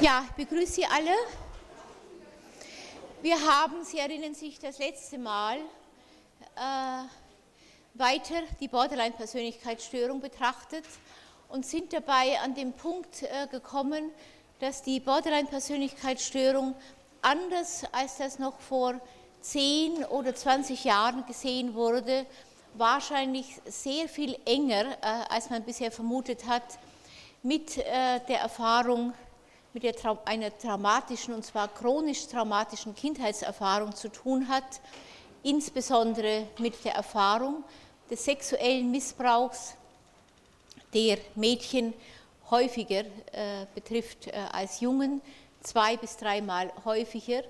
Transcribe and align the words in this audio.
Ja, 0.00 0.24
ich 0.28 0.46
begrüße 0.46 0.74
Sie 0.74 0.86
alle. 0.86 1.10
Wir 3.20 3.34
haben, 3.34 3.84
Sie 3.84 3.98
erinnern 3.98 4.32
sich, 4.32 4.60
das 4.60 4.78
letzte 4.78 5.18
Mal 5.18 5.56
äh, 6.54 7.02
weiter 7.94 8.42
die 8.60 8.68
Borderline-Persönlichkeitsstörung 8.68 10.20
betrachtet 10.20 10.84
und 11.48 11.66
sind 11.66 11.92
dabei 11.92 12.38
an 12.38 12.54
den 12.54 12.74
Punkt 12.74 13.24
äh, 13.24 13.48
gekommen, 13.50 14.12
dass 14.60 14.82
die 14.82 15.00
Borderline-Persönlichkeitsstörung 15.00 16.76
anders 17.20 17.82
als 17.90 18.18
das 18.18 18.38
noch 18.38 18.60
vor 18.60 19.00
10 19.40 20.04
oder 20.04 20.32
20 20.32 20.84
Jahren 20.84 21.26
gesehen 21.26 21.74
wurde, 21.74 22.24
wahrscheinlich 22.74 23.60
sehr 23.66 24.08
viel 24.08 24.38
enger, 24.44 24.92
äh, 25.02 25.24
als 25.28 25.50
man 25.50 25.64
bisher 25.64 25.90
vermutet 25.90 26.46
hat, 26.46 26.78
mit 27.42 27.78
äh, 27.78 28.20
der 28.28 28.40
Erfahrung 28.42 29.12
mit 29.80 29.84
der, 29.84 30.18
einer 30.24 30.56
traumatischen, 30.58 31.34
und 31.34 31.44
zwar 31.44 31.68
chronisch 31.68 32.26
traumatischen 32.26 32.96
Kindheitserfahrung 32.96 33.94
zu 33.94 34.08
tun 34.08 34.48
hat, 34.48 34.80
insbesondere 35.44 36.48
mit 36.58 36.84
der 36.84 36.94
Erfahrung 36.94 37.62
des 38.10 38.24
sexuellen 38.24 38.90
Missbrauchs, 38.90 39.74
der 40.92 41.18
Mädchen 41.36 41.94
häufiger 42.50 43.04
äh, 43.32 43.66
betrifft 43.74 44.26
äh, 44.26 44.32
als 44.50 44.80
Jungen, 44.80 45.20
zwei 45.62 45.96
bis 45.96 46.16
dreimal 46.16 46.72
häufiger. 46.84 47.42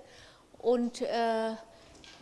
Und 0.59 1.01
äh, 1.01 1.53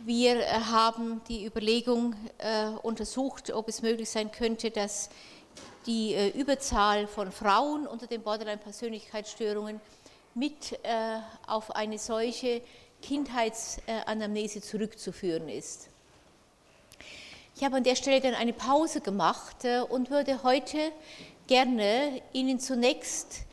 wir 0.05 0.39
äh, 0.39 0.47
haben 0.51 1.21
die 1.27 1.45
Überlegung 1.45 2.15
äh, 2.37 2.67
untersucht, 2.83 3.51
ob 3.51 3.67
es 3.67 3.81
möglich 3.81 4.09
sein 4.09 4.31
könnte, 4.31 4.71
dass 4.71 5.09
die 5.87 6.13
äh, 6.13 6.29
Überzahl 6.29 7.07
von 7.07 7.31
Frauen 7.31 7.87
unter 7.87 8.07
den 8.07 8.21
Borderline-Persönlichkeitsstörungen 8.21 9.79
mit 10.37 10.73
äh, 10.83 11.19
auf 11.47 11.75
eine 11.75 11.97
solche 11.97 12.61
Kindheitsanamnese 13.01 14.61
zurückzuführen 14.61 15.49
ist. 15.49 15.89
Ich 17.55 17.63
habe 17.63 17.77
an 17.77 17.83
der 17.83 17.95
Stelle 17.95 18.21
dann 18.21 18.35
eine 18.35 18.53
Pause 18.53 19.01
gemacht 19.01 19.65
äh, 19.65 19.81
und 19.81 20.11
würde 20.11 20.43
heute 20.43 20.91
gerne 21.47 22.21
Ihnen 22.33 22.59
zunächst 22.59 23.45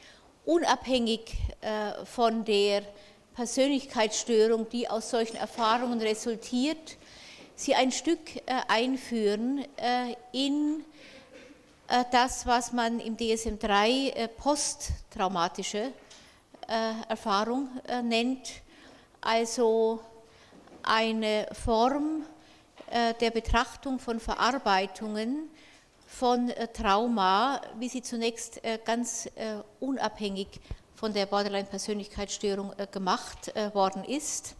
unabhängig 0.45 1.37
von 2.05 2.45
der 2.45 2.83
Persönlichkeitsstörung, 3.35 4.69
die 4.69 4.91
aus 4.91 5.09
solchen 5.09 5.37
Erfahrungen 5.37 6.01
resultiert, 6.01 6.99
Sie 7.55 7.75
ein 7.75 7.93
Stück 7.93 8.19
einführen 8.69 9.65
in 10.33 10.85
äh, 11.89 12.05
das, 12.11 12.47
was 12.47 12.73
man 12.73 12.99
im 12.99 13.17
DSM-3 13.17 14.15
äh, 14.15 14.29
posttraumatische 14.29 15.79
äh, 15.79 15.93
Erfahrung 17.09 17.69
nennt, 18.03 18.49
also 19.21 20.01
eine 20.83 21.47
Form 21.53 22.25
der 22.93 23.31
Betrachtung 23.31 23.99
von 23.99 24.21
Verarbeitungen 24.21 25.49
von 26.07 26.53
Trauma, 26.73 27.61
wie 27.79 27.89
sie 27.89 28.03
zunächst 28.03 28.61
ganz 28.85 29.29
unabhängig 29.81 30.49
von 30.95 31.13
der 31.13 31.27
Borderline-Persönlichkeitsstörung 31.27 32.73
gemacht 32.93 33.53
worden 33.75 34.05
ist. 34.05 34.55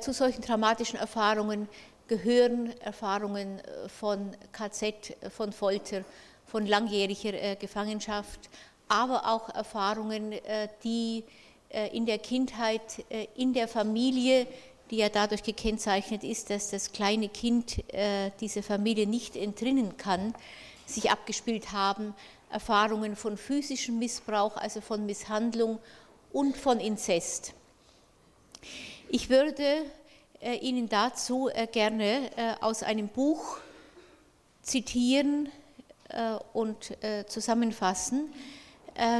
Zu 0.00 0.12
solchen 0.12 0.42
traumatischen 0.42 0.98
Erfahrungen 0.98 1.68
gehören 2.08 2.72
Erfahrungen 2.80 3.60
äh, 3.60 3.88
von 3.88 4.34
KZ, 4.50 4.82
äh, 4.82 5.30
von 5.30 5.52
Folter, 5.52 6.04
von 6.46 6.66
langjähriger 6.66 7.34
äh, 7.34 7.56
Gefangenschaft, 7.56 8.48
aber 8.88 9.26
auch 9.26 9.48
Erfahrungen, 9.50 10.34
die 10.82 11.24
in 11.92 12.06
der 12.06 12.18
Kindheit, 12.18 13.04
in 13.36 13.52
der 13.52 13.68
Familie, 13.68 14.46
die 14.90 14.96
ja 14.96 15.10
dadurch 15.10 15.42
gekennzeichnet 15.42 16.24
ist, 16.24 16.48
dass 16.50 16.70
das 16.70 16.92
kleine 16.92 17.28
Kind 17.28 17.84
diese 18.40 18.62
Familie 18.62 19.06
nicht 19.06 19.36
entrinnen 19.36 19.96
kann, 19.98 20.34
sich 20.86 21.10
abgespielt 21.10 21.72
haben. 21.72 22.14
Erfahrungen 22.50 23.16
von 23.16 23.36
physischem 23.36 23.98
Missbrauch, 23.98 24.56
also 24.56 24.80
von 24.80 25.04
Misshandlung 25.04 25.78
und 26.32 26.56
von 26.56 26.80
Inzest. 26.80 27.52
Ich 29.10 29.30
würde 29.30 29.84
äh, 30.40 30.56
Ihnen 30.56 30.88
dazu 30.88 31.48
äh, 31.48 31.66
gerne 31.66 32.30
äh, 32.36 32.54
aus 32.60 32.82
einem 32.82 33.08
Buch 33.08 33.58
zitieren 34.62 35.50
und 36.54 36.96
zusammenfassen, 37.26 38.32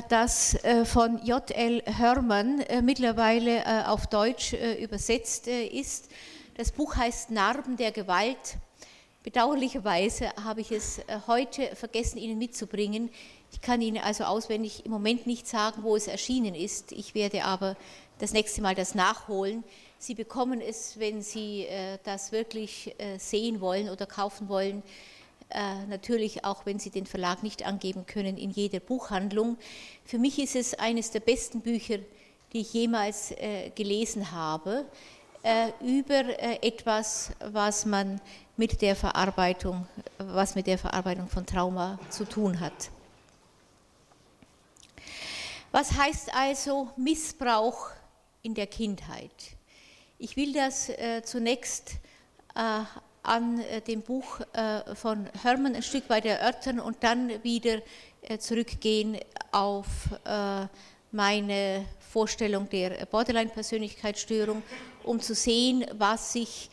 das 0.08 0.56
von 0.84 1.24
J.L. 1.24 1.82
Hörmann 1.98 2.64
mittlerweile 2.82 3.88
auf 3.88 4.06
Deutsch 4.06 4.52
übersetzt 4.52 5.46
ist. 5.46 6.08
Das 6.56 6.72
Buch 6.72 6.96
heißt 6.96 7.30
Narben 7.30 7.76
der 7.76 7.92
Gewalt. 7.92 8.56
Bedauerlicherweise 9.22 10.30
habe 10.42 10.62
ich 10.62 10.72
es 10.72 11.00
heute 11.26 11.74
vergessen, 11.76 12.18
Ihnen 12.18 12.38
mitzubringen. 12.38 13.10
Ich 13.52 13.60
kann 13.60 13.80
Ihnen 13.80 14.02
also 14.02 14.24
auswendig 14.24 14.84
im 14.84 14.90
Moment 14.90 15.26
nicht 15.26 15.46
sagen, 15.46 15.82
wo 15.82 15.96
es 15.96 16.08
erschienen 16.08 16.54
ist. 16.54 16.92
Ich 16.92 17.14
werde 17.14 17.44
aber 17.44 17.76
das 18.18 18.32
nächste 18.32 18.62
Mal 18.62 18.74
das 18.74 18.94
nachholen. 18.94 19.64
Sie 19.98 20.14
bekommen 20.14 20.60
es, 20.60 20.98
wenn 20.98 21.22
Sie 21.22 21.64
äh, 21.64 21.98
das 22.04 22.32
wirklich 22.32 22.94
äh, 22.98 23.18
sehen 23.18 23.60
wollen 23.60 23.88
oder 23.88 24.06
kaufen 24.06 24.48
wollen, 24.48 24.82
äh, 25.50 25.86
natürlich 25.86 26.44
auch, 26.44 26.66
wenn 26.66 26.78
Sie 26.78 26.90
den 26.90 27.06
Verlag 27.06 27.42
nicht 27.42 27.66
angeben 27.66 28.06
können, 28.06 28.36
in 28.36 28.50
jeder 28.50 28.80
Buchhandlung. 28.80 29.56
Für 30.04 30.18
mich 30.18 30.38
ist 30.38 30.56
es 30.56 30.74
eines 30.74 31.10
der 31.10 31.20
besten 31.20 31.60
Bücher, 31.60 31.98
die 32.52 32.60
ich 32.60 32.72
jemals 32.72 33.34
gelesen 33.74 34.32
habe, 34.32 34.86
über 35.82 36.24
etwas, 36.62 37.32
was 37.40 37.84
man 37.84 38.22
mit 38.56 38.80
der 38.80 38.96
Verarbeitung, 38.96 39.86
was 40.16 40.54
mit 40.54 40.66
der 40.66 40.78
Verarbeitung 40.78 41.28
von 41.28 41.44
Trauma 41.44 41.98
zu 42.08 42.24
tun 42.24 42.58
hat. 42.58 42.90
Was 45.70 45.92
heißt 45.92 46.34
also 46.34 46.88
Missbrauch 46.96 47.90
in 48.42 48.54
der 48.54 48.66
Kindheit? 48.66 49.30
Ich 50.18 50.36
will 50.36 50.52
das 50.52 50.88
äh, 50.88 51.22
zunächst 51.22 51.92
äh, 52.54 52.80
an 53.28 53.60
äh, 53.60 53.80
dem 53.80 54.02
Buch 54.02 54.40
äh, 54.52 54.94
von 54.94 55.28
Hermann 55.42 55.74
ein 55.74 55.82
Stück 55.82 56.08
weit 56.08 56.24
erörtern 56.24 56.80
und 56.80 56.96
dann 57.00 57.42
wieder 57.44 57.80
äh, 58.22 58.38
zurückgehen 58.38 59.18
auf 59.52 59.86
meine 61.10 61.86
Vorstellung 62.00 62.68
der 62.68 63.06
Borderline-Persönlichkeitsstörung, 63.06 64.62
um 65.04 65.20
zu 65.20 65.34
sehen, 65.34 65.86
was 65.94 66.34
sich 66.34 66.68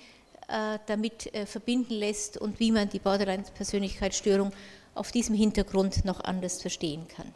damit 0.85 1.31
verbinden 1.45 1.93
lässt 1.93 2.37
und 2.37 2.59
wie 2.59 2.71
man 2.71 2.89
die 2.89 2.99
Borderline-Persönlichkeitsstörung 2.99 4.51
auf 4.93 5.13
diesem 5.13 5.35
Hintergrund 5.35 6.03
noch 6.03 6.19
anders 6.19 6.61
verstehen 6.61 7.07
kann. 7.07 7.33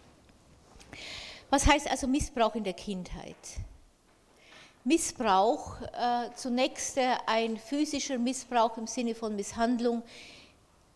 Was 1.49 1.65
heißt 1.65 1.89
also 1.89 2.05
Missbrauch 2.07 2.55
in 2.55 2.65
der 2.65 2.73
Kindheit? 2.73 3.37
Missbrauch, 4.89 5.79
äh, 5.81 6.33
zunächst 6.35 6.97
äh, 6.97 7.13
ein 7.27 7.57
physischer 7.57 8.17
Missbrauch 8.17 8.75
im 8.79 8.87
Sinne 8.87 9.13
von 9.13 9.35
Misshandlung, 9.35 10.01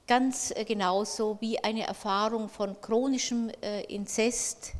ganz 0.07 0.49
äh, 0.49 0.65
genauso 0.65 1.37
wie 1.41 1.63
eine 1.63 1.85
Erfahrung 1.85 2.49
von 2.49 2.75
chronischem 2.81 3.51
Inzest 3.87 4.73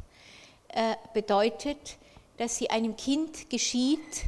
bedeutet, 1.13 1.97
dass 2.37 2.57
sie 2.57 2.71
einem 2.71 2.97
Kind 2.97 3.51
geschieht, 3.51 4.23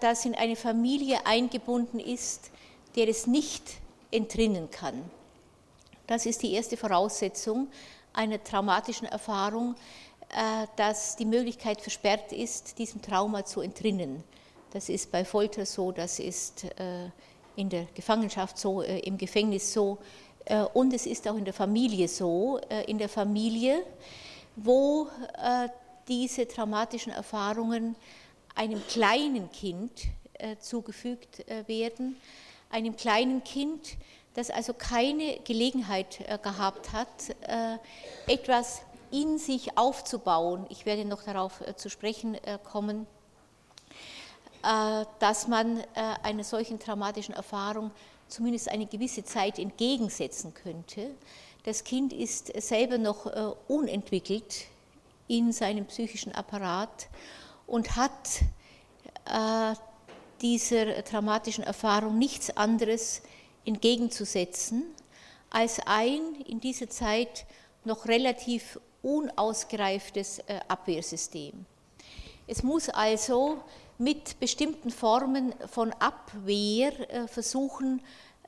das 0.00 0.26
in 0.26 0.34
eine 0.34 0.56
Familie 0.56 1.24
eingebunden 1.24 2.00
ist, 2.00 2.50
der 2.96 3.08
es 3.08 3.26
nicht 3.26 3.62
entrinnen 4.10 4.70
kann. 4.70 5.02
Das 6.06 6.26
ist 6.26 6.42
die 6.42 6.52
erste 6.52 6.76
Voraussetzung 6.76 7.68
einer 8.12 8.44
traumatischen 8.44 9.08
Erfahrung, 9.08 9.74
dass 10.76 11.16
die 11.16 11.24
Möglichkeit 11.24 11.80
versperrt 11.80 12.32
ist, 12.32 12.78
diesem 12.78 13.00
Trauma 13.00 13.44
zu 13.44 13.60
entrinnen. 13.60 14.22
Das 14.70 14.90
ist 14.90 15.10
bei 15.10 15.24
Folter 15.24 15.64
so, 15.64 15.92
das 15.92 16.18
ist 16.18 16.64
äh, 16.64 17.08
in 17.56 17.70
der 17.70 17.86
Gefangenschaft 17.94 18.58
so, 18.58 18.82
äh, 18.82 18.98
im 19.00 19.16
Gefängnis 19.16 19.72
so 19.72 19.98
und 20.72 20.94
es 20.94 21.04
ist 21.04 21.28
auch 21.28 21.36
in 21.36 21.44
der 21.44 21.52
Familie 21.52 22.08
so. 22.08 22.58
In 22.86 22.96
der 22.96 23.10
Familie, 23.10 23.82
wo 24.56 25.06
diese 26.08 26.48
traumatischen 26.48 27.12
Erfahrungen 27.12 27.96
einem 28.54 28.82
kleinen 28.86 29.52
Kind 29.52 30.04
zugefügt 30.58 31.44
werden, 31.66 32.16
einem 32.70 32.96
kleinen 32.96 33.44
Kind, 33.44 33.98
das 34.32 34.48
also 34.48 34.72
keine 34.72 35.38
Gelegenheit 35.40 36.20
gehabt 36.42 36.92
hat, 36.94 37.36
etwas 38.26 38.80
in 39.10 39.38
sich 39.38 39.76
aufzubauen. 39.76 40.66
Ich 40.68 40.86
werde 40.86 41.04
noch 41.04 41.22
darauf 41.22 41.60
äh, 41.60 41.76
zu 41.76 41.90
sprechen 41.90 42.34
äh, 42.34 42.58
kommen, 42.62 43.06
äh, 44.62 45.04
dass 45.18 45.48
man 45.48 45.82
einer 46.22 46.44
solchen 46.44 46.78
traumatischen 46.78 47.34
Erfahrung 47.34 47.90
zumindest 48.28 48.68
eine 48.68 48.86
gewisse 48.86 49.24
Zeit 49.24 49.58
entgegensetzen 49.58 50.52
könnte. 50.54 51.14
Das 51.64 51.84
Kind 51.84 52.12
ist 52.12 52.52
selber 52.60 52.98
noch 52.98 53.26
unentwickelt 53.68 54.66
in 55.26 55.52
seinem 55.52 55.86
psychischen 55.86 56.32
Apparat 56.32 57.08
und 57.66 57.96
hat 57.96 58.40
dieser 60.40 61.04
traumatischen 61.04 61.64
Erfahrung 61.64 62.18
nichts 62.18 62.56
anderes 62.56 63.22
entgegenzusetzen 63.64 64.84
als 65.50 65.80
ein 65.86 66.34
in 66.46 66.60
dieser 66.60 66.88
Zeit 66.88 67.46
noch 67.84 68.06
relativ 68.06 68.78
unausgereiftes 69.02 70.40
äh, 70.40 70.60
Abwehrsystem. 70.68 71.64
Es 72.46 72.62
muss 72.62 72.88
also 72.88 73.62
mit 73.98 74.38
bestimmten 74.40 74.90
Formen 74.90 75.54
von 75.70 75.92
Abwehr 75.94 76.92
äh, 77.10 77.28
versuchen, 77.28 78.00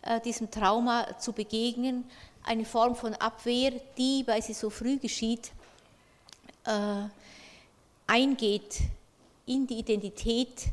äh, 0.03 0.21
diesem 0.21 0.51
Trauma 0.51 1.19
zu 1.19 1.33
begegnen. 1.33 2.05
Eine 2.43 2.65
Form 2.65 2.97
von 2.97 3.15
Abwehr, 3.15 3.73
die, 3.99 4.25
weil 4.27 4.43
sie 4.43 4.55
so 4.55 4.71
früh 4.71 4.97
geschieht, 4.97 5.53
eingeht 8.07 8.79
in 9.45 9.67
die 9.67 9.79
Identität 9.79 10.67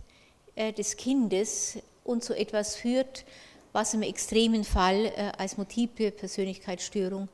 des 0.55 0.95
Kindes 0.95 1.77
und 2.05 2.23
zu 2.23 2.33
etwas 2.33 2.77
führt, 2.77 3.25
was 3.73 3.93
im 3.93 4.01
extremen 4.01 4.63
Fall 4.63 5.11
als 5.37 5.57
multiple 5.57 6.11
Persönlichkeitsstörung 6.11 7.27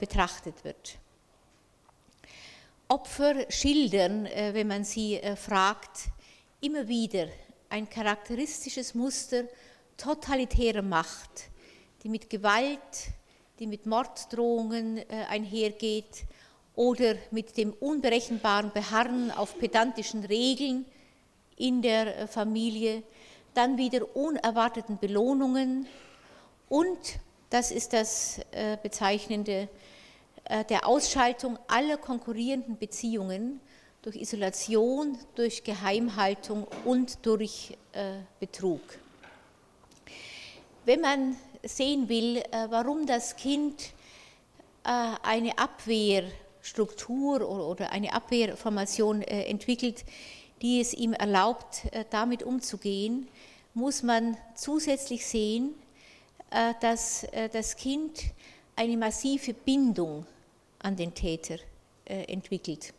betrachtet 0.00 0.64
wird. 0.64 0.98
Opfer 2.88 3.50
schildern, 3.50 4.26
äh, 4.26 4.52
wenn 4.52 4.68
man 4.68 4.84
sie 4.84 5.16
äh, 5.16 5.36
fragt, 5.36 6.10
immer 6.60 6.86
wieder 6.86 7.28
ein 7.70 7.88
charakteristisches 7.88 8.94
Muster 8.94 9.44
totalitärer 9.96 10.82
Macht, 10.82 11.48
die 12.02 12.10
mit 12.10 12.28
Gewalt, 12.28 12.78
die 13.58 13.66
mit 13.66 13.86
Morddrohungen 13.86 14.98
äh, 14.98 15.04
einhergeht 15.30 16.24
oder 16.76 17.14
mit 17.30 17.56
dem 17.56 17.72
unberechenbaren 17.72 18.70
Beharren 18.72 19.30
auf 19.30 19.58
pedantischen 19.58 20.24
Regeln 20.24 20.84
in 21.56 21.80
der 21.80 22.28
Familie, 22.28 23.02
dann 23.54 23.78
wieder 23.78 24.14
unerwarteten 24.14 24.98
Belohnungen 24.98 25.86
und, 26.68 26.98
das 27.50 27.70
ist 27.70 27.92
das 27.92 28.40
Bezeichnende, 28.82 29.68
der 30.48 30.86
Ausschaltung 30.86 31.58
aller 31.68 31.96
konkurrierenden 31.96 32.76
Beziehungen 32.76 33.60
durch 34.02 34.16
Isolation, 34.16 35.16
durch 35.34 35.64
Geheimhaltung 35.64 36.66
und 36.84 37.24
durch 37.24 37.76
äh, 37.92 38.18
Betrug. 38.38 38.82
Wenn 40.84 41.00
man 41.00 41.36
sehen 41.62 42.10
will, 42.10 42.36
äh, 42.36 42.66
warum 42.68 43.06
das 43.06 43.36
Kind 43.36 43.92
eine 44.86 45.56
Abwehrstruktur 45.56 47.48
oder 47.48 47.90
eine 47.90 48.12
Abwehrformation 48.12 49.22
entwickelt, 49.22 50.04
die 50.60 50.78
es 50.78 50.92
ihm 50.92 51.14
erlaubt, 51.14 51.84
damit 52.10 52.42
umzugehen, 52.42 53.28
muss 53.72 54.02
man 54.02 54.36
zusätzlich 54.54 55.24
sehen, 55.24 55.72
dass 56.82 57.26
das 57.54 57.76
Kind 57.76 58.24
eine 58.76 58.98
massive 58.98 59.54
Bindung 59.54 60.26
an 60.84 60.96
den 60.96 61.14
Täter 61.14 61.56
äh, 62.04 62.24
entwickelt. 62.24 62.92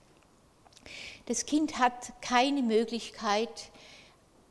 Das 1.27 1.45
Kind 1.45 1.79
hat 1.79 2.13
keine 2.21 2.61
Möglichkeit, 2.61 3.69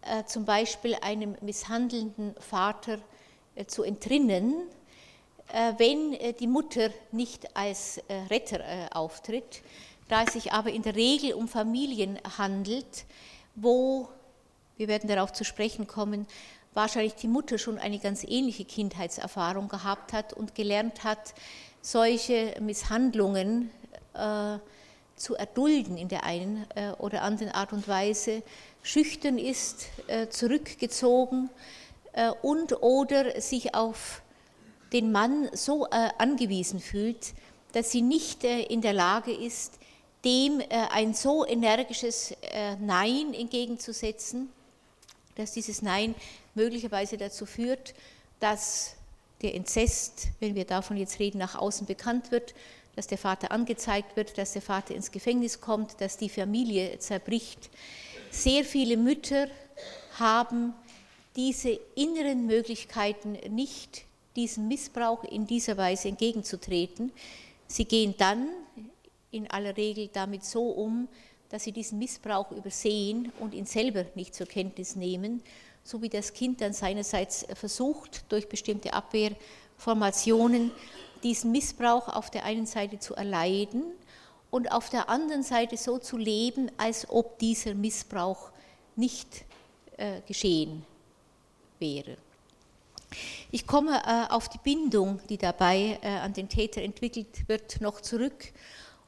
äh, 0.02 0.25
zum 0.25 0.44
Beispiel 0.44 0.96
einem 1.02 1.36
misshandelnden 1.40 2.34
Vater 2.38 2.98
äh, 3.54 3.66
zu 3.66 3.82
entrinnen, 3.82 4.54
wenn 5.76 6.16
die 6.40 6.46
Mutter 6.46 6.88
nicht 7.12 7.54
als 7.54 8.00
Retter 8.31 8.88
auftritt. 8.96 9.60
Da 10.08 10.25
es 10.25 10.32
sich 10.32 10.52
aber 10.52 10.72
in 10.72 10.81
der 10.81 10.96
Regel 10.96 11.34
um 11.34 11.48
Familien 11.48 12.19
handelt, 12.38 13.04
wo, 13.54 14.08
wir 14.78 14.88
werden 14.88 15.06
darauf 15.06 15.34
zu 15.34 15.44
sprechen 15.44 15.86
kommen, 15.86 16.26
wahrscheinlich 16.72 17.14
die 17.16 17.28
Mutter 17.28 17.58
schon 17.58 17.78
eine 17.78 17.98
ganz 17.98 18.25
ähnliche 18.25 18.64
Kindheitserfahrung 18.64 19.69
gehabt 19.69 20.14
hat 20.14 20.32
und 20.32 20.54
gelernt 20.54 21.04
hat, 21.04 21.34
solche 21.84 22.56
Misshandlungen 22.60 23.70
äh, 24.14 24.58
zu 25.16 25.34
erdulden 25.36 25.98
in 25.98 26.08
der 26.08 26.25
einen 26.25 26.66
äh, 26.75 26.92
oder 26.92 27.22
anderen 27.22 27.52
Art 27.52 27.75
und 27.75 27.86
Weise, 27.86 28.42
schüchtern 28.82 29.38
ist, 29.38 29.86
äh, 30.06 30.28
zurückgezogen 30.28 31.50
äh, 32.14 32.31
und 32.42 32.82
oder 32.82 33.38
sich 33.40 33.75
auf 33.75 34.22
den 34.94 35.12
Mann 35.12 35.50
so 35.52 35.86
äh, 35.86 36.08
angewiesen 36.16 36.81
fühlt, 36.81 37.34
dass 37.72 37.90
sie 37.90 38.02
nicht 38.02 38.44
äh, 38.44 38.62
in 38.62 38.81
der 38.81 38.94
Lage 38.94 39.32
ist, 39.32 39.78
dem 40.25 40.62
ein 40.70 41.12
so 41.12 41.44
energisches 41.46 42.34
Nein 42.81 43.34
entgegenzusetzen, 43.34 44.48
dass 45.34 45.52
dieses 45.52 45.82
Nein 45.82 46.14
möglicherweise 46.54 47.19
dazu 47.19 47.44
führt, 47.44 47.92
dass 48.40 48.96
der 49.44 49.55
Inzest, 49.55 50.29
wenn 50.41 50.55
wir 50.55 50.64
davon 50.64 50.96
jetzt 50.96 51.20
reden, 51.20 51.38
nach 51.38 51.55
außen 51.55 51.87
bekannt 51.87 52.32
wird, 52.32 52.55
dass 52.96 53.06
der 53.06 53.19
Vater 53.19 53.52
angezeigt 53.52 54.17
wird, 54.17 54.38
dass 54.38 54.55
der 54.55 54.62
Vater 54.62 54.94
ins 54.94 55.12
Gefängnis 55.12 55.61
kommt, 55.61 56.00
dass 56.00 56.17
die 56.17 56.29
Familie 56.29 56.99
zerbricht. 56.99 57.70
Sehr 58.31 58.64
viele 58.64 58.96
Mütter 58.96 59.49
haben 60.19 60.73
diese 61.37 61.79
inneren 61.94 62.46
Möglichkeiten 62.46 63.32
nicht, 63.55 64.05
diesem 64.35 64.67
Missbrauch 64.67 65.25
in 65.25 65.46
dieser 65.46 65.76
Weise 65.76 66.08
entgegenzutreten. 66.08 67.12
Sie 67.67 67.85
gehen 67.85 68.14
dann 68.17 68.49
in 69.31 69.50
aller 69.50 69.76
Regel 69.76 70.08
damit 70.12 70.44
so 70.44 70.70
um, 70.70 71.08
dass 71.50 71.64
sie 71.64 71.73
diesen 71.73 71.99
Missbrauch 71.99 72.50
übersehen 72.52 73.31
und 73.41 73.55
ihn 73.55 73.67
selber 73.67 74.06
nicht 74.14 74.35
zur 74.35 74.46
Kenntnis 74.46 74.96
nehmen 74.96 75.43
so 75.84 76.00
wie 76.02 76.08
das 76.08 76.32
Kind 76.32 76.60
dann 76.60 76.72
seinerseits 76.72 77.46
versucht, 77.54 78.25
durch 78.31 78.48
bestimmte 78.48 78.94
Abwehrformationen 78.94 80.72
diesen 81.22 81.52
Missbrauch 81.52 82.08
auf 82.08 82.31
der 82.31 82.44
einen 82.44 82.66
Seite 82.66 82.98
zu 82.98 83.14
erleiden 83.14 83.84
und 84.50 84.72
auf 84.72 84.88
der 84.88 85.08
anderen 85.08 85.42
Seite 85.42 85.76
so 85.76 85.98
zu 85.98 86.16
leben, 86.16 86.70
als 86.78 87.08
ob 87.10 87.38
dieser 87.38 87.75
Missbrauch 87.75 88.50
nicht 88.96 89.44
äh, 89.96 90.20
geschehen 90.26 90.84
wäre. 91.78 92.16
Ich 93.50 93.66
komme 93.66 94.02
äh, 94.04 94.32
auf 94.32 94.48
die 94.48 94.58
Bindung, 94.58 95.20
die 95.28 95.38
dabei 95.38 95.98
äh, 96.02 96.08
an 96.08 96.32
den 96.32 96.48
Täter 96.48 96.82
entwickelt 96.82 97.48
wird, 97.48 97.81
noch 97.81 98.00
zurück 98.00 98.52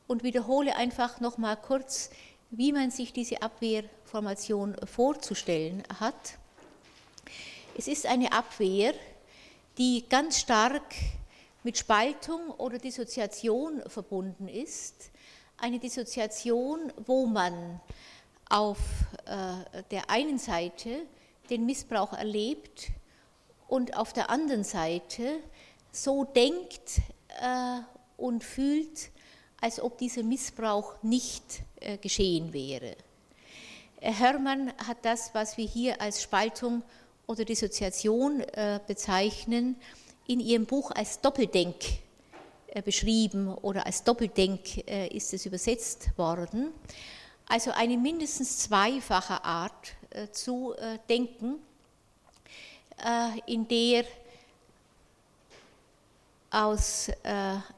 und 0.06 0.22
wiederhole 0.22 0.76
einfach 0.76 1.20
noch 1.20 1.38
mal 1.38 1.56
kurz, 1.56 2.10
wie 2.50 2.72
man 2.72 2.90
sich 2.90 3.12
diese 3.12 3.42
Abwehrformation 3.42 4.76
vorzustellen 4.84 5.82
hat. 6.00 6.38
Es 7.78 7.88
ist 7.88 8.06
eine 8.06 8.32
Abwehr, 8.32 8.94
die 9.76 10.06
ganz 10.08 10.38
stark 10.38 10.94
mit 11.62 11.76
Spaltung 11.76 12.48
oder 12.52 12.78
Dissoziation 12.78 13.82
verbunden 13.86 14.48
ist. 14.48 15.10
Eine 15.58 15.78
Dissoziation, 15.78 16.90
wo 17.04 17.26
man 17.26 17.82
auf 18.48 18.78
äh, 19.26 19.82
der 19.90 20.08
einen 20.08 20.38
Seite 20.38 21.02
den 21.50 21.66
Missbrauch 21.66 22.14
erlebt 22.14 22.92
und 23.68 23.94
auf 23.94 24.14
der 24.14 24.30
anderen 24.30 24.64
Seite 24.64 25.36
so 25.92 26.24
denkt 26.24 27.00
äh, 27.42 27.80
und 28.16 28.42
fühlt, 28.42 29.10
als 29.60 29.80
ob 29.80 29.98
dieser 29.98 30.22
Missbrauch 30.22 31.02
nicht 31.02 31.60
äh, 31.80 31.98
geschehen 31.98 32.54
wäre. 32.54 32.96
Hermann 34.00 34.72
hat 34.86 34.98
das, 35.02 35.34
was 35.34 35.58
wir 35.58 35.66
hier 35.66 36.00
als 36.00 36.22
Spaltung 36.22 36.82
oder 37.26 37.44
Dissoziation 37.44 38.40
äh, 38.40 38.80
bezeichnen, 38.86 39.76
in 40.26 40.40
ihrem 40.40 40.66
Buch 40.66 40.90
als 40.92 41.20
Doppeldenk 41.20 41.76
äh, 42.68 42.82
beschrieben 42.82 43.48
oder 43.48 43.86
als 43.86 44.02
Doppeldenk 44.04 44.88
äh, 44.88 45.08
ist 45.08 45.32
es 45.34 45.46
übersetzt 45.46 46.10
worden. 46.16 46.72
Also 47.48 47.70
eine 47.72 47.96
mindestens 47.96 48.58
zweifache 48.58 49.44
Art 49.44 49.94
zu 50.32 50.74
denken, 51.08 51.60
in 53.46 53.68
der 53.68 54.04
aus 56.50 57.08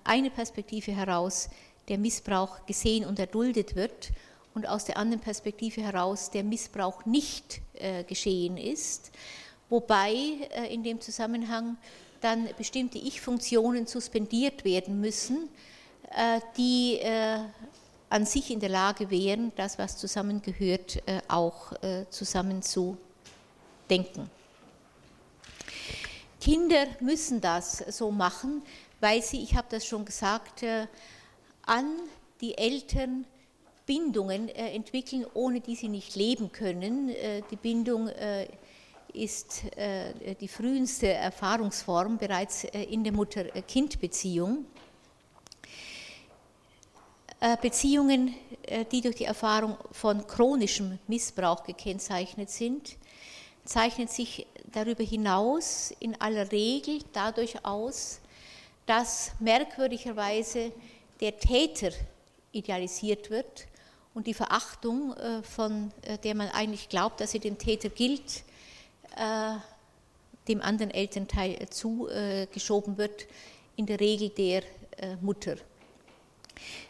einer 0.05 0.31
Perspektive 0.31 0.93
heraus 0.93 1.51
der 1.87 1.99
Missbrauch 1.99 2.65
gesehen 2.65 3.05
und 3.05 3.19
erduldet 3.19 3.77
wird 3.77 4.09
und 4.59 4.67
aus 4.67 4.85
der 4.85 4.97
anderen 4.97 5.23
Perspektive 5.23 5.83
heraus 5.83 6.33
der 6.33 6.43
Missbrauch 6.43 7.07
nicht 7.07 7.61
äh, 7.75 8.03
geschehen 8.03 8.57
ist, 8.57 9.13
wobei 9.69 10.13
äh, 10.51 10.75
in 10.75 10.83
dem 10.83 11.01
Zusammenhang 11.01 11.77
dann 12.21 12.49
bestimmte 12.59 12.99
Ich-Funktionen 12.99 13.87
suspendiert 13.87 14.65
werden 14.65 15.01
müssen, 15.01 15.49
äh, 16.11 16.41
die 16.57 16.99
äh, 16.99 17.39
an 18.11 18.27
sich 18.27 18.51
in 18.51 18.59
der 18.59 18.71
Lage 18.71 19.11
wären, 19.11 19.53
das, 19.55 19.79
was 19.79 19.97
zusammengehört, 19.97 20.97
äh, 21.07 21.21
auch 21.29 21.81
äh, 21.81 22.07
zusammen 22.11 22.61
zu. 22.61 22.99
Kinder 26.41 26.87
müssen 26.99 27.41
das 27.41 27.79
so 27.97 28.11
machen, 28.11 28.63
weil 28.99 29.23
sie, 29.23 29.41
ich 29.41 29.55
habe 29.55 29.69
das 29.71 29.87
schon 29.87 30.05
gesagt, 30.05 30.65
an 31.65 31.87
die 32.43 32.59
Eltern 32.59 33.25
Bindungen 33.89 34.51
entwickeln, 34.51 35.25
ohne 35.33 35.63
die 35.63 35.75
sie 35.75 35.89
nicht 35.89 36.15
leben 36.15 36.53
können. 36.53 37.11
Die 37.51 37.57
Bindung 37.57 38.11
ist 39.15 39.63
die 40.41 40.49
früheste 40.49 41.09
Erfahrungsform 41.09 42.19
bereits 42.19 42.65
in 42.65 43.03
der 43.03 43.15
Mutter-Kind-Beziehung. 43.15 44.67
Beziehungen, 47.63 48.35
die 48.93 49.01
durch 49.01 49.17
die 49.17 49.25
Erfahrung 49.25 49.79
von 49.93 50.27
chronischem 50.27 50.99
Missbrauch 51.07 51.65
gekennzeichnet 51.65 52.51
sind, 52.51 52.99
zeichnet 53.65 54.11
sich 54.11 54.47
darüber 54.71 55.03
hinaus 55.03 55.95
in 55.99 56.21
aller 56.21 56.53
Regel 56.53 56.99
dadurch 57.15 57.65
aus, 57.65 58.21
dass 58.85 59.33
merkwürdigerweise 59.41 60.73
der 61.23 61.39
Täter 61.39 61.93
idealisiert 62.53 63.31
wird 63.31 63.68
und 64.19 64.27
die 64.27 64.35
Verachtung, 64.35 65.13
äh, 65.13 65.45
von 65.45 65.93
äh, 66.03 66.19
der 66.19 66.35
man 66.35 66.49
eigentlich 66.49 66.89
glaubt, 66.89 67.21
dass 67.21 67.31
sie 67.31 67.39
dem 67.39 67.57
Täter 67.57 67.89
gilt, 67.89 68.43
äh, 69.17 69.55
dem 70.49 70.61
anderen 70.61 70.91
Elternteil 70.91 71.69
zugeschoben 71.69 72.99
wird, 72.99 73.29
in 73.77 73.87
der 73.87 74.01
Regel 74.01 74.31
der 74.31 74.63
Mutter. 75.21 75.57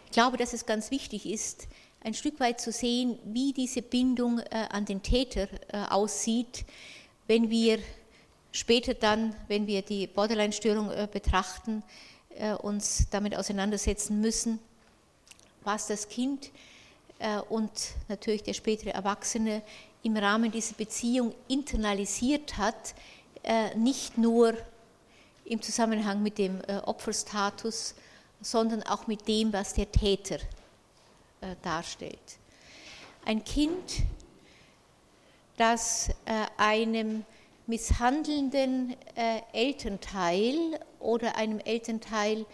Ich 0.06 0.12
glaube, 0.12 0.36
dass 0.36 0.52
es 0.52 0.64
ganz 0.64 0.92
wichtig 0.92 1.26
ist, 1.26 1.66
ein 2.00 2.14
Stück 2.14 2.38
weit 2.38 2.60
zu 2.60 2.70
sehen, 2.70 3.18
wie 3.24 3.52
diese 3.52 3.82
Bindung 3.82 4.38
an 4.38 4.84
den 4.84 5.02
Täter 5.02 5.48
aussieht, 5.90 6.64
wenn 7.26 7.50
wir 7.50 7.80
später 8.52 8.94
dann, 8.94 9.34
wenn 9.48 9.66
wir 9.66 9.82
die 9.82 10.06
Borderline-Störung 10.06 10.92
betrachten, 11.12 11.82
uns 12.62 13.08
damit 13.10 13.36
auseinandersetzen 13.36 14.20
müssen, 14.20 14.60
was 15.64 15.88
das 15.88 16.08
Kind 16.08 16.46
äh, 16.46 16.50
und 17.48 17.70
natürlich 18.08 18.42
der 18.44 18.54
spätere 18.54 18.90
Erwachsene 18.90 19.62
im 20.02 20.16
Rahmen 20.16 20.52
dieser 20.52 20.74
Beziehung 20.74 21.34
internalisiert 21.48 22.56
hat, 22.56 22.94
nicht 23.76 24.18
nur 24.18 24.54
im 25.44 25.60
Zusammenhang 25.60 26.22
mit 26.22 26.38
dem 26.38 26.60
Opferstatus, 26.84 27.96
sondern 28.40 28.84
auch 28.84 29.08
mit 29.08 29.26
dem, 29.26 29.52
was 29.52 29.74
der 29.74 29.90
Täter 29.90 30.38
darstellt. 31.62 32.38
Ein 33.24 33.42
Kind, 33.42 34.02
das 35.56 36.10
einem 36.56 37.24
misshandelnden 37.68 38.96
äh, 39.14 39.42
Elternteil 39.52 40.80
oder 41.00 41.36
einem 41.36 41.60
Elternteil, 41.60 42.46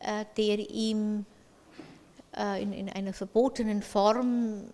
äh, 0.00 0.24
der 0.38 0.58
ihm 0.70 1.20
äh, 1.20 1.35
in, 2.36 2.72
in, 2.72 2.88
einer 2.90 3.12
verbotenen 3.12 3.82
Form, 3.82 4.64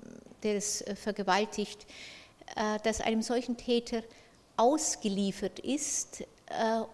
der 0.42 0.56
es 0.56 0.82
äh, 0.82 0.96
vergewaltigt, 0.96 1.86
äh, 2.56 2.78
dass 2.82 3.00
einem 3.00 3.22
solchen 3.22 3.56
Täter 3.56 4.02
ausgeliefert 4.56 5.60
ist 5.60 6.20
äh, 6.20 6.24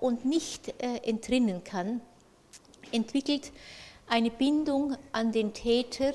und 0.00 0.24
nicht 0.24 0.72
entrinnen 0.78 1.64
kann, 1.64 2.00
entwickelt 2.92 3.52
eine 4.06 4.30
Bindung 4.30 4.96
an 5.12 5.32
den 5.32 5.52
Täter, 5.52 6.14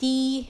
die 0.00 0.48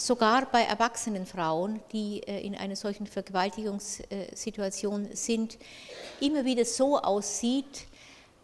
sogar 0.00 0.50
bei 0.50 0.62
erwachsenen 0.62 1.26
Frauen, 1.26 1.80
die 1.92 2.22
äh, 2.26 2.40
in 2.40 2.54
einer 2.54 2.76
solchen 2.76 3.06
Vergewaltigungssituation 3.06 5.14
sind, 5.14 5.58
immer 6.20 6.44
wieder 6.44 6.64
so 6.64 6.98
aussieht, 6.98 7.86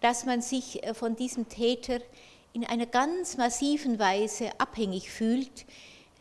dass 0.07 0.25
man 0.25 0.41
sich 0.41 0.85
äh, 0.85 0.95
von 0.95 1.17
diesem 1.17 1.49
Täter 1.49 1.99
in 2.53 2.65
einer 2.65 2.87
ganz 2.87 3.37
massiven 3.37 3.99
Weise 3.99 4.51
abhängig 4.57 5.11
fühlt. 5.11 5.67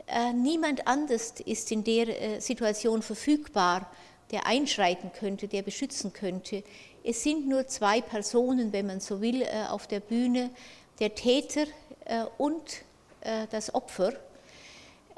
Äh, 0.08 0.34
niemand 0.34 0.88
anders 0.88 1.36
ist 1.46 1.72
in 1.72 1.84
der 1.84 2.42
Situation 2.42 3.04
verfügbar, 3.04 3.88
der 4.32 4.48
einschreiten 4.48 5.12
könnte, 5.12 5.48
der 5.48 5.62
beschützen 5.62 6.13
könnte. 6.13 6.63
Es 7.04 7.22
sind 7.22 7.48
nur 7.48 7.68
zwei 7.68 8.01
Personen, 8.01 8.74
wenn 8.74 8.88
man 8.88 9.01
so 9.01 9.22
will, 9.22 9.46
auf 9.70 9.86
der 9.86 10.00
Bühne, 10.00 10.50
der 11.00 11.13
Täter 11.13 11.68
und 12.39 12.82
das 13.51 13.75
Opfer. 13.75 14.13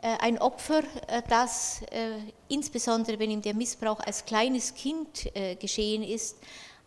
Äh, 0.02 0.16
ein 0.20 0.38
Opfer, 0.38 0.84
äh, 1.08 1.24
das 1.28 1.82
äh, 1.92 2.20
insbesondere 2.50 3.18
wenn 3.18 3.32
ihm 3.32 3.42
der 3.42 3.56
Missbrauch 3.56 4.00
als 4.00 4.26
kleines 4.26 4.74
Kind 4.74 5.30
geschehen 5.60 6.04
ist, 6.04 6.38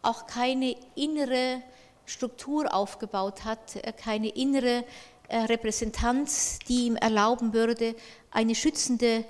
auch 0.03 0.27
keine 0.27 0.77
innere 0.95 1.63
Struktur 2.07 2.73
aufgebaut 2.75 3.45
hat, 3.45 3.79
keine 3.97 4.29
innere 4.29 4.85
Repräsentanz, 5.31 6.59
die 6.69 6.87
ihm 6.87 6.97
erlauben 6.97 7.53
würde, 7.53 7.95
eine 8.31 8.55
schützende 8.55 9.25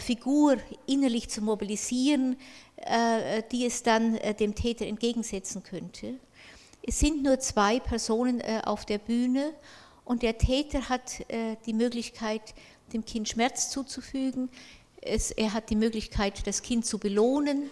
Figur 0.00 0.56
innerlich 0.86 1.28
zu 1.28 1.42
mobilisieren, 1.42 2.36
die 3.52 3.66
es 3.66 3.82
dann 3.82 4.18
dem 4.40 4.54
Täter 4.54 4.86
entgegensetzen 4.86 5.62
könnte. 5.62 6.14
Es 6.82 6.98
sind 6.98 7.22
nur 7.22 7.38
zwei 7.38 7.78
Personen 7.78 8.42
auf 8.64 8.84
der 8.86 8.98
Bühne 8.98 9.52
und 10.04 10.22
der 10.22 10.38
Täter 10.38 10.88
hat 10.88 11.24
die 11.66 11.74
Möglichkeit, 11.74 12.42
dem 12.92 13.04
Kind 13.04 13.28
Schmerz 13.28 13.70
zuzufügen. 13.70 14.50
Er 15.36 15.52
hat 15.54 15.70
die 15.70 15.76
Möglichkeit, 15.76 16.44
das 16.46 16.62
Kind 16.62 16.84
zu 16.84 16.98
belohnen. 16.98 17.70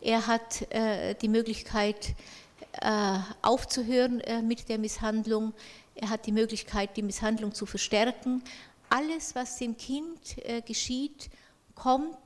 Er 0.00 0.26
hat 0.26 0.62
äh, 0.72 1.14
die 1.14 1.28
Möglichkeit, 1.28 2.14
äh, 2.80 3.18
aufzuhören 3.42 4.20
äh, 4.20 4.42
mit 4.42 4.68
der 4.68 4.78
Misshandlung. 4.78 5.52
Er 5.94 6.10
hat 6.10 6.26
die 6.26 6.32
Möglichkeit, 6.32 6.96
die 6.96 7.02
Misshandlung 7.02 7.52
zu 7.52 7.66
verstärken. 7.66 8.42
Alles, 8.88 9.34
was 9.34 9.58
dem 9.58 9.76
Kind 9.76 10.36
geschieht, 10.66 11.30
kommt 11.76 12.16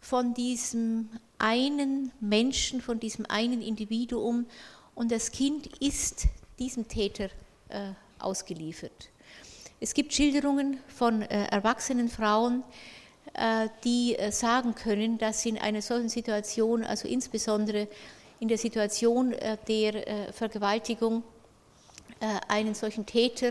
von 0.00 0.32
diesem 0.32 1.08
einen 1.38 2.12
Menschen, 2.20 2.80
von 2.80 3.00
diesem 3.00 3.26
einen 3.26 3.62
Individuum 3.62 4.46
und 4.94 5.10
das 5.10 5.32
Kind 5.32 5.66
ist 5.80 6.26
diesem 6.58 6.88
Täter 6.88 7.30
äh, 7.68 7.92
ausgeliefert. 8.18 9.10
Es 9.80 9.94
gibt 9.94 10.12
Schilderungen 10.12 10.80
von 10.88 11.22
äh, 11.22 11.46
erwachsenen 11.46 12.08
Frauen, 12.08 12.64
die 13.84 14.16
äh, 14.16 14.32
sagen 14.32 14.74
können, 14.74 15.18
dass 15.18 15.42
sie 15.42 15.50
in 15.50 15.58
einer 15.58 15.82
solchen 15.82 16.08
Situation, 16.08 16.84
also 16.84 17.08
insbesondere 17.08 17.88
in 18.40 18.48
der 18.48 18.58
Situation 18.58 19.34
der 19.66 20.32
Vergewaltigung, 20.32 21.24
einen 22.46 22.74
solchen 22.76 23.04
Täter 23.04 23.50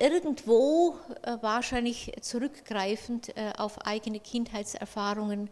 irgendwo 0.00 0.96
wahrscheinlich 1.42 2.10
zurückgreifend 2.20 3.32
auf 3.56 3.86
eigene 3.86 4.18
Kindheitserfahrungen 4.18 5.48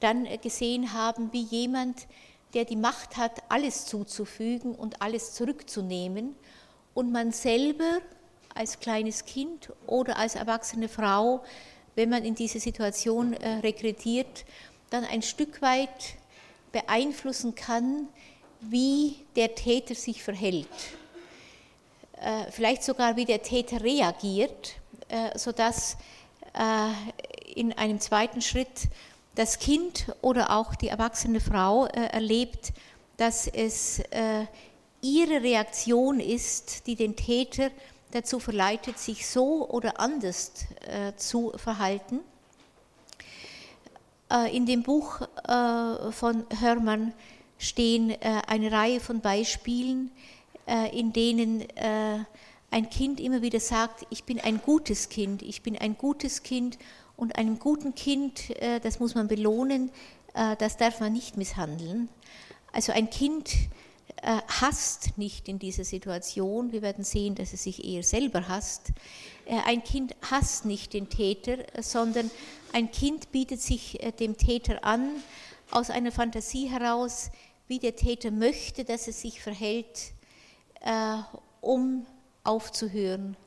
dann 0.00 0.28
gesehen 0.42 0.92
haben, 0.92 1.32
wie 1.32 1.44
jemand, 1.44 2.06
der 2.52 2.66
die 2.66 2.76
Macht 2.76 3.16
hat, 3.16 3.42
alles 3.48 3.86
zuzufügen 3.86 4.74
und 4.74 5.00
alles 5.00 5.32
zurückzunehmen 5.32 6.36
und 6.92 7.10
man 7.10 7.32
selber 7.32 8.00
als 8.54 8.78
kleines 8.78 9.24
Kind 9.24 9.72
oder 9.86 10.16
als 10.16 10.36
erwachsene 10.36 10.88
Frau, 10.88 11.42
wenn 11.94 12.08
man 12.08 12.24
in 12.24 12.34
diese 12.34 12.60
Situation 12.60 13.34
äh, 13.34 13.58
rekrutiert, 13.58 14.44
dann 14.90 15.04
ein 15.04 15.22
Stück 15.22 15.62
weit 15.62 16.16
beeinflussen 16.72 17.54
kann, 17.54 18.08
wie 18.60 19.16
der 19.36 19.54
Täter 19.54 19.94
sich 19.94 20.22
verhält. 20.22 20.68
Äh, 22.20 22.50
vielleicht 22.50 22.82
sogar, 22.82 23.16
wie 23.16 23.24
der 23.24 23.42
Täter 23.42 23.82
reagiert, 23.82 24.74
äh, 25.08 25.36
sodass 25.38 25.96
in 27.56 27.72
einem 27.72 27.98
zweiten 27.98 28.40
Schritt 28.40 28.82
das 29.34 29.58
Kind 29.58 30.06
oder 30.22 30.56
auch 30.56 30.76
die 30.76 30.86
erwachsene 30.86 31.40
Frau 31.40 31.86
erlebt, 31.86 32.72
dass 33.16 33.48
es 33.48 34.00
ihre 35.00 35.42
Reaktion 35.42 36.20
ist, 36.20 36.86
die 36.86 36.94
den 36.94 37.16
Täter 37.16 37.72
dazu 38.14 38.38
verleitet, 38.38 38.98
sich 38.98 39.26
so 39.26 39.68
oder 39.68 40.00
anders 40.00 40.52
äh, 40.86 41.14
zu 41.16 41.52
verhalten. 41.56 42.20
Äh, 44.30 44.56
in 44.56 44.66
dem 44.66 44.82
Buch 44.82 45.20
äh, 45.20 46.12
von 46.12 46.44
Hörmann 46.60 47.12
stehen 47.58 48.10
äh, 48.10 48.42
eine 48.46 48.70
Reihe 48.72 49.00
von 49.00 49.20
Beispielen, 49.20 50.10
äh, 50.66 50.96
in 50.98 51.12
denen 51.12 51.62
äh, 51.76 52.18
ein 52.70 52.90
Kind 52.90 53.20
immer 53.20 53.42
wieder 53.42 53.60
sagt, 53.60 54.06
ich 54.10 54.24
bin 54.24 54.40
ein 54.40 54.60
gutes 54.60 55.08
Kind, 55.08 55.42
ich 55.42 55.62
bin 55.62 55.78
ein 55.78 55.96
gutes 55.96 56.42
Kind 56.42 56.78
und 57.16 57.36
einem 57.36 57.60
guten 57.60 57.94
Kind, 57.94 58.52
das 58.82 58.98
muss 58.98 59.14
man 59.14 59.28
belohnen, 59.28 59.92
das 60.58 60.76
darf 60.76 60.98
man 60.98 61.12
nicht 61.12 61.36
misshandeln. 61.36 62.08
Also 62.72 62.90
ein 62.90 63.10
Kind, 63.10 63.52
hasst 64.22 65.18
nicht 65.18 65.48
in 65.48 65.58
dieser 65.58 65.84
Situation. 65.84 66.72
Wir 66.72 66.82
werden 66.82 67.04
sehen, 67.04 67.34
dass 67.34 67.52
es 67.52 67.64
sich 67.64 67.84
eher 67.84 68.02
selber 68.02 68.48
hasst. 68.48 68.92
Äh, 69.46 69.58
ein 69.66 69.84
Kind 69.84 70.14
hasst 70.30 70.64
nicht 70.64 70.92
den 70.92 71.08
Täter, 71.08 71.58
sondern 71.80 72.30
ein 72.72 72.90
Kind 72.90 73.32
bietet 73.32 73.60
sich 73.60 74.02
äh, 74.02 74.12
dem 74.12 74.36
Täter 74.36 74.84
an 74.84 75.10
aus 75.70 75.90
einer 75.90 76.12
Fantasie 76.12 76.68
heraus, 76.68 77.30
wie 77.68 77.78
der 77.78 77.96
Täter 77.96 78.30
möchte, 78.30 78.84
dass 78.84 79.08
es 79.08 79.22
sich 79.22 79.40
verhält, 79.40 80.12
um 81.62 82.04
aufzuhören 82.44 83.38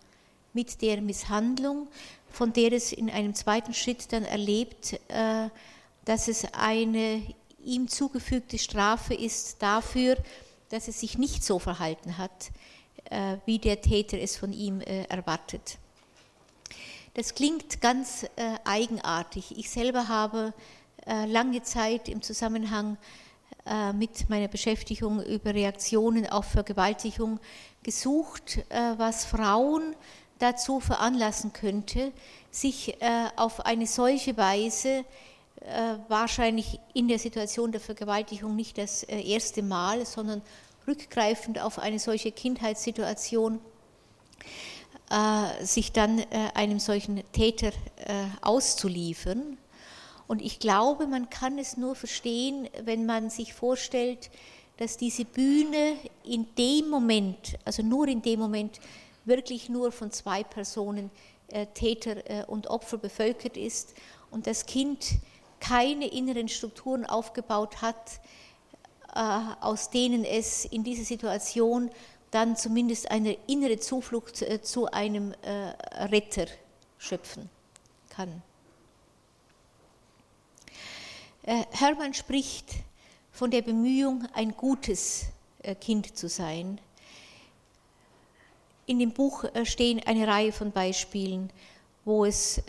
mit 0.53 0.81
der 0.81 1.01
Misshandlung, 1.01 1.87
von 2.27 2.51
der 2.51 2.73
es 2.73 2.91
in 2.91 3.11
einem 3.11 3.35
zweiten 3.35 3.75
Schritt 3.75 4.11
dann 4.11 4.25
erlebt, 4.25 4.99
dass 6.05 6.27
es 6.27 6.51
eine 6.51 7.21
ihm 7.63 7.87
zugefügte 7.87 8.57
Strafe 8.57 9.13
ist 9.13 9.61
dafür, 9.61 10.17
dass 10.69 10.87
er 10.87 10.93
sich 10.93 11.17
nicht 11.17 11.43
so 11.43 11.59
verhalten 11.59 12.17
hat, 12.17 12.51
wie 13.45 13.57
der 13.59 13.81
Täter 13.81 14.19
es 14.19 14.35
von 14.35 14.51
ihm 14.51 14.81
erwartet. 14.81 15.77
Das 17.13 17.35
klingt 17.35 17.79
ganz 17.79 18.25
eigenartig. 18.65 19.57
Ich 19.57 19.69
selber 19.69 20.09
habe 20.09 20.53
lange 21.05 21.63
Zeit 21.63 22.09
im 22.09 22.21
Zusammenhang 22.21 22.97
äh, 23.67 23.91
mit 23.91 24.29
meiner 24.29 24.47
Beschäftigung 24.47 25.21
über 25.23 25.53
Reaktionen 25.53 26.25
auf 26.29 26.45
Vergewaltigung 26.45 27.37
gesucht, 27.83 28.59
äh, 28.69 28.93
was 28.97 29.25
Frauen 29.25 29.93
dazu 30.39 30.79
veranlassen 30.79 31.51
könnte, 31.51 32.13
sich 32.49 33.01
äh, 33.01 33.27
auf 33.35 33.65
eine 33.65 33.85
solche 33.85 34.37
Weise, 34.37 35.03
wahrscheinlich 36.07 36.79
in 36.93 37.07
der 37.07 37.19
Situation 37.19 37.71
der 37.71 37.81
Vergewaltigung 37.81 38.55
nicht 38.55 38.77
das 38.77 39.03
erste 39.03 39.61
Mal, 39.61 40.05
sondern 40.05 40.41
rückgreifend 40.87 41.59
auf 41.59 41.79
eine 41.79 41.99
solche 41.99 42.31
Kindheitssituation, 42.31 43.59
sich 45.61 45.91
dann 45.91 46.23
einem 46.53 46.79
solchen 46.79 47.23
Täter 47.31 47.71
auszuliefern. 48.41 49.57
Und 50.27 50.41
ich 50.41 50.59
glaube, 50.59 51.07
man 51.07 51.29
kann 51.29 51.57
es 51.57 51.77
nur 51.77 51.95
verstehen, 51.95 52.69
wenn 52.83 53.05
man 53.05 53.29
sich 53.29 53.53
vorstellt, 53.53 54.29
dass 54.77 54.97
diese 54.97 55.25
Bühne 55.25 55.95
in 56.23 56.47
dem 56.55 56.89
Moment, 56.89 57.57
also 57.65 57.81
nur 57.81 58.07
in 58.07 58.21
dem 58.21 58.39
Moment, 58.39 58.79
wirklich 59.25 59.69
nur 59.69 59.91
von 59.91 60.11
zwei 60.11 60.43
Personen, 60.43 61.09
äh, 61.49 61.65
Täter 61.67 62.29
äh, 62.29 62.45
und 62.45 62.67
Opfer, 62.67 62.97
bevölkert 62.97 63.57
ist 63.57 63.93
und 64.31 64.47
das 64.47 64.65
Kind 64.65 65.05
keine 65.59 66.07
inneren 66.07 66.49
Strukturen 66.49 67.05
aufgebaut 67.05 67.81
hat, 67.81 68.19
äh, 69.17 69.39
aus 69.61 69.89
denen 69.89 70.23
es 70.23 70.65
in 70.65 70.83
dieser 70.83 71.03
Situation 71.03 71.89
dann 72.29 72.55
zumindest 72.55 73.09
eine 73.09 73.37
innere 73.47 73.79
Zuflucht 73.79 74.41
äh, 74.41 74.61
zu 74.61 74.85
einem 74.91 75.33
äh, 75.41 75.49
Retter 76.05 76.45
schöpfen 76.97 77.49
kann. 78.09 78.41
Hermann 81.71 82.13
spricht 82.13 82.73
von 83.31 83.49
der 83.51 83.61
Bemühung, 83.61 84.27
ein 84.33 84.51
gutes 84.51 85.27
Kind 85.79 86.17
zu 86.17 86.27
sein. 86.27 86.81
In 88.85 88.99
dem 88.99 89.13
Buch 89.13 89.45
stehen 89.63 90.01
eine 90.05 90.27
Reihe 90.27 90.51
von 90.51 90.73
Beispielen, 90.73 91.49
wo 92.03 92.25
es 92.25 92.61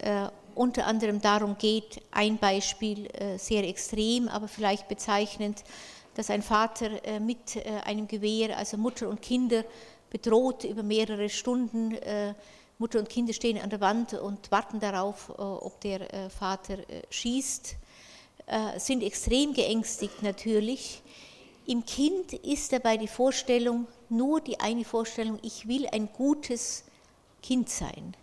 unter 0.59 0.87
anderem 0.87 1.21
darum 1.21 1.57
geht, 1.57 2.03
ein 2.11 2.39
Beispiel 2.39 3.09
sehr 3.39 3.67
extrem, 3.67 4.29
aber 4.29 4.49
vielleicht 4.49 4.89
bezeichnend, 4.89 5.65
dass 6.15 6.31
ein 6.31 6.43
Vater 6.43 6.91
mit 7.21 7.65
einem 7.85 8.09
Gewehr, 8.09 8.59
also 8.59 8.77
Mutter 8.77 9.09
und 9.09 9.23
Kinder, 9.23 9.65
bedroht 10.11 10.65
über 10.65 10.83
mehrere 10.83 11.29
Stunden. 11.29 11.97
Mutter 12.79 12.99
und 12.99 13.09
Kinder 13.09 13.33
stehen 13.33 13.59
an 13.59 13.71
der 13.71 13.81
Wand 13.81 14.15
und 14.15 14.51
warten 14.51 14.81
darauf, 14.81 15.31
ob 15.39 15.81
der 15.81 16.29
Vater 16.31 16.79
schießt. 17.09 17.77
Äh, 18.49 18.81
sind 18.81 19.03
extrem 19.03 19.53
geängstigt 19.53 20.23
natürlich. 20.23 21.03
Im 21.67 21.85
Kind 21.85 22.33
ist 22.33 22.73
dabei 22.73 22.97
die 22.97 23.07
Vorstellung, 23.07 23.87
nur 24.09 24.41
die 24.41 24.59
eine 24.59 24.87
Vorstellung, 24.87 25.39
ich 25.43 25.69
will 25.69 25.87
ein 25.87 26.09
gutes 26.11 26.85
Kind 27.43 27.69
sein. 27.69 28.17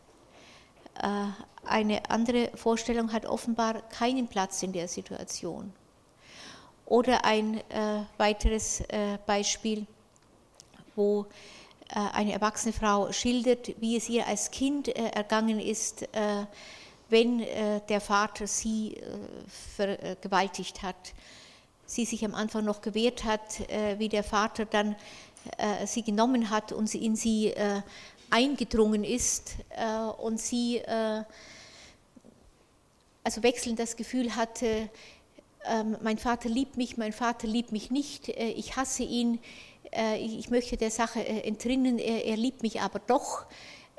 Äh, 1.01 1.27
eine 1.65 2.09
andere 2.09 2.51
Vorstellung 2.55 3.11
hat 3.11 3.25
offenbar 3.25 3.81
keinen 3.89 4.27
Platz 4.27 4.61
in 4.63 4.71
der 4.71 4.87
Situation. 4.87 5.73
Oder 6.85 7.25
ein 7.25 7.57
äh, 7.71 8.03
weiteres 8.17 8.83
Beispiel, 9.25 9.87
wo 10.95 11.25
eine 11.89 12.33
erwachsene 12.33 12.73
Frau 12.73 13.11
schildert, 13.11 13.81
wie 13.81 13.97
es 13.97 14.07
ihr 14.09 14.27
als 14.27 14.51
Kind 14.51 14.89
ergangen 14.89 15.59
ist, 15.59 16.07
wenn 17.09 17.41
äh, 17.41 17.81
der 17.87 18.01
Vater 18.01 18.47
sie 18.47 18.95
äh, 18.95 19.03
vergewaltigt 19.75 20.81
hat. 20.81 21.13
Sie 21.85 22.05
sich 22.05 22.25
am 22.25 22.33
Anfang 22.33 22.65
noch 22.65 22.81
gewehrt 22.81 23.23
hat, 23.23 23.59
äh, 23.69 23.99
wie 23.99 24.09
der 24.09 24.23
Vater 24.23 24.65
dann 24.65 24.95
sie 25.85 26.01
genommen 26.01 26.49
hat 26.49 26.71
und 26.71 26.91
in 26.95 27.15
sie 27.15 27.53
eingedrungen 28.35 29.03
ist 29.03 29.55
und 30.17 30.39
sie 30.39 30.81
also 33.23 33.41
wechselnd 33.41 33.79
das 33.79 33.95
Gefühl 33.95 34.35
hatte, 34.35 34.89
ähm, 35.65 35.97
mein 36.01 36.17
Vater 36.17 36.49
liebt 36.49 36.77
mich, 36.77 36.97
mein 36.97 37.13
Vater 37.13 37.47
liebt 37.47 37.71
mich 37.71 37.89
nicht, 37.89 38.29
ich 38.29 38.75
hasse 38.75 39.03
ihn, 39.03 39.39
ich 40.19 40.49
möchte 40.49 40.77
der 40.77 40.91
Sache 40.91 41.25
entrinnen, 41.25 41.97
er, 41.97 42.37
liebt 42.37 42.61
mich 42.61 42.81
aber 42.81 42.99
doch. 42.99 43.45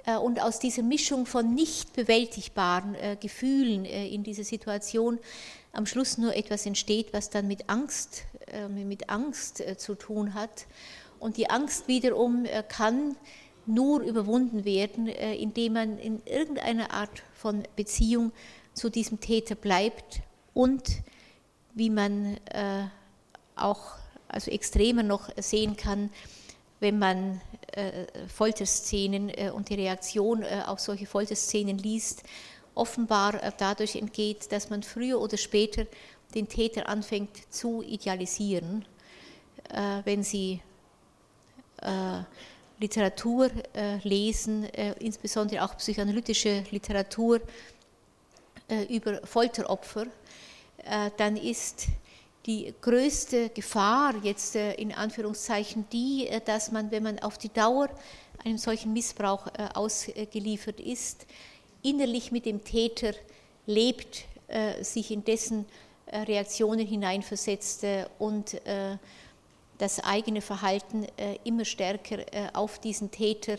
Äh, 0.07 0.17
und 0.17 0.41
aus 0.41 0.59
dieser 0.59 0.83
Mischung 0.83 1.27
von 1.27 1.55
nicht 1.55 1.93
bewältigbaren 1.93 2.95
äh, 2.95 3.17
Gefühlen 3.21 3.85
äh, 3.85 4.07
in 4.09 4.23
dieser 4.23 4.45
Situation 4.45 5.19
am 5.73 5.85
Schluss 5.85 6.17
nur 6.17 6.35
etwas 6.35 6.65
entsteht, 6.65 7.13
was 7.13 7.29
dann 7.29 7.47
mit 7.49 7.69
Angst, 7.69 8.25
mit 8.71 9.11
Angst 9.11 9.63
zu 9.77 9.95
tun 9.95 10.33
hat. 10.33 10.65
Und 11.19 11.37
die 11.37 11.51
Angst 11.51 11.87
wiederum 11.87 12.47
kann 12.69 13.15
nur 13.67 14.01
überwunden 14.01 14.65
werden, 14.65 15.09
indem 15.09 15.75
man 15.75 15.99
in 15.99 16.23
irgendeiner 16.25 16.93
Art 16.93 17.23
von 17.35 17.63
Beziehung 17.75 18.33
zu 18.75 18.91
diesem 18.91 19.21
Täter 19.21 19.55
bleibt 19.55 20.21
und 20.55 20.83
wie 21.75 21.91
man 21.91 22.39
auch 23.57 23.93
also 24.29 24.51
extremer 24.51 25.03
noch 25.03 25.31
sehen 25.39 25.77
kann, 25.77 26.11
wenn 26.81 26.99
man 26.99 27.41
äh, 27.73 28.07
Folterszenen 28.29 29.31
äh, 29.31 29.51
und 29.51 29.69
die 29.69 29.75
Reaktion 29.75 30.43
äh, 30.43 30.63
auf 30.67 30.81
solche 30.81 31.07
Folterszenen 31.07 31.79
liest, 31.79 32.23
offenbar 32.75 33.41
dadurch 33.57 33.97
entgeht, 33.97 34.53
dass 34.53 34.69
man 34.69 34.83
früher 34.83 35.19
oder 35.19 35.39
später 35.39 35.87
den 36.35 36.47
Täter 36.47 36.91
anfängt 36.91 37.31
zu 37.49 37.83
idealisieren, 37.83 38.85
wenn 40.05 40.23
sie 40.23 40.61
Literatur 42.79 43.51
lesen, 44.03 44.65
insbesondere 45.01 45.65
auch 45.65 45.77
psychoanalytische 45.77 46.65
Literatur 46.71 47.41
über 48.89 49.27
Folteropfer, 49.27 50.07
dann 51.17 51.37
ist 51.37 51.89
die 52.47 52.73
größte 52.81 53.51
Gefahr 53.51 54.15
jetzt 54.23 54.57
äh, 54.57 54.75
in 54.75 54.93
Anführungszeichen 54.93 55.87
die, 55.93 56.29
äh, 56.29 56.41
dass 56.41 56.71
man, 56.71 56.91
wenn 56.91 57.03
man 57.03 57.19
auf 57.19 57.39
die 57.39 57.53
Dauer 57.53 57.89
einem 58.45 58.59
solchen 58.59 58.93
Missbrauch 58.93 59.49
äh, 59.49 59.69
ausgeliefert 59.75 60.81
ist, 60.81 61.27
innerlich 61.83 62.31
mit 62.33 62.47
dem 62.47 62.65
Täter 62.65 63.13
lebt, 63.67 64.25
sich 64.81 65.11
in 65.11 65.25
dessen 65.25 65.67
Reaktionen 66.09 66.87
hineinversetzt 66.87 67.85
und 68.19 68.61
das 69.79 70.01
eigene 70.01 70.41
Verhalten 70.41 71.07
immer 71.45 71.65
stärker 71.65 72.25
auf 72.55 72.79
diesen 72.79 73.11
Täter 73.11 73.59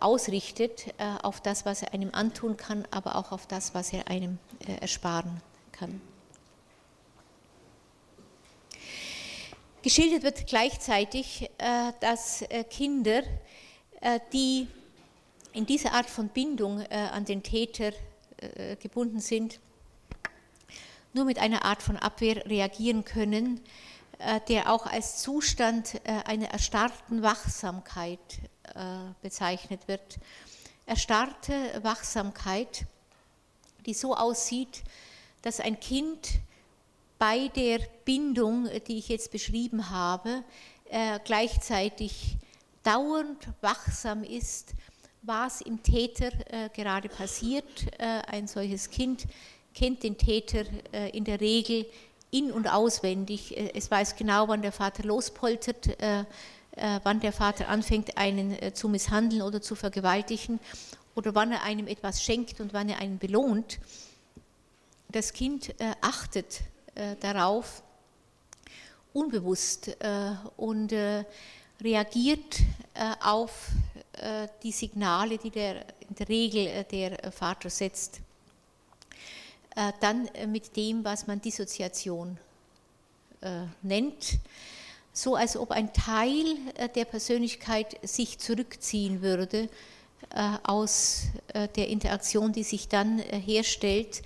ausrichtet, 0.00 0.94
auf 1.22 1.40
das, 1.40 1.64
was 1.64 1.82
er 1.82 1.92
einem 1.92 2.10
antun 2.12 2.56
kann, 2.56 2.86
aber 2.90 3.16
auch 3.16 3.32
auf 3.32 3.46
das, 3.46 3.74
was 3.74 3.92
er 3.92 4.08
einem 4.08 4.38
ersparen 4.80 5.42
kann. 5.72 6.00
Geschildert 9.86 10.24
wird 10.24 10.48
gleichzeitig, 10.48 11.48
äh, 11.58 11.92
dass 12.00 12.42
äh, 12.42 12.64
Kinder, 12.64 13.22
äh, 14.00 14.18
die 14.32 14.66
in 15.52 15.64
dieser 15.64 15.92
Art 15.92 16.10
von 16.10 16.28
Bindung 16.28 16.82
an 16.88 17.24
den 17.24 17.44
Täter 17.44 17.92
gebunden 18.82 19.20
sind, 19.20 19.60
nur 21.14 21.24
mit 21.24 21.38
einer 21.38 21.64
Art 21.64 21.80
von 21.82 21.96
Abwehr 21.96 22.44
reagieren 22.44 23.04
können, 23.06 23.60
der 24.48 24.72
auch 24.72 24.86
als 24.86 25.18
Zustand 25.22 26.00
einer 26.24 26.48
erstarrten 26.48 27.22
Wachsamkeit 27.22 28.18
bezeichnet 29.22 29.88
wird. 29.88 30.18
Erstarrte 30.86 31.80
Wachsamkeit, 31.82 32.86
die 33.84 33.94
so 33.94 34.14
aussieht, 34.14 34.82
dass 35.42 35.60
ein 35.60 35.78
Kind 35.80 36.40
bei 37.18 37.48
der 37.48 37.80
Bindung, 38.04 38.68
die 38.86 38.98
ich 38.98 39.08
jetzt 39.08 39.30
beschrieben 39.30 39.90
habe, 39.90 40.44
äh, 40.90 41.18
gleichzeitig 41.24 42.36
dauernd 42.82 43.48
wachsam 43.60 44.22
ist, 44.22 44.74
was 45.22 45.60
im 45.60 45.82
Täter 45.82 46.30
äh, 46.52 46.68
gerade 46.68 47.08
passiert. 47.08 47.64
Äh, 47.98 48.22
ein 48.28 48.46
solches 48.46 48.90
Kind 48.90 49.26
kennt 49.74 50.02
den 50.02 50.16
Täter 50.16 50.64
äh, 50.92 51.10
in 51.10 51.24
der 51.24 51.40
Regel 51.40 51.86
in- 52.38 52.52
und 52.52 52.68
auswendig. 52.68 53.56
Äh, 53.56 53.72
es 53.74 53.90
weiß 53.90 54.16
genau, 54.16 54.48
wann 54.48 54.62
der 54.62 54.72
Vater 54.72 55.02
lospoltert, 55.04 56.00
äh, 56.00 56.24
wann 57.02 57.20
der 57.20 57.32
Vater 57.32 57.68
anfängt, 57.68 58.18
einen 58.18 58.74
zu 58.74 58.90
misshandeln 58.90 59.40
oder 59.40 59.62
zu 59.62 59.74
vergewaltigen. 59.74 60.60
oder 61.16 61.34
wann 61.34 61.50
er 61.50 61.62
einem 61.62 61.88
etwas 61.88 62.22
schenkt 62.22 62.60
und 62.60 62.72
wann 62.72 62.88
er 62.88 62.98
einen 62.98 63.18
belohnt. 63.18 63.80
Das 65.08 65.32
Kind 65.32 65.70
äh, 65.80 65.94
achtet 66.02 66.60
äh, 66.94 67.16
darauf, 67.18 67.82
unbewusst 69.12 69.88
äh, 69.88 70.32
und 70.58 70.92
äh, 70.92 71.24
reagiert 71.80 72.60
äh, 72.94 73.14
auf 73.22 73.68
äh, 74.12 74.46
die 74.62 74.72
Signale, 74.72 75.38
die 75.38 75.50
der, 75.50 75.86
in 76.06 76.14
der 76.18 76.28
Regel 76.28 76.84
der 76.84 77.32
Vater 77.32 77.70
setzt. 77.70 78.20
Dann 80.00 80.28
mit 80.48 80.76
dem, 80.76 81.04
was 81.04 81.26
man 81.26 81.40
Dissoziation 81.40 82.38
nennt 83.82 84.38
so 85.12 85.34
als 85.34 85.56
ob 85.56 85.70
ein 85.70 85.92
Teil 85.94 86.44
der 86.94 87.06
Persönlichkeit 87.06 87.96
sich 88.06 88.38
zurückziehen 88.38 89.22
würde 89.22 89.68
aus 90.62 91.28
der 91.54 91.88
Interaktion, 91.88 92.52
die 92.52 92.64
sich 92.64 92.88
dann 92.88 93.18
herstellt. 93.18 94.22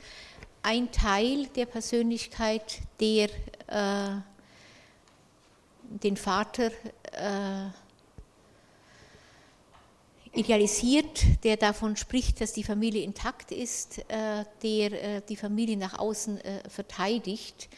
Ein 0.63 0.91
Teil 0.91 1.47
der 1.55 1.67
Persönlichkeit, 1.67 2.81
der 2.99 3.29
den 5.91 6.17
Vater 6.17 6.71
äh, 7.13 7.67
idealisiert, 10.33 11.45
der 11.45 11.57
davon 11.57 11.97
spricht, 11.97 12.41
dass 12.41 12.53
die 12.53 12.63
Familie 12.63 13.03
intakt 13.03 13.51
ist, 13.51 13.99
äh, 14.09 14.45
der 14.63 15.17
äh, 15.17 15.23
die 15.29 15.37
Familie 15.37 15.77
nach 15.77 15.99
außen 15.99 16.39
äh, 16.41 16.69
verteidigt. 16.69 17.69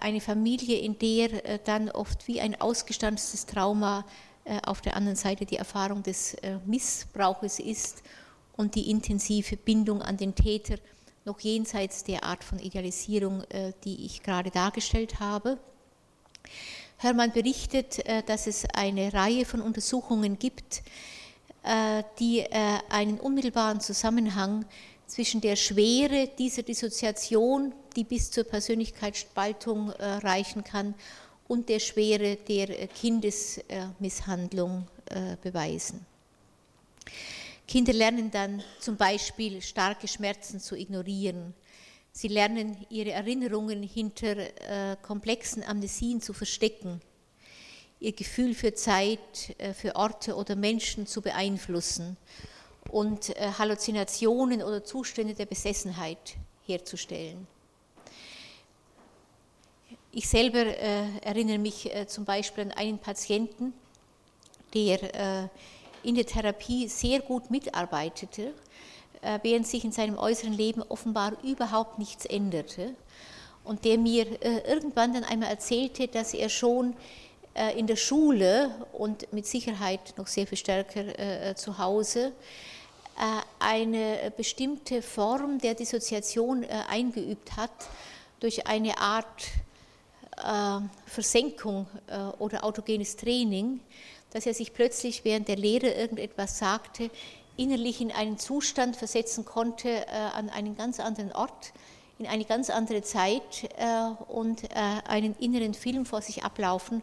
Eine 0.00 0.20
Familie, 0.20 0.78
in 0.78 0.98
der 0.98 1.58
dann 1.58 1.90
oft 1.90 2.28
wie 2.28 2.40
ein 2.40 2.60
ausgestandenes 2.60 3.46
Trauma 3.46 4.04
auf 4.66 4.82
der 4.82 4.94
anderen 4.94 5.16
Seite 5.16 5.46
die 5.46 5.56
Erfahrung 5.56 6.02
des 6.02 6.36
Missbrauches 6.66 7.60
ist 7.60 8.02
und 8.56 8.74
die 8.74 8.90
intensive 8.90 9.56
Bindung 9.56 10.02
an 10.02 10.18
den 10.18 10.34
Täter 10.34 10.74
noch 11.24 11.40
jenseits 11.40 12.04
der 12.04 12.24
Art 12.24 12.44
von 12.44 12.58
Idealisierung, 12.58 13.44
die 13.84 14.04
ich 14.04 14.22
gerade 14.22 14.50
dargestellt 14.50 15.18
habe. 15.20 15.56
Hermann 16.98 17.32
berichtet, 17.32 18.02
dass 18.28 18.48
es 18.48 18.66
eine 18.74 19.14
Reihe 19.14 19.46
von 19.46 19.62
Untersuchungen 19.62 20.38
gibt, 20.38 20.82
die 22.18 22.40
äh, 22.40 22.78
einen 22.88 23.20
unmittelbaren 23.20 23.80
Zusammenhang 23.80 24.64
zwischen 25.06 25.40
der 25.40 25.56
Schwere 25.56 26.28
dieser 26.38 26.62
Dissoziation, 26.62 27.74
die 27.96 28.04
bis 28.04 28.30
zur 28.30 28.44
Persönlichkeitsspaltung 28.44 29.90
reichen 29.90 30.64
kann, 30.64 30.94
und 31.48 31.68
der 31.68 31.80
Schwere 31.80 32.36
der 32.36 32.86
Kindesmisshandlung 32.86 34.86
beweisen. 35.42 36.06
Kinder 37.66 37.92
lernen 37.92 38.30
dann 38.30 38.62
zum 38.78 38.96
Beispiel 38.96 39.60
starke 39.60 40.06
Schmerzen 40.06 40.60
zu 40.60 40.76
ignorieren, 40.76 41.52
Sie 42.12 42.28
lernen 42.28 42.76
ihre 42.90 43.12
Erinnerungen 43.12 43.82
hinter 43.82 44.36
äh, 44.36 44.96
komplexen 45.00 45.62
Amnesien 45.62 46.20
zu 46.20 46.32
verstecken, 46.32 47.00
ihr 48.00 48.12
Gefühl 48.12 48.54
für 48.54 48.74
Zeit, 48.74 49.54
äh, 49.58 49.74
für 49.74 49.94
Orte 49.94 50.34
oder 50.34 50.56
Menschen 50.56 51.06
zu 51.06 51.20
beeinflussen 51.20 52.16
und 52.90 53.36
äh, 53.36 53.52
Halluzinationen 53.58 54.62
oder 54.62 54.82
Zustände 54.82 55.34
der 55.34 55.46
Besessenheit 55.46 56.36
herzustellen. 56.66 57.46
Ich 60.12 60.28
selber 60.28 60.66
äh, 60.66 61.04
erinnere 61.22 61.58
mich 61.58 61.88
zum 62.08 62.24
Beispiel 62.24 62.64
an 62.64 62.72
einen 62.72 62.98
Patienten, 62.98 63.72
der 64.74 65.50
in 66.02 66.14
der 66.14 66.26
Therapie 66.26 66.88
sehr 66.88 67.20
gut 67.20 67.50
mitarbeitete 67.50 68.52
äh, 69.22 69.38
während 69.42 69.66
sich 69.66 69.84
in 69.84 69.92
seinem 69.92 70.16
äußeren 70.16 70.52
Leben 70.52 70.82
offenbar 70.82 71.32
überhaupt 71.42 71.98
nichts 71.98 72.24
änderte. 72.24 72.94
Und 73.64 73.84
der 73.84 73.98
mir 73.98 74.42
irgendwann 74.66 75.12
dann 75.12 75.24
einmal 75.24 75.50
erzählte, 75.50 76.08
dass 76.08 76.32
er 76.32 76.48
schon 76.48 76.96
in 77.76 77.86
der 77.86 77.96
Schule 77.96 78.70
und 78.92 79.32
mit 79.32 79.46
Sicherheit 79.46 80.14
noch 80.16 80.28
sehr 80.28 80.46
viel 80.46 80.56
stärker 80.56 81.56
zu 81.56 81.78
Hause 81.78 82.32
eine 83.58 84.32
bestimmte 84.36 85.02
Form 85.02 85.58
der 85.58 85.74
Dissoziation 85.74 86.64
eingeübt 86.64 87.56
hat 87.56 87.72
durch 88.38 88.68
eine 88.68 88.96
Art 88.98 89.48
Versenkung 91.06 91.86
oder 92.38 92.62
autogenes 92.62 93.16
Training, 93.16 93.80
dass 94.32 94.46
er 94.46 94.54
sich 94.54 94.72
plötzlich 94.72 95.24
während 95.24 95.48
der 95.48 95.56
Lehre 95.56 95.90
irgendetwas 95.90 96.58
sagte, 96.58 97.10
innerlich 97.56 98.00
in 98.00 98.10
einen 98.10 98.38
Zustand 98.38 98.96
versetzen 98.96 99.44
konnte, 99.44 99.88
äh, 99.88 100.10
an 100.34 100.48
einen 100.48 100.76
ganz 100.76 100.98
anderen 100.98 101.32
Ort, 101.32 101.72
in 102.18 102.26
eine 102.26 102.44
ganz 102.44 102.70
andere 102.70 103.02
Zeit 103.02 103.64
äh, 103.78 104.10
und 104.28 104.64
äh, 104.64 104.68
einen 105.08 105.36
inneren 105.38 105.74
Film 105.74 106.06
vor 106.06 106.22
sich 106.22 106.44
ablaufen 106.44 107.02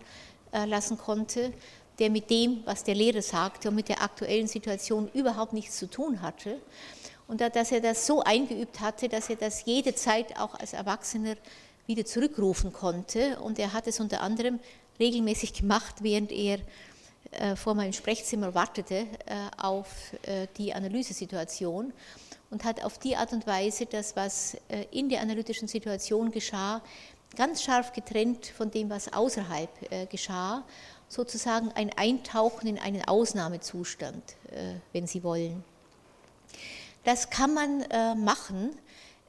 lassen 0.51 0.97
konnte, 0.97 1.53
der 1.99 2.09
mit 2.09 2.29
dem, 2.29 2.61
was 2.65 2.83
der 2.83 2.95
Lehrer 2.95 3.21
sagte 3.21 3.69
und 3.69 3.75
mit 3.75 3.89
der 3.89 4.01
aktuellen 4.01 4.47
Situation 4.47 5.09
überhaupt 5.13 5.53
nichts 5.53 5.77
zu 5.77 5.89
tun 5.89 6.21
hatte. 6.21 6.59
Und 7.27 7.41
dass 7.41 7.71
er 7.71 7.81
das 7.81 8.05
so 8.05 8.23
eingeübt 8.23 8.79
hatte, 8.79 9.09
dass 9.09 9.29
er 9.29 9.35
das 9.35 9.65
jede 9.65 9.93
Zeit 9.95 10.39
auch 10.39 10.55
als 10.55 10.73
Erwachsener 10.73 11.35
wieder 11.85 12.05
zurückrufen 12.05 12.71
konnte. 12.71 13.39
Und 13.39 13.59
er 13.59 13.73
hat 13.73 13.87
es 13.87 13.99
unter 13.99 14.21
anderem 14.21 14.59
regelmäßig 14.99 15.53
gemacht, 15.53 15.95
während 16.01 16.31
er 16.31 16.59
äh, 17.31 17.55
vor 17.55 17.75
meinem 17.75 17.93
Sprechzimmer 17.93 18.53
wartete 18.55 18.95
äh, 18.95 19.05
auf 19.57 19.87
äh, 20.23 20.47
die 20.57 20.73
Analysesituation 20.73 21.91
und 22.49 22.63
hat 22.63 22.83
auf 22.83 22.97
die 22.97 23.17
Art 23.17 23.33
und 23.33 23.45
Weise 23.45 23.85
das, 23.85 24.15
was 24.15 24.55
in 24.91 25.09
der 25.09 25.19
analytischen 25.19 25.67
Situation 25.67 26.31
geschah, 26.31 26.81
ganz 27.37 27.63
scharf 27.63 27.93
getrennt 27.93 28.47
von 28.47 28.69
dem, 28.69 28.89
was 28.89 29.13
außerhalb 29.13 30.09
geschah, 30.09 30.65
sozusagen 31.07 31.71
ein 31.75 31.91
Eintauchen 31.95 32.67
in 32.67 32.79
einen 32.79 33.07
Ausnahmezustand, 33.07 34.35
wenn 34.91 35.07
Sie 35.07 35.23
wollen. 35.23 35.63
Das 37.05 37.29
kann 37.29 37.53
man 37.53 37.85
machen, 38.21 38.77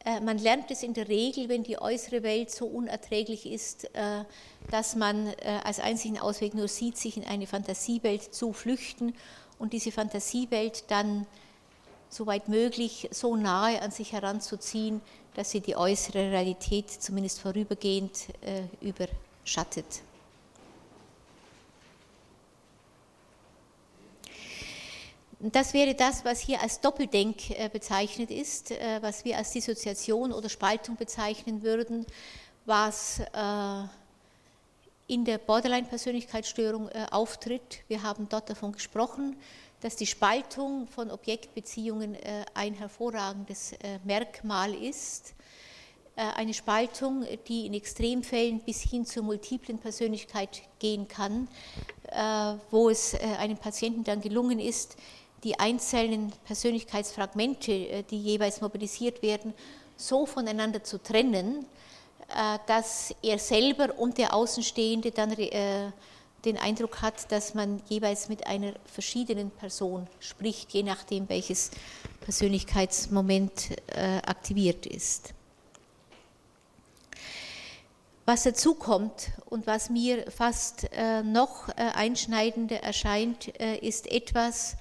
äh, 0.09 0.21
man 0.21 0.39
lernt 0.39 0.71
es 0.71 0.83
in 0.83 0.95
der 0.95 1.09
Regel, 1.09 1.49
wenn 1.49 1.63
die 1.63 1.81
äußere 1.81 2.23
Welt 2.23 2.51
so 2.51 2.67
unerträglich 2.67 3.47
ist, 3.47 3.85
äh, 3.95 4.25
dass 4.71 4.97
man 4.97 5.27
äh, 5.27 5.61
als 5.65 5.81
einzigen 5.81 6.19
Ausweg 6.19 6.55
nur 6.55 6.69
sieht, 6.69 6.97
sich 6.97 7.17
in 7.17 7.25
eine 7.25 7.47
Fantasiewelt 7.47 8.35
zu 8.35 8.53
flüchten 8.53 9.15
und 9.59 9.73
diese 9.73 9.93
Fantasiewelt 9.93 10.91
dann 10.91 11.27
soweit 12.09 12.49
möglich 12.49 13.09
so 13.13 13.37
nahe 13.37 13.83
an 13.83 13.91
sich 13.91 14.13
heranzuziehen, 14.13 15.03
dass 15.39 15.53
sie 15.53 15.61
die 15.61 15.77
äußere 15.77 16.33
Realität 16.33 16.91
zumindest 16.91 17.39
vorübergehend 17.39 18.27
überschattet. 18.81 20.03
Das 25.41 25.73
wäre 25.73 25.95
das, 25.95 26.25
was 26.25 26.41
hier 26.41 26.61
als 26.61 26.81
Doppeldenk 26.81 27.51
äh, 27.51 27.69
bezeichnet 27.73 28.33
ist, 28.33 28.73
äh, 28.73 29.01
was 29.01 29.25
wir 29.25 29.37
als 29.37 29.53
Dissoziation 29.53 30.33
oder 30.33 30.49
Spaltung 30.49 30.97
bezeichnen 30.97 31.63
würden, 31.63 32.05
was 32.67 33.21
äh, 33.21 33.85
in 35.07 35.25
der 35.25 35.39
Borderline-Persönlichkeitsstörung 35.39 36.91
auftritt. 37.11 37.79
Wir 37.87 38.03
haben 38.03 38.29
dort 38.29 38.51
davon 38.51 38.73
gesprochen, 38.73 39.37
dass 39.81 39.97
die 39.97 40.07
Spaltung 40.07 40.87
von 40.89 41.11
Objektbeziehungen 41.11 42.17
ein 42.55 42.75
hervorragendes 42.75 43.75
Merkmal 44.05 44.75
ist. 44.75 45.35
Eine 46.17 46.53
Spaltung, 46.53 47.25
die 47.47 47.67
in 47.67 47.75
Extremfällen 47.75 48.61
bis 48.61 48.83
hin 48.83 49.07
zur 49.07 49.23
multiplen 49.23 49.79
Persönlichkeit 49.79 50.63
gehen 50.81 51.07
kann, 51.07 51.47
wo 52.71 52.91
es 52.91 53.15
einem 53.15 53.57
Patienten 53.57 54.03
dann 54.03 54.21
gelungen 54.21 54.59
ist, 54.59 54.97
die 55.45 55.59
einzelnen 55.59 56.33
Persönlichkeitsfragmente, 56.45 57.73
äh, 57.73 58.03
die 58.03 58.21
jeweils 58.21 58.61
mobilisiert 58.61 59.23
werden, 59.23 59.55
so 59.97 60.27
voneinander 60.27 60.83
zu 60.83 61.03
trennen, 61.03 61.67
äh, 62.29 62.59
dass 62.67 63.15
er 63.23 63.39
selber 63.39 63.99
und 63.99 64.19
der 64.19 64.35
Außenstehende 64.35 65.11
dann 65.11 65.33
äh, 65.33 65.91
den 66.45 66.57
Eindruck 66.57 67.03
hat, 67.03 67.31
dass 67.33 67.55
man 67.55 67.83
jeweils 67.89 68.29
mit 68.29 68.47
einer 68.47 68.73
verschiedenen 68.85 69.51
Person 69.51 70.07
spricht, 70.21 70.73
je 70.73 70.83
nachdem, 70.83 71.29
welches 71.29 71.71
Persönlichkeitsmoment 72.21 73.71
aktiviert 73.97 74.87
ist. 74.87 75.35
Was 78.25 78.45
dazu 78.45 78.75
kommt 78.75 79.31
und 79.47 79.67
was 79.67 79.91
mir 79.91 80.31
fast 80.31 80.89
noch 81.25 81.69
einschneidender 81.71 82.83
erscheint, 82.83 83.49
ist 83.49 84.07
etwas, 84.07 84.77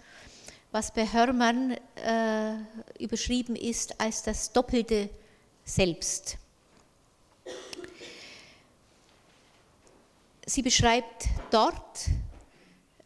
was 0.71 0.93
bei 0.93 1.11
Hörmann 1.11 1.77
äh, 1.95 2.53
überschrieben 2.99 3.55
ist 3.55 3.99
als 3.99 4.23
das 4.23 4.51
doppelte 4.51 5.09
Selbst. 5.63 6.37
Sie 10.49 10.61
beschreibt 10.61 11.27
dort 11.51 12.07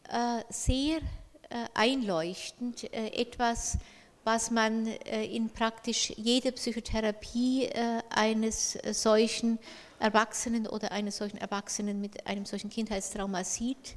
äh, 0.08 0.44
sehr 0.50 0.98
äh, 0.98 1.66
einleuchtend 1.74 2.84
äh, 2.94 3.08
etwas, 3.20 3.80
was 4.24 4.52
man 4.52 4.86
in 4.86 5.50
praktisch 5.50 6.14
jeder 6.16 6.52
Psychotherapie 6.52 7.68
eines 8.12 8.78
solchen 8.92 9.58
Erwachsenen 9.98 10.68
oder 10.68 10.92
eines 10.92 11.18
solchen 11.18 11.38
Erwachsenen 11.38 12.00
mit 12.00 12.28
einem 12.28 12.46
solchen 12.46 12.70
Kindheitstrauma 12.70 13.44
sieht, 13.44 13.96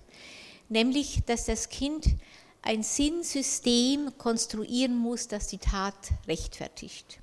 nämlich 0.71 1.23
dass 1.27 1.45
das 1.45 1.69
Kind 1.69 2.07
ein 2.63 2.83
Sinnsystem 2.83 4.17
konstruieren 4.17 4.97
muss, 4.97 5.29
das 5.29 5.49
die 5.49 5.59
Tat 5.59 6.13
rechtfertigt. 6.27 7.19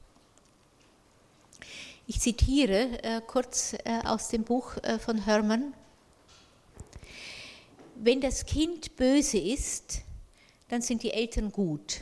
Ich 2.05 2.19
zitiere 2.19 3.01
äh, 3.01 3.21
kurz 3.25 3.73
äh, 3.73 4.01
aus 4.03 4.27
dem 4.27 4.43
Buch 4.43 4.77
äh, 4.83 4.99
von 4.99 5.17
Hermann. 5.17 5.73
Wenn 8.03 8.19
das 8.19 8.47
Kind 8.47 8.95
böse 8.95 9.37
ist, 9.37 10.01
dann 10.69 10.81
sind 10.81 11.03
die 11.03 11.11
Eltern 11.11 11.51
gut. 11.51 12.01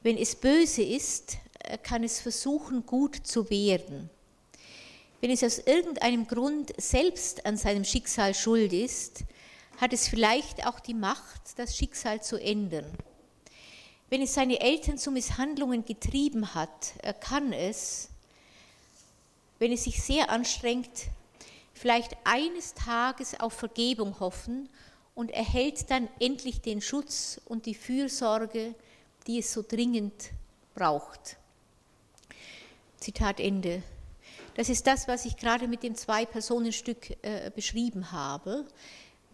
Wenn 0.00 0.16
es 0.16 0.34
böse 0.34 0.80
ist, 0.80 1.36
äh, 1.58 1.76
kann 1.76 2.04
es 2.04 2.22
versuchen, 2.22 2.86
gut 2.86 3.14
zu 3.16 3.50
werden. 3.50 4.08
Wenn 5.20 5.30
es 5.30 5.44
aus 5.44 5.58
irgendeinem 5.58 6.26
Grund 6.26 6.72
selbst 6.80 7.44
an 7.44 7.58
seinem 7.58 7.84
Schicksal 7.84 8.34
schuld 8.34 8.72
ist, 8.72 9.24
hat 9.76 9.92
es 9.92 10.08
vielleicht 10.08 10.66
auch 10.66 10.80
die 10.80 10.94
Macht, 10.94 11.58
das 11.58 11.76
Schicksal 11.76 12.22
zu 12.22 12.38
ändern. 12.38 12.90
Wenn 14.08 14.22
es 14.22 14.32
seine 14.32 14.58
Eltern 14.58 14.96
zu 14.96 15.10
Misshandlungen 15.10 15.84
getrieben 15.84 16.54
hat, 16.54 16.94
kann 17.20 17.52
es, 17.52 18.08
wenn 19.58 19.70
es 19.70 19.84
sich 19.84 20.02
sehr 20.02 20.30
anstrengt, 20.30 21.10
vielleicht 21.78 22.16
eines 22.24 22.74
Tages 22.74 23.38
auf 23.38 23.52
Vergebung 23.52 24.20
hoffen 24.20 24.68
und 25.14 25.30
erhält 25.30 25.90
dann 25.90 26.08
endlich 26.20 26.60
den 26.60 26.80
Schutz 26.80 27.40
und 27.46 27.66
die 27.66 27.74
Fürsorge, 27.74 28.74
die 29.26 29.38
es 29.38 29.52
so 29.52 29.64
dringend 29.66 30.30
braucht. 30.74 31.36
Zitat 32.98 33.40
Ende. 33.40 33.82
Das 34.54 34.68
ist 34.68 34.86
das, 34.86 35.06
was 35.06 35.24
ich 35.24 35.36
gerade 35.36 35.68
mit 35.68 35.82
dem 35.82 35.94
Zwei-Personen-Stück 35.94 37.16
äh, 37.22 37.50
beschrieben 37.54 38.10
habe. 38.10 38.64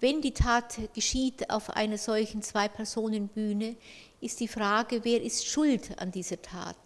Wenn 0.01 0.21
die 0.21 0.35
Tat 0.35 0.79
geschieht 0.95 1.49
auf 1.49 1.71
einer 1.71 1.97
solchen 1.97 2.43
Zwei-Personen-Bühne, 2.43 3.77
ist 4.21 4.41
die 4.41 4.49
Frage, 4.49 5.03
wer 5.03 5.23
ist 5.23 5.47
schuld 5.47 5.99
an 5.99 6.13
dieser 6.13 6.43
Tat? 6.43 6.77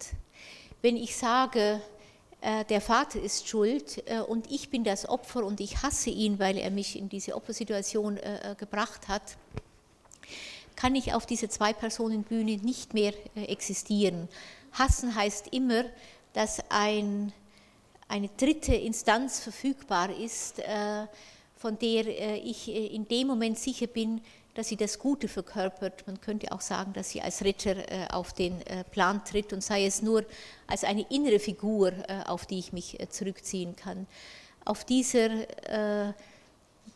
Wenn 0.81 0.95
ich 0.95 1.17
sage, 1.17 1.81
der 2.41 2.79
Vater 2.79 3.21
ist 3.21 3.47
schuld 3.47 4.01
äh, 4.05 4.19
und 4.21 4.49
ich 4.49 4.69
bin 4.69 4.83
das 4.83 5.07
Opfer 5.07 5.43
und 5.43 5.59
ich 5.59 5.83
hasse 5.83 6.09
ihn, 6.09 6.39
weil 6.39 6.57
er 6.57 6.71
mich 6.71 6.97
in 6.97 7.09
diese 7.09 7.35
Opfersituation 7.35 8.17
äh, 8.17 8.55
gebracht 8.57 9.07
hat, 9.07 9.37
kann 10.75 10.95
ich 10.95 11.13
auf 11.13 11.25
dieser 11.25 11.49
Zwei-Personen-Bühne 11.49 12.57
nicht 12.57 12.93
mehr 12.93 13.13
existieren. 13.35 14.29
Hassen 14.71 15.13
heißt 15.13 15.47
immer, 15.51 15.83
dass 16.31 16.61
ein, 16.69 17.33
eine 18.07 18.29
dritte 18.37 18.73
Instanz 18.73 19.41
verfügbar 19.41 20.09
ist, 20.09 20.61
von 21.59 21.77
der 21.77 22.07
äh, 22.07 22.37
ich 22.37 22.69
äh, 22.69 22.87
in 22.87 23.07
dem 23.07 23.27
Moment 23.27 23.59
sicher 23.59 23.87
bin, 23.87 24.21
dass 24.55 24.67
sie 24.67 24.75
das 24.75 24.99
Gute 24.99 25.27
verkörpert. 25.27 26.05
Man 26.07 26.19
könnte 26.19 26.51
auch 26.51 26.61
sagen, 26.61 26.93
dass 26.93 27.11
sie 27.11 27.21
als 27.21 27.43
Ritter 27.43 27.77
äh, 27.91 28.07
auf 28.09 28.33
den 28.33 28.59
Plan 28.91 29.23
tritt 29.23 29.53
und 29.53 29.63
sei 29.63 29.85
es 29.85 30.01
nur 30.01 30.25
als 30.67 30.83
eine 30.83 31.05
innere 31.09 31.39
Figur, 31.39 31.93
auf 32.27 32.45
die 32.45 32.59
ich 32.59 32.73
mich 32.73 32.97
zurückziehen 33.09 33.75
kann. 33.75 34.05
Auf 34.65 34.85
dieser 34.85 35.29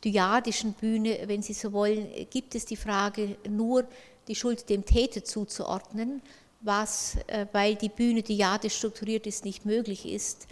dyadischen 0.03 0.73
Bühne, 0.73 1.19
wenn 1.25 1.41
Sie 1.41 1.53
so 1.53 1.73
wollen, 1.73 2.07
gibt 2.29 2.55
es 2.55 2.65
die 2.65 2.75
Frage, 2.75 3.37
nur 3.49 3.87
die 4.27 4.35
Schuld 4.35 4.69
dem 4.69 4.85
Täter 4.85 5.23
zuzuordnen, 5.23 6.21
was, 6.61 7.17
weil 7.51 7.75
die 7.75 7.89
Bühne 7.89 8.21
dyadisch 8.21 8.75
strukturiert 8.75 9.25
ist, 9.25 9.45
nicht 9.45 9.65
möglich 9.65 10.05
ist. 10.05 10.47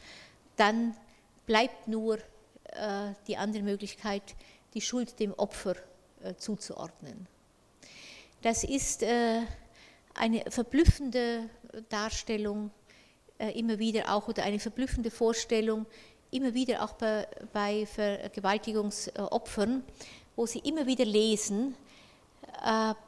Dann 0.56 0.96
bleibt 1.46 1.88
nur 1.88 2.18
äh, 2.18 3.14
die 3.28 3.36
andere 3.36 3.64
Möglichkeit, 3.64 4.24
die 4.74 4.80
Schuld 4.82 5.20
dem 5.20 5.34
Opfer 5.34 5.76
äh, 5.76 5.80
zuzuordnen. 6.38 7.28
Das 8.42 8.64
ist 8.64 9.04
äh, 9.04 9.42
eine 10.16 10.44
verblüffende 10.50 11.50
Darstellung 11.90 12.72
immer 13.56 13.80
wieder 13.80 14.14
auch 14.14 14.28
oder 14.28 14.44
eine 14.44 14.60
verblüffende 14.60 15.10
Vorstellung 15.10 15.88
immer 16.30 16.54
wieder 16.54 16.84
auch 16.84 16.94
bei, 16.94 17.28
bei 17.52 17.88
Vergewaltigungsopfern, 17.88 19.84
wo 20.36 20.46
sie 20.46 20.60
immer 20.60 20.86
wieder 20.86 21.06
lesen, 21.06 21.74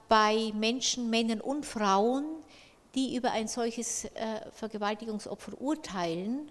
bei 0.10 0.52
Menschen, 0.56 1.12
Männern 1.12 1.40
und 1.40 1.68
Frauen, 1.68 2.26
die 2.96 3.16
über 3.16 3.32
ein 3.32 3.48
solches 3.48 4.08
Vergewaltigungsopfer 4.54 5.62
urteilen, 5.62 6.50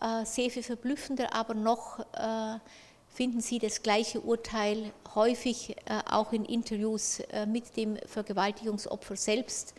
äh, 0.00 0.24
sehr 0.24 0.50
viel 0.50 0.62
verblüffender, 0.62 1.32
aber 1.34 1.54
noch 1.54 2.00
äh, 2.14 2.58
finden 3.08 3.40
Sie 3.40 3.58
das 3.58 3.82
gleiche 3.82 4.20
Urteil 4.20 4.92
häufig 5.14 5.70
äh, 5.70 6.00
auch 6.10 6.32
in 6.32 6.44
Interviews 6.44 7.22
mit 7.46 7.76
dem 7.76 7.96
Vergewaltigungsopfer 8.06 9.16
selbst, 9.16 9.74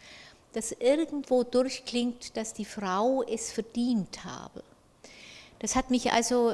dass 0.53 0.71
irgendwo 0.71 1.43
durchklingt, 1.43 2.37
dass 2.37 2.53
die 2.53 2.65
Frau 2.65 3.23
es 3.23 3.51
verdient 3.51 4.23
habe. 4.23 4.63
Das 5.59 5.75
hat 5.75 5.89
mich 5.89 6.11
also 6.11 6.53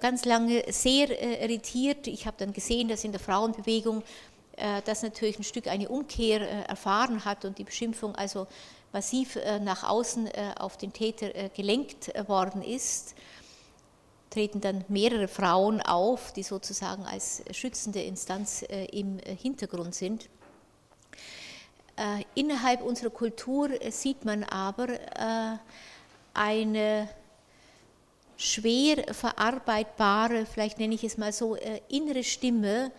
ganz 0.00 0.24
lange 0.24 0.64
sehr 0.70 1.40
irritiert. 1.40 2.06
Ich 2.08 2.26
habe 2.26 2.36
dann 2.38 2.52
gesehen, 2.52 2.88
dass 2.88 3.04
in 3.04 3.12
der 3.12 3.20
Frauenbewegung 3.20 4.02
das 4.84 5.02
natürlich 5.02 5.38
ein 5.38 5.44
Stück 5.44 5.66
eine 5.66 5.88
Umkehr 5.88 6.68
erfahren 6.68 7.24
hat 7.24 7.44
und 7.44 7.58
die 7.58 7.64
Beschimpfung 7.64 8.14
also 8.16 8.46
massiv 8.92 9.36
äh, 9.36 9.58
nach 9.60 9.84
außen 9.84 10.26
äh, 10.26 10.52
auf 10.58 10.76
den 10.76 10.92
Täter 10.92 11.34
äh, 11.34 11.50
gelenkt 11.54 12.12
worden 12.28 12.62
ist, 12.62 13.14
treten 14.30 14.60
dann 14.60 14.84
mehrere 14.88 15.28
Frauen 15.28 15.80
auf, 15.80 16.32
die 16.32 16.42
sozusagen 16.42 17.04
als 17.04 17.42
schützende 17.50 18.00
Instanz 18.00 18.62
im 18.92 19.18
Hintergrund 19.18 19.94
sind. 19.94 20.28
Innerhalb 22.34 22.82
unserer 22.82 23.10
Kultur 23.10 23.70
sieht 23.90 24.24
man 24.24 24.44
aber 24.44 24.88
eine 26.32 27.08
schwer 28.36 29.12
verarbeitbare, 29.12 30.46
vielleicht 30.46 30.78
nenne 30.78 30.94
ich 30.94 31.04
es 31.04 31.18
mal 31.18 31.32
so, 31.32 31.56
innere 31.88 32.24
Stimme, 32.24 32.92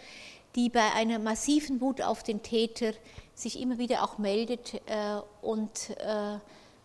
die 0.56 0.70
bei 0.70 0.92
einer 0.94 1.20
massiven 1.20 1.82
Wut 1.82 2.02
auf 2.02 2.24
den 2.24 2.44
Täter 2.44 2.94
sich 3.34 3.60
immer 3.60 3.78
wieder 3.78 4.04
auch 4.04 4.18
meldet 4.18 4.76
äh, 4.86 5.20
und 5.42 5.92
äh, 5.98 6.38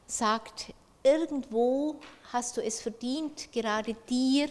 sagt, 0.07 0.73
irgendwo 1.07 1.97
hast 2.33 2.57
du 2.57 2.61
es 2.63 2.81
verdient, 2.81 3.53
gerade 3.53 3.95
dir 4.09 4.49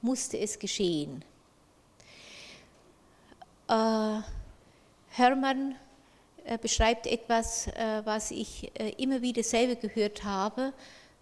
musste 0.00 0.38
es 0.38 0.58
geschehen. 0.58 1.24
Äh, 3.68 4.20
Hermann 5.10 5.76
äh, 6.44 6.58
beschreibt 6.58 7.06
etwas, 7.06 7.68
äh, 7.68 8.02
was 8.04 8.32
ich 8.32 8.72
äh, 8.74 8.90
immer 8.98 9.22
wieder 9.22 9.44
selber 9.44 9.76
gehört 9.76 10.24
habe 10.24 10.72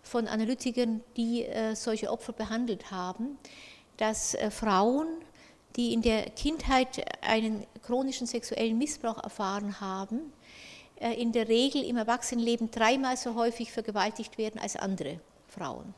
von 0.02 0.26
Analytikern, 0.26 1.04
die 1.14 1.46
solche 1.74 2.10
Opfer 2.10 2.32
behandelt 2.32 2.90
haben, 2.90 3.36
dass 3.98 4.34
Frauen, 4.48 5.06
die 5.76 5.92
in 5.92 6.00
der 6.00 6.30
Kindheit 6.30 7.04
einen 7.22 7.66
chronischen 7.82 8.26
sexuellen 8.26 8.78
Missbrauch 8.78 9.22
erfahren 9.22 9.78
haben, 9.78 10.20
äh, 10.20 10.39
in 11.00 11.32
der 11.32 11.48
Regel 11.48 11.82
im 11.82 11.96
Erwachsenenleben 11.96 12.70
dreimal 12.70 13.16
so 13.16 13.34
häufig 13.34 13.72
vergewaltigt 13.72 14.36
werden 14.36 14.60
als 14.60 14.76
andere 14.76 15.18
Frauen. 15.48 15.94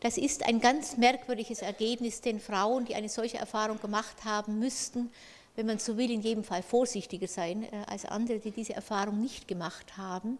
Das 0.00 0.16
ist 0.16 0.46
ein 0.46 0.60
ganz 0.60 0.96
merkwürdiges 0.96 1.60
Ergebnis, 1.60 2.20
denn 2.20 2.38
Frauen, 2.38 2.84
die 2.84 2.94
eine 2.94 3.08
solche 3.08 3.38
Erfahrung 3.38 3.80
gemacht 3.80 4.24
haben, 4.24 4.60
müssten, 4.60 5.10
wenn 5.56 5.66
man 5.66 5.80
so 5.80 5.96
will, 5.96 6.10
in 6.12 6.22
jedem 6.22 6.44
Fall 6.44 6.62
vorsichtiger 6.62 7.26
sein 7.26 7.64
äh, 7.64 7.84
als 7.88 8.04
andere, 8.04 8.38
die 8.38 8.52
diese 8.52 8.74
Erfahrung 8.74 9.20
nicht 9.20 9.48
gemacht 9.48 9.96
haben. 9.96 10.38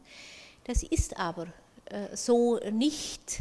Das 0.62 0.84
ist 0.84 1.18
aber 1.18 1.48
äh, 1.86 2.16
so 2.16 2.60
nicht. 2.70 3.40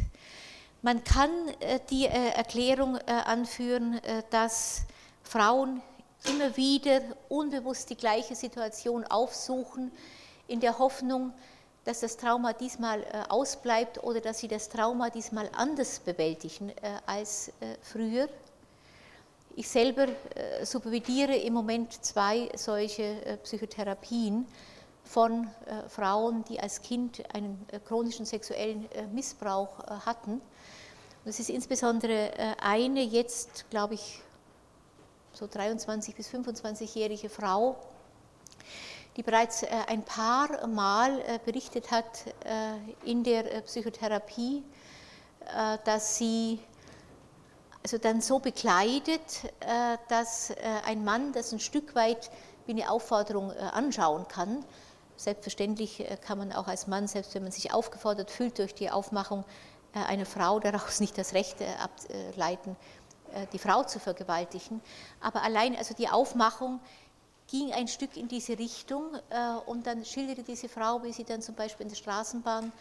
Man 0.82 1.04
kann 1.04 1.30
äh, 1.60 1.78
die 1.88 2.06
äh, 2.06 2.30
Erklärung 2.30 2.96
äh, 2.96 3.12
anführen, 3.12 4.00
dass 4.30 4.82
Frauen 5.22 5.82
immer 6.24 6.56
wieder 6.56 7.00
unbewusst 7.28 7.90
die 7.90 7.96
gleiche 7.96 8.34
Situation 8.34 9.04
aufsuchen, 9.04 9.92
in 10.46 10.60
der 10.60 10.78
Hoffnung, 10.78 11.32
dass 11.84 12.00
das 12.00 12.16
Trauma 12.16 12.52
diesmal 12.52 13.04
ausbleibt 13.28 14.02
oder 14.02 14.20
dass 14.20 14.38
sie 14.38 14.48
das 14.48 14.68
Trauma 14.68 15.10
diesmal 15.10 15.48
anders 15.52 16.00
bewältigen 16.00 16.72
als 17.06 17.52
früher. 17.82 18.28
Ich 19.56 19.68
selber 19.68 20.06
supervidiere 20.62 21.36
im 21.36 21.54
Moment 21.54 22.04
zwei 22.04 22.48
solche 22.56 23.38
Psychotherapien 23.42 24.46
von 25.04 25.48
Frauen, 25.88 26.44
die 26.44 26.60
als 26.60 26.82
Kind 26.82 27.22
einen 27.34 27.66
chronischen 27.86 28.26
sexuellen 28.26 28.88
Missbrauch 29.12 29.78
hatten 30.04 30.40
das 31.28 31.40
ist 31.40 31.50
insbesondere 31.50 32.32
äh, 32.38 32.54
eine 32.58 33.02
jetzt, 33.02 33.68
glaube 33.68 33.92
ich, 33.92 34.22
so 35.38 35.46
23 35.46 36.16
bis 36.16 36.28
25-jährige 36.30 37.28
Frau, 37.28 37.76
die 39.16 39.22
bereits 39.22 39.64
ein 39.86 40.02
paar 40.02 40.66
Mal 40.66 41.22
berichtet 41.44 41.92
hat 41.92 42.24
in 43.04 43.22
der 43.22 43.44
Psychotherapie, 43.60 44.64
dass 45.84 46.16
sie 46.16 46.58
also 47.84 47.98
dann 47.98 48.20
so 48.20 48.40
bekleidet, 48.40 49.22
dass 50.08 50.52
ein 50.84 51.04
Mann 51.04 51.32
das 51.32 51.52
ein 51.52 51.60
Stück 51.60 51.94
weit 51.94 52.32
wie 52.66 52.72
eine 52.72 52.90
Aufforderung 52.90 53.52
anschauen 53.52 54.26
kann. 54.26 54.64
Selbstverständlich 55.16 56.04
kann 56.26 56.38
man 56.38 56.52
auch 56.52 56.66
als 56.66 56.88
Mann, 56.88 57.06
selbst 57.06 57.34
wenn 57.36 57.44
man 57.44 57.52
sich 57.52 57.72
aufgefordert 57.72 58.32
fühlt 58.32 58.58
durch 58.58 58.74
die 58.74 58.90
Aufmachung 58.90 59.44
einer 59.92 60.26
Frau, 60.26 60.60
daraus 60.60 61.00
nicht 61.00 61.16
das 61.16 61.32
Recht 61.32 61.58
ableiten, 61.62 62.72
äh, 62.72 62.97
die 63.52 63.58
Frau 63.58 63.84
zu 63.84 63.98
vergewaltigen. 64.00 64.80
Aber 65.20 65.42
allein 65.42 65.76
also 65.76 65.94
die 65.94 66.08
Aufmachung 66.08 66.80
ging 67.48 67.72
ein 67.72 67.88
Stück 67.88 68.16
in 68.16 68.28
diese 68.28 68.58
Richtung 68.58 69.14
äh, 69.30 69.54
und 69.66 69.86
dann 69.86 70.04
schilderte 70.04 70.42
diese 70.42 70.68
Frau, 70.68 71.02
wie 71.02 71.12
sie 71.12 71.24
dann 71.24 71.42
zum 71.42 71.54
Beispiel 71.54 71.84
in 71.84 71.88
der 71.88 71.96
Straßenbahn 71.96 72.72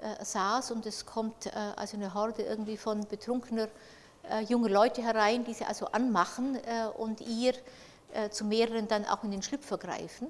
äh, 0.00 0.24
saß 0.24 0.70
und 0.70 0.86
es 0.86 1.06
kommt 1.06 1.54
also 1.76 1.96
eine 1.96 2.14
Horde 2.14 2.42
irgendwie 2.42 2.76
von 2.76 3.06
betrunkener 3.08 3.68
junger 4.48 4.68
Leute 4.68 5.02
herein, 5.02 5.44
die 5.44 5.52
sie 5.52 5.64
also 5.64 5.86
anmachen 5.86 6.56
und 6.96 7.20
ihr 7.22 7.54
zu 8.30 8.44
mehreren 8.44 8.86
dann 8.86 9.04
auch 9.04 9.24
in 9.24 9.32
den 9.32 9.42
Schlüpfer 9.42 9.78
greifen. 9.78 10.28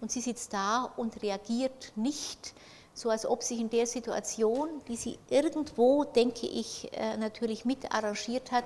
Und 0.00 0.10
sie 0.10 0.20
sitzt 0.20 0.52
da 0.52 0.92
und 0.96 1.22
reagiert 1.22 1.92
nicht, 1.94 2.52
so 2.94 3.10
als 3.10 3.24
ob 3.24 3.44
sich 3.44 3.60
in 3.60 3.70
der 3.70 3.86
Situation, 3.86 4.68
die 4.88 4.96
sie 4.96 5.20
irgendwo, 5.30 6.02
denke 6.02 6.48
ich, 6.48 6.90
natürlich 7.20 7.64
mit 7.64 7.92
arrangiert 7.92 8.50
hat, 8.50 8.64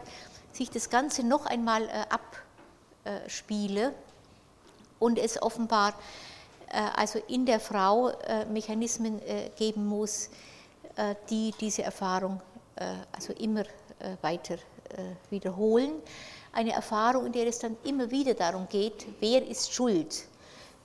sich 0.53 0.71
das 0.71 0.91
Ganze 0.91 1.25
noch 1.25 1.47
einmal 1.47 1.89
äh, 1.89 2.05
abspiele 3.05 3.95
und 4.99 5.19
es 5.19 5.41
offenbar 5.43 5.95
äh, 6.69 6.81
also 6.97 7.19
in 7.29 7.47
der 7.47 7.61
Frau 7.61 8.11
äh, 8.11 8.45
Mechanismen 8.47 9.21
geben 9.57 9.87
muss, 9.87 10.31
die 11.31 11.55
diese 11.59 11.83
Erfahrung 11.83 12.39
also 13.13 13.33
immer 13.33 13.63
weiter 14.21 14.59
wiederholen. 15.31 15.93
Eine 16.53 16.73
Erfahrung, 16.73 17.25
in 17.25 17.33
der 17.33 17.47
es 17.47 17.61
dann 17.61 17.79
immer 17.85 18.11
wieder 18.11 18.35
darum 18.35 18.69
geht, 18.69 19.07
wer 19.19 19.47
ist 19.47 19.73
schuld. 19.73 20.27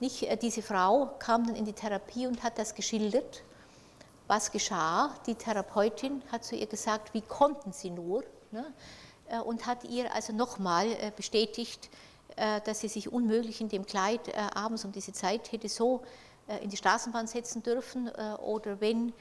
Nicht, 0.00 0.26
diese 0.40 0.62
Frau 0.62 1.10
kam 1.18 1.46
dann 1.46 1.56
in 1.56 1.66
die 1.66 1.74
Therapie 1.74 2.26
und 2.26 2.42
hat 2.42 2.58
das 2.58 2.74
geschildert, 2.74 3.42
was 4.28 4.50
geschah. 4.50 5.14
Die 5.26 5.34
Therapeutin 5.34 6.22
hat 6.32 6.42
zu 6.42 6.56
ihr 6.56 6.66
gesagt, 6.66 7.12
wie 7.12 7.20
konnten 7.20 7.74
sie 7.74 7.90
nur. 7.90 8.24
Ne? 8.50 8.64
Äh, 9.28 9.40
und 9.40 9.66
hat 9.66 9.84
ihr 9.84 10.14
also 10.14 10.32
nochmal 10.32 10.86
äh, 10.86 11.12
bestätigt, 11.14 11.90
äh, 12.36 12.60
dass 12.62 12.80
sie 12.80 12.88
sich 12.88 13.12
unmöglich 13.12 13.60
in 13.60 13.68
dem 13.68 13.86
Kleid 13.86 14.20
abends 14.54 14.84
um 14.84 14.92
diese 14.92 15.12
Zeit 15.12 15.50
hätte 15.52 15.68
so 15.68 16.02
in 16.62 16.70
die 16.70 16.78
Straßenbahn 16.78 17.26
setzen 17.26 17.62
dürfen 17.62 18.08
oder 18.38 18.80
wenn 18.80 19.12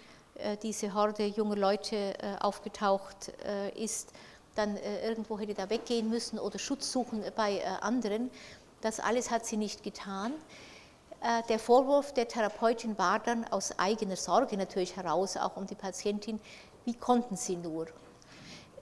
diese 0.64 0.94
Horde 0.94 1.26
junger 1.26 1.58
Leute 1.58 2.14
aufgetaucht 2.40 3.34
ist, 3.76 4.14
dann 4.56 4.78
irgendwo 4.78 5.38
hätte 5.38 5.54
da 5.54 5.70
weggehen 5.70 6.10
müssen 6.10 6.40
oder 6.40 6.58
Schutz 6.58 6.90
suchen 6.90 7.26
bei 7.36 7.68
anderen. 7.82 8.32
Das 8.80 9.02
alles 9.02 9.30
hat 9.30 9.46
sie 9.46 9.58
nicht 9.58 9.84
getan. 9.84 10.32
Der 11.50 11.60
Vorwurf 11.60 12.14
der 12.14 12.30
Therapeutin 12.30 12.98
war 12.98 13.20
dann 13.20 13.44
aus 13.46 13.78
eigener 13.78 14.16
Sorge 14.16 14.56
natürlich 14.56 14.96
heraus, 14.96 15.36
auch 15.36 15.58
um 15.58 15.68
die 15.68 15.76
Patientin, 15.76 16.40
wie 16.86 16.94
konnten 16.94 17.36
sie 17.36 17.58
nur? 17.58 17.88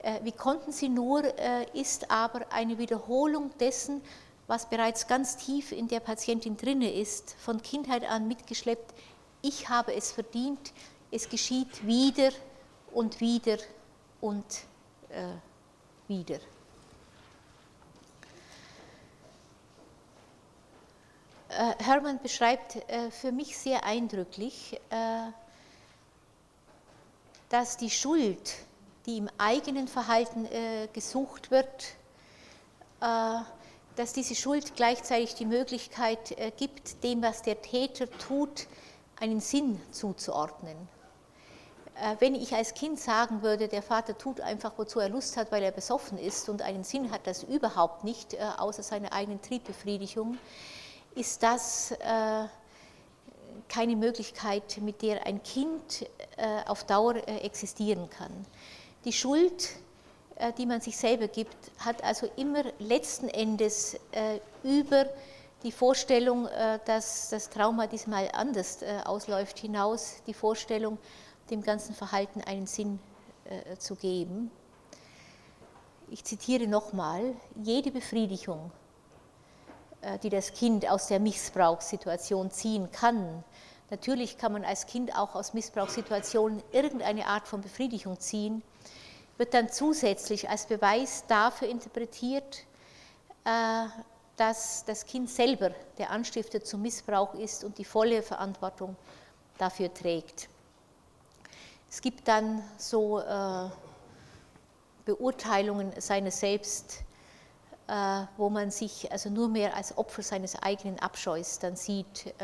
Äh, 0.02 0.20
wie 0.22 0.32
konnten 0.32 0.72
sie 0.72 0.88
nur, 0.88 1.24
äh, 1.24 1.66
ist 1.72 2.10
aber 2.10 2.46
eine 2.50 2.78
Wiederholung 2.78 3.50
dessen, 3.58 4.00
was 4.46 4.68
bereits 4.68 5.06
ganz 5.06 5.36
tief 5.36 5.72
in 5.72 5.88
der 5.88 6.00
Patientin 6.00 6.56
drinne 6.56 6.92
ist, 6.92 7.34
von 7.38 7.60
Kindheit 7.62 8.08
an 8.08 8.28
mitgeschleppt. 8.28 8.94
Ich 9.42 9.68
habe 9.68 9.94
es 9.94 10.12
verdient, 10.12 10.72
es 11.10 11.28
geschieht 11.28 11.86
wieder 11.86 12.30
und 12.92 13.20
wieder 13.20 13.58
und 14.20 14.44
äh, 15.08 15.34
wieder. 16.08 16.38
Äh, 21.48 21.74
Hermann 21.82 22.20
beschreibt 22.22 22.76
äh, 22.88 23.10
für 23.10 23.32
mich 23.32 23.56
sehr 23.56 23.84
eindrücklich, 23.84 24.78
äh, 24.90 25.30
dass 27.48 27.76
die 27.76 27.90
Schuld 27.90 28.54
die 29.06 29.18
im 29.18 29.30
eigenen 29.38 29.88
Verhalten 29.88 30.46
äh, 30.46 30.88
gesucht 30.92 31.50
wird, 31.50 31.84
äh, 33.00 33.38
dass 33.96 34.12
diese 34.12 34.34
Schuld 34.34 34.76
gleichzeitig 34.76 35.34
die 35.34 35.46
Möglichkeit 35.46 36.32
äh, 36.32 36.52
gibt, 36.56 37.02
dem, 37.02 37.22
was 37.22 37.42
der 37.42 37.62
Täter 37.62 38.10
tut, 38.18 38.66
einen 39.18 39.40
Sinn 39.40 39.80
zuzuordnen. 39.90 40.76
Äh, 41.98 42.16
wenn 42.18 42.34
ich 42.34 42.54
als 42.54 42.74
Kind 42.74 43.00
sagen 43.00 43.42
würde, 43.42 43.68
der 43.68 43.82
Vater 43.82 44.16
tut 44.18 44.40
einfach, 44.40 44.72
wozu 44.76 45.00
er 45.00 45.08
Lust 45.08 45.36
hat, 45.36 45.50
weil 45.50 45.62
er 45.62 45.72
besoffen 45.72 46.18
ist 46.18 46.48
und 46.48 46.60
einen 46.60 46.84
Sinn 46.84 47.10
hat 47.10 47.26
das 47.26 47.42
überhaupt 47.42 48.04
nicht, 48.04 48.34
äh, 48.34 48.38
außer 48.58 48.82
seiner 48.82 49.12
eigenen 49.12 49.40
Triebbefriedigung, 49.40 50.38
ist 51.14 51.42
das 51.42 51.92
äh, 51.92 52.44
keine 53.68 53.96
Möglichkeit, 53.96 54.78
mit 54.82 55.00
der 55.02 55.26
ein 55.26 55.42
Kind 55.42 56.06
auf 56.66 56.84
Dauer 56.84 57.16
existieren 57.26 58.08
kann. 58.10 58.30
Die 59.06 59.12
Schuld, 59.12 59.68
äh, 60.34 60.52
die 60.52 60.66
man 60.66 60.80
sich 60.80 60.96
selber 60.96 61.28
gibt, 61.28 61.56
hat 61.78 62.02
also 62.02 62.28
immer 62.34 62.64
letzten 62.80 63.28
Endes 63.28 63.94
äh, 64.10 64.40
über 64.64 65.06
die 65.62 65.70
Vorstellung, 65.70 66.48
äh, 66.48 66.80
dass 66.86 67.28
das 67.28 67.48
Trauma 67.48 67.86
diesmal 67.86 68.28
anders 68.32 68.80
ausläuft, 69.04 69.60
hinaus 69.60 70.16
die 70.26 70.34
Vorstellung, 70.34 70.98
dem 71.50 71.62
ganzen 71.62 71.94
Verhalten 71.94 72.40
einen 72.40 72.66
Sinn 72.66 72.98
zu 73.78 73.94
geben. 73.94 74.50
Ich 76.10 76.24
zitiere 76.24 76.66
nochmal, 76.66 77.36
jede 77.62 77.92
Befriedigung, 77.92 78.72
die 80.24 80.30
das 80.30 80.52
Kind 80.52 80.90
aus 80.90 81.06
der 81.06 81.20
Missbrauchssituation 81.20 82.50
ziehen 82.50 82.90
kann, 82.90 83.44
natürlich 83.88 84.36
kann 84.36 84.52
man 84.52 84.64
als 84.64 84.86
Kind 84.86 85.16
auch 85.16 85.36
aus 85.36 85.54
Missbrauchssituationen 85.54 86.60
irgendeine 86.72 87.28
Art 87.28 87.46
von 87.46 87.60
Befriedigung 87.60 88.18
ziehen, 88.18 88.64
wird 89.38 89.54
dann 89.54 89.70
zusätzlich 89.70 90.48
als 90.48 90.66
Beweis 90.66 91.24
dafür 91.26 91.68
interpretiert, 91.68 92.64
äh, 93.44 93.86
dass 94.36 94.84
das 94.84 95.06
Kind 95.06 95.30
selber 95.30 95.70
der 95.98 96.10
Anstifter 96.10 96.62
zum 96.62 96.82
Missbrauch 96.82 97.34
ist 97.34 97.64
und 97.64 97.78
die 97.78 97.84
volle 97.84 98.22
Verantwortung 98.22 98.96
dafür 99.58 99.92
trägt. 99.92 100.48
Es 101.88 102.00
gibt 102.00 102.28
dann 102.28 102.62
so 102.76 103.20
äh, 103.20 103.70
Beurteilungen 105.04 105.92
seines 106.00 106.40
Selbst, 106.40 107.04
äh, 107.86 107.92
wo 108.36 108.50
man 108.50 108.70
sich 108.70 109.10
also 109.12 109.30
nur 109.30 109.48
mehr 109.48 109.74
als 109.74 109.96
Opfer 109.96 110.22
seines 110.22 110.60
eigenen 110.62 110.98
Abscheus 110.98 111.58
dann 111.58 111.76
sieht, 111.76 112.34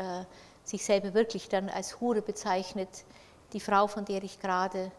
sich 0.63 0.85
selber 0.85 1.13
wirklich 1.13 1.49
dann 1.49 1.69
als 1.69 1.99
Hure 1.99 2.21
bezeichnet, 2.21 3.03
die 3.51 3.59
Frau, 3.59 3.87
von 3.87 4.05
der 4.05 4.23
ich 4.23 4.39
gerade 4.39 4.91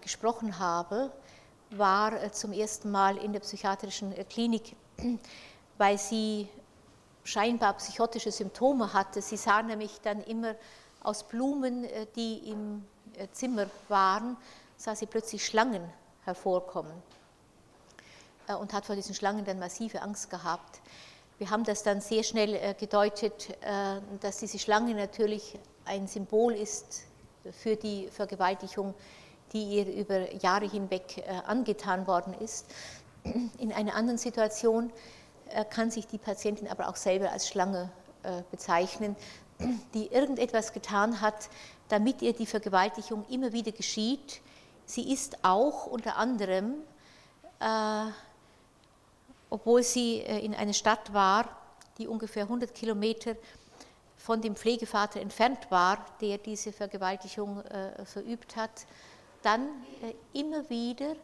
gesprochen 0.00 0.58
habe, 0.58 1.10
war 1.76 2.22
äh, 2.22 2.30
zum 2.30 2.52
ersten 2.52 2.90
Mal 2.90 3.16
in 3.16 3.32
der 3.32 3.40
psychiatrischen 3.40 4.16
äh, 4.16 4.24
Klinik, 4.24 4.76
weil 5.78 5.98
sie 5.98 6.48
scheinbar 7.24 7.74
psychotische 7.74 8.32
Symptome 8.32 8.92
hatte. 8.92 9.22
Sie 9.22 9.36
sah 9.36 9.62
nämlich 9.62 10.00
dann 10.02 10.22
immer 10.24 10.54
aus 11.02 11.22
Blumen, 11.22 11.86
die 12.16 12.50
im 12.50 12.84
Zimmer 13.32 13.66
waren, 13.88 14.36
sah 14.76 14.94
sie 14.94 15.06
plötzlich 15.06 15.44
Schlangen 15.44 15.82
hervorkommen 16.24 16.92
und 18.60 18.72
hat 18.72 18.86
vor 18.86 18.96
diesen 18.96 19.14
Schlangen 19.14 19.44
dann 19.44 19.58
massive 19.58 20.02
Angst 20.02 20.30
gehabt. 20.30 20.80
Wir 21.38 21.50
haben 21.50 21.64
das 21.64 21.82
dann 21.82 22.00
sehr 22.00 22.22
schnell 22.22 22.74
gedeutet, 22.74 23.56
dass 24.20 24.38
diese 24.38 24.60
Schlange 24.60 24.94
natürlich 24.94 25.58
ein 25.84 26.06
Symbol 26.06 26.54
ist 26.54 27.02
für 27.50 27.74
die 27.74 28.08
Vergewaltigung 28.08 28.94
die 29.52 29.62
ihr 29.62 29.86
über 29.86 30.32
Jahre 30.34 30.68
hinweg 30.68 31.18
äh, 31.18 31.22
angetan 31.46 32.06
worden 32.06 32.34
ist. 32.34 32.66
In 33.58 33.72
einer 33.72 33.94
anderen 33.94 34.18
Situation 34.18 34.90
äh, 35.50 35.64
kann 35.64 35.90
sich 35.90 36.06
die 36.06 36.18
Patientin 36.18 36.68
aber 36.68 36.88
auch 36.88 36.96
selber 36.96 37.30
als 37.30 37.48
Schlange 37.48 37.90
äh, 38.22 38.42
bezeichnen, 38.50 39.16
die 39.94 40.06
irgendetwas 40.08 40.72
getan 40.72 41.20
hat, 41.20 41.48
damit 41.88 42.22
ihr 42.22 42.32
die 42.32 42.46
Vergewaltigung 42.46 43.24
immer 43.28 43.52
wieder 43.52 43.72
geschieht. 43.72 44.40
Sie 44.86 45.12
ist 45.12 45.44
auch 45.44 45.86
unter 45.86 46.16
anderem, 46.16 46.74
obwohl 49.50 49.84
sie 49.84 50.18
in 50.18 50.54
einer 50.56 50.72
Stadt 50.72 51.12
war, 51.12 51.44
die 51.98 52.08
ungefähr 52.08 52.44
100 52.44 52.74
Kilometer 52.74 53.36
von 54.16 54.40
dem 54.40 54.56
Pflegevater 54.56 55.20
entfernt 55.20 55.70
war, 55.70 56.04
der 56.20 56.38
diese 56.38 56.72
Vergewaltigung 56.72 57.62
verübt 58.04 58.56
hat, 58.56 58.86
dann 59.42 59.68
äh, 60.02 60.38
immer 60.38 60.68
wieder 60.70 61.14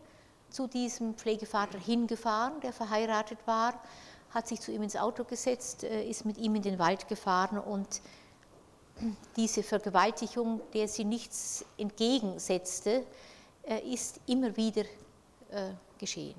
zu 0.51 0.66
diesem 0.66 1.14
Pflegevater 1.14 1.79
hingefahren, 1.79 2.61
der 2.61 2.73
verheiratet 2.73 3.39
war, 3.47 3.81
hat 4.31 4.49
sich 4.49 4.61
zu 4.61 4.73
ihm 4.73 4.83
ins 4.83 4.97
Auto 4.97 5.25
gesetzt, 5.25 5.85
ist 5.85 6.25
mit 6.25 6.39
ihm 6.39 6.55
in 6.55 6.62
den 6.62 6.79
Wald 6.79 7.07
gefahren 7.09 7.59
und 7.59 8.01
diese 9.37 9.62
Vergewaltigung, 9.62 10.61
der 10.73 10.89
sie 10.89 11.05
nichts 11.05 11.64
entgegensetzte, 11.77 13.05
ist 13.85 14.21
immer 14.27 14.57
wieder 14.57 14.85
geschehen. 15.99 16.35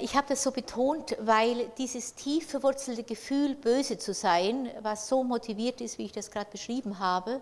Ich 0.00 0.16
habe 0.16 0.26
das 0.28 0.42
so 0.42 0.50
betont, 0.50 1.16
weil 1.20 1.68
dieses 1.78 2.14
tief 2.14 2.50
verwurzelte 2.50 3.04
Gefühl, 3.04 3.54
böse 3.54 3.98
zu 3.98 4.14
sein, 4.14 4.68
was 4.80 5.08
so 5.08 5.22
motiviert 5.22 5.80
ist, 5.80 5.98
wie 5.98 6.06
ich 6.06 6.12
das 6.12 6.30
gerade 6.32 6.50
beschrieben 6.50 6.98
habe, 6.98 7.40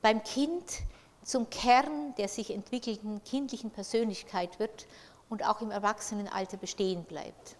beim 0.00 0.22
Kind 0.22 0.64
zum 1.24 1.50
Kern 1.50 2.14
der 2.16 2.28
sich 2.28 2.52
entwickelnden 2.52 3.22
kindlichen 3.24 3.70
Persönlichkeit 3.70 4.60
wird 4.60 4.86
und 5.28 5.44
auch 5.44 5.60
im 5.60 5.72
Erwachsenenalter 5.72 6.56
bestehen 6.56 7.02
bleibt. 7.02 7.56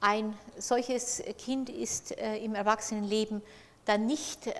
Ein 0.00 0.36
solches 0.58 1.22
Kind 1.38 1.70
ist 1.70 2.18
äh, 2.18 2.36
im 2.38 2.56
Erwachsenenleben 2.56 3.42
dann 3.84 4.06
nicht 4.06 4.48
äh, 4.48 4.52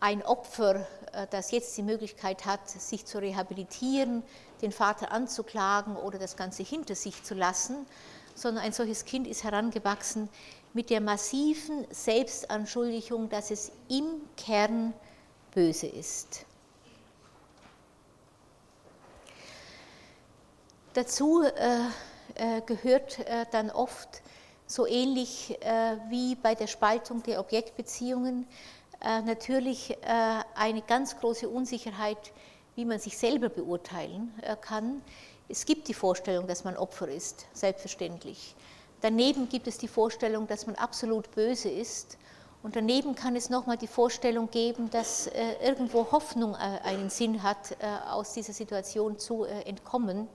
ein 0.00 0.22
Opfer, 0.22 0.86
das 1.30 1.50
jetzt 1.50 1.76
die 1.76 1.82
Möglichkeit 1.82 2.46
hat, 2.46 2.68
sich 2.68 3.04
zu 3.04 3.18
rehabilitieren, 3.18 4.22
den 4.62 4.72
Vater 4.72 5.12
anzuklagen 5.12 5.96
oder 5.96 6.18
das 6.18 6.36
Ganze 6.36 6.62
hinter 6.62 6.94
sich 6.94 7.22
zu 7.22 7.34
lassen, 7.34 7.86
sondern 8.34 8.64
ein 8.64 8.72
solches 8.72 9.04
Kind 9.04 9.26
ist 9.26 9.44
herangewachsen 9.44 10.28
mit 10.72 10.90
der 10.90 11.00
massiven 11.00 11.86
Selbstanschuldigung, 11.90 13.28
dass 13.28 13.50
es 13.50 13.72
im 13.88 14.22
Kern 14.36 14.94
böse 15.52 15.86
ist. 15.86 16.46
Dazu 20.94 21.42
äh, 21.42 21.80
äh, 22.34 22.62
gehört 22.62 23.18
äh, 23.20 23.46
dann 23.50 23.70
oft 23.70 24.22
so 24.66 24.86
ähnlich 24.86 25.56
äh, 25.62 25.96
wie 26.08 26.36
bei 26.36 26.54
der 26.54 26.66
Spaltung 26.68 27.22
der 27.22 27.40
Objektbeziehungen 27.40 28.44
äh, 28.44 28.79
natürlich 29.02 29.90
äh, 30.02 30.42
eine 30.54 30.82
ganz 30.82 31.18
große 31.18 31.48
Unsicherheit 31.48 32.32
wie 32.80 32.84
man 32.84 32.98
sich 32.98 33.18
selber 33.18 33.48
beurteilen 33.48 34.32
äh, 34.42 34.56
kann. 34.56 35.02
Es 35.48 35.66
gibt 35.66 35.88
die 35.88 35.94
Vorstellung, 35.94 36.46
dass 36.46 36.64
man 36.64 36.76
Opfer 36.76 37.08
ist, 37.08 37.46
selbstverständlich. 37.52 38.54
Daneben 39.00 39.48
gibt 39.48 39.66
es 39.66 39.78
die 39.78 39.88
Vorstellung, 39.88 40.46
dass 40.46 40.66
man 40.66 40.76
absolut 40.76 41.30
böse 41.34 41.68
ist. 41.68 42.16
Und 42.62 42.76
daneben 42.76 43.14
kann 43.14 43.36
es 43.36 43.50
nochmal 43.50 43.78
die 43.78 43.86
Vorstellung 43.86 44.50
geben, 44.50 44.90
dass 44.90 45.26
äh, 45.26 45.54
irgendwo 45.62 46.10
Hoffnung 46.12 46.54
äh, 46.54 46.58
einen 46.84 47.10
Sinn 47.10 47.42
hat, 47.42 47.76
aus 48.10 48.34
dieser 48.34 48.52
Situation 48.52 49.18
zu 49.18 49.44
entkommen. 49.44 50.28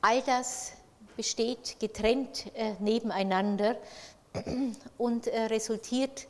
All 0.00 0.22
das 0.22 0.72
besteht 1.16 1.78
getrennt 1.78 2.50
nebeneinander 2.80 3.76
und 4.98 5.26
resultiert 5.28 6.26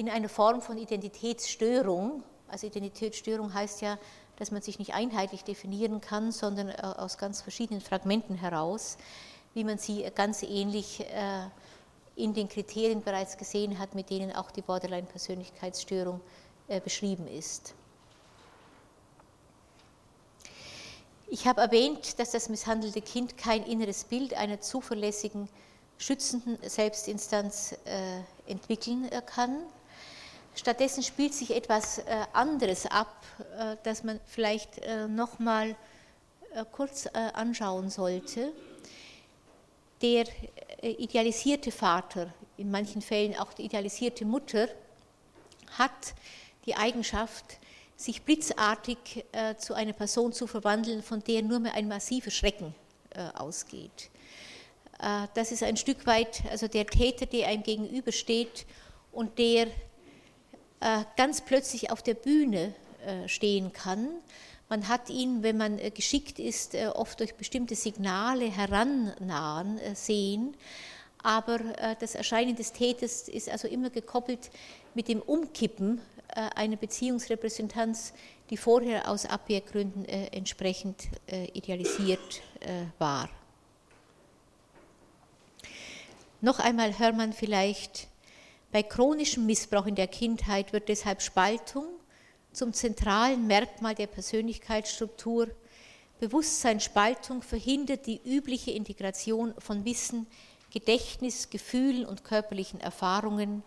in 0.00 0.08
einer 0.08 0.30
Form 0.30 0.62
von 0.62 0.78
Identitätsstörung, 0.78 2.22
also 2.48 2.66
Identitätsstörung 2.66 3.52
heißt 3.52 3.82
ja, 3.82 3.98
dass 4.36 4.50
man 4.50 4.62
sich 4.62 4.78
nicht 4.78 4.94
einheitlich 4.94 5.44
definieren 5.44 6.00
kann, 6.00 6.32
sondern 6.32 6.70
äh, 6.70 6.80
aus 6.80 7.18
ganz 7.18 7.42
verschiedenen 7.42 7.82
Fragmenten 7.82 8.34
heraus, 8.34 8.96
wie 9.52 9.62
man 9.62 9.76
sie 9.76 10.10
ganz 10.14 10.42
ähnlich 10.42 11.00
äh, 11.00 11.42
in 12.16 12.32
den 12.32 12.48
Kriterien 12.48 13.02
bereits 13.02 13.36
gesehen 13.36 13.78
hat, 13.78 13.94
mit 13.94 14.08
denen 14.08 14.34
auch 14.34 14.50
die 14.50 14.62
Borderline-Persönlichkeitsstörung 14.62 16.22
äh, 16.68 16.80
beschrieben 16.80 17.26
ist. 17.26 17.74
Ich 21.28 21.46
habe 21.46 21.60
erwähnt, 21.60 22.18
dass 22.18 22.30
das 22.30 22.48
misshandelte 22.48 23.02
Kind 23.02 23.36
kein 23.36 23.64
inneres 23.64 24.04
Bild 24.04 24.32
einer 24.32 24.62
zuverlässigen, 24.62 25.46
schützenden 25.98 26.56
Selbstinstanz 26.66 27.76
entwickeln 28.46 29.08
kann. 29.26 29.62
Stattdessen 30.60 31.02
spielt 31.02 31.32
sich 31.32 31.56
etwas 31.56 32.00
äh, 32.00 32.04
anderes 32.34 32.84
ab, 32.84 33.24
äh, 33.56 33.76
das 33.82 34.04
man 34.04 34.20
vielleicht 34.26 34.76
äh, 34.80 35.08
noch 35.08 35.38
mal 35.38 35.74
kurz 36.72 37.06
anschauen 37.06 37.90
sollte. 37.90 38.52
Der 40.02 40.24
idealisierte 40.82 41.70
Vater, 41.70 42.34
in 42.56 42.72
manchen 42.72 43.02
Fällen 43.02 43.36
auch 43.36 43.52
die 43.52 43.62
idealisierte 43.62 44.24
Mutter, 44.24 44.66
hat 45.78 46.14
die 46.66 46.74
Eigenschaft, 46.74 47.44
sich 47.94 48.22
blitzartig 48.22 49.24
zu 49.58 49.74
einer 49.74 49.92
Person 49.92 50.32
zu 50.32 50.48
verwandeln, 50.48 51.04
von 51.04 51.22
der 51.22 51.42
nur 51.42 51.60
mehr 51.60 51.74
ein 51.74 51.86
massiver 51.86 52.32
Schrecken 52.32 52.74
ausgeht. 53.34 54.10
Das 55.34 55.52
ist 55.52 55.62
ein 55.62 55.76
Stück 55.76 56.04
weit 56.04 56.42
also 56.50 56.66
der 56.66 56.88
Täter, 56.88 57.26
der 57.26 57.46
einem 57.46 57.62
gegenübersteht 57.62 58.66
und 59.12 59.38
der 59.38 59.68
äh, 59.68 59.70
ganz 61.16 61.42
plötzlich 61.42 61.90
auf 61.90 62.02
der 62.02 62.14
Bühne 62.14 62.74
äh, 63.06 63.28
stehen 63.28 63.72
kann. 63.72 64.08
Man 64.68 64.88
hat 64.88 65.10
ihn, 65.10 65.42
wenn 65.42 65.56
man 65.56 65.78
äh, 65.78 65.90
geschickt 65.90 66.38
ist, 66.38 66.74
oft 66.74 67.20
durch 67.20 67.34
bestimmte 67.34 67.74
Signale 67.74 68.46
herannahen 68.46 69.80
sehen. 69.94 70.56
Aber 71.22 71.58
das 72.00 72.14
Erscheinen 72.14 72.56
des 72.56 72.72
Täters 72.72 73.28
ist 73.28 73.50
also 73.50 73.68
immer 73.68 73.90
gekoppelt 73.90 74.50
mit 74.94 75.06
dem 75.06 75.20
Umkippen 75.20 76.00
einer 76.54 76.76
Beziehungsrepräsentanz, 76.76 78.14
die 78.48 78.56
vorher 78.56 79.06
aus 79.06 79.26
Abwehrgründen 79.26 80.06
entsprechend 80.06 81.08
idealisiert 81.52 82.40
war. 82.98 83.28
Noch 86.40 86.58
einmal 86.58 86.98
hört 86.98 87.18
man 87.18 87.34
vielleicht 87.34 88.08
bei 88.72 88.82
chronischem 88.82 89.46
Missbrauch 89.46 89.86
in 89.86 89.96
der 89.96 90.06
Kindheit 90.06 90.72
wird 90.72 90.88
deshalb 90.88 91.22
Spaltung 91.22 91.86
zum 92.52 92.72
zentralen 92.72 93.46
Merkmal 93.46 93.94
der 93.94 94.06
Persönlichkeitsstruktur. 94.06 95.48
Bewusstseinsspaltung 96.20 97.42
verhindert 97.42 98.06
die 98.06 98.20
übliche 98.24 98.70
Integration 98.70 99.54
von 99.58 99.84
Wissen, 99.84 100.26
Gedächtnis, 100.72 101.50
Gefühlen 101.50 102.06
und 102.06 102.24
körperlichen 102.24 102.80
Erfahrungen. 102.80 103.62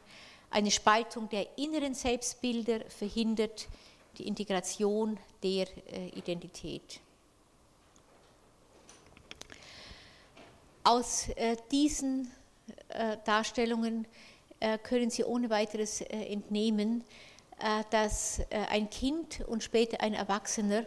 Eine 0.50 0.72
Spaltung 0.72 1.28
der 1.30 1.58
inneren 1.58 1.96
Selbstbilder 1.96 2.82
verhindert 2.90 3.68
die 4.18 4.28
Integration 4.28 5.18
der 5.42 5.68
äh, 5.92 6.10
Identität. 6.10 7.02
Aus 10.84 11.30
äh, 11.30 11.58
diesen 11.72 12.32
äh, 12.90 13.18
Darstellungen 13.26 14.06
können 14.84 15.10
Sie 15.10 15.24
ohne 15.24 15.50
weiteres 15.50 16.02
äh, 16.02 16.06
entnehmen, 16.08 17.04
äh, 17.60 17.84
dass 17.90 18.42
ein 18.70 18.90
Kind 18.90 19.42
und 19.48 19.64
später 19.64 20.02
ein 20.02 20.14
Erwachsener 20.14 20.86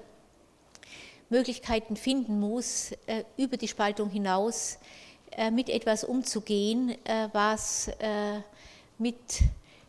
Möglichkeiten 1.29 1.97
finden 1.97 2.39
muss, 2.39 2.93
über 3.37 3.57
die 3.57 3.66
Spaltung 3.66 4.11
hinaus 4.11 4.79
mit 5.51 5.68
etwas 5.68 6.05
umzugehen, 6.05 6.95
was 7.33 7.91
mit 8.99 9.16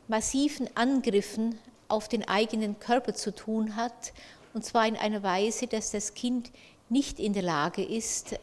massiven 0.08 0.68
Angriffen 0.76 1.60
auf 1.90 2.08
den 2.08 2.28
eigenen 2.28 2.80
Körper 2.80 3.14
zu 3.14 3.36
tun 3.36 3.76
hat, 3.76 4.14
und 4.56 4.66
zwar 4.66 4.88
in 4.88 4.96
einer 4.96 5.22
Weise, 5.22 5.68
dass 5.68 5.92
das 5.92 6.16
Kind 6.16 6.52
nicht 6.90 7.20
in 7.20 7.34
der 7.34 7.44
Lage 7.44 7.84
ist, 7.84 8.36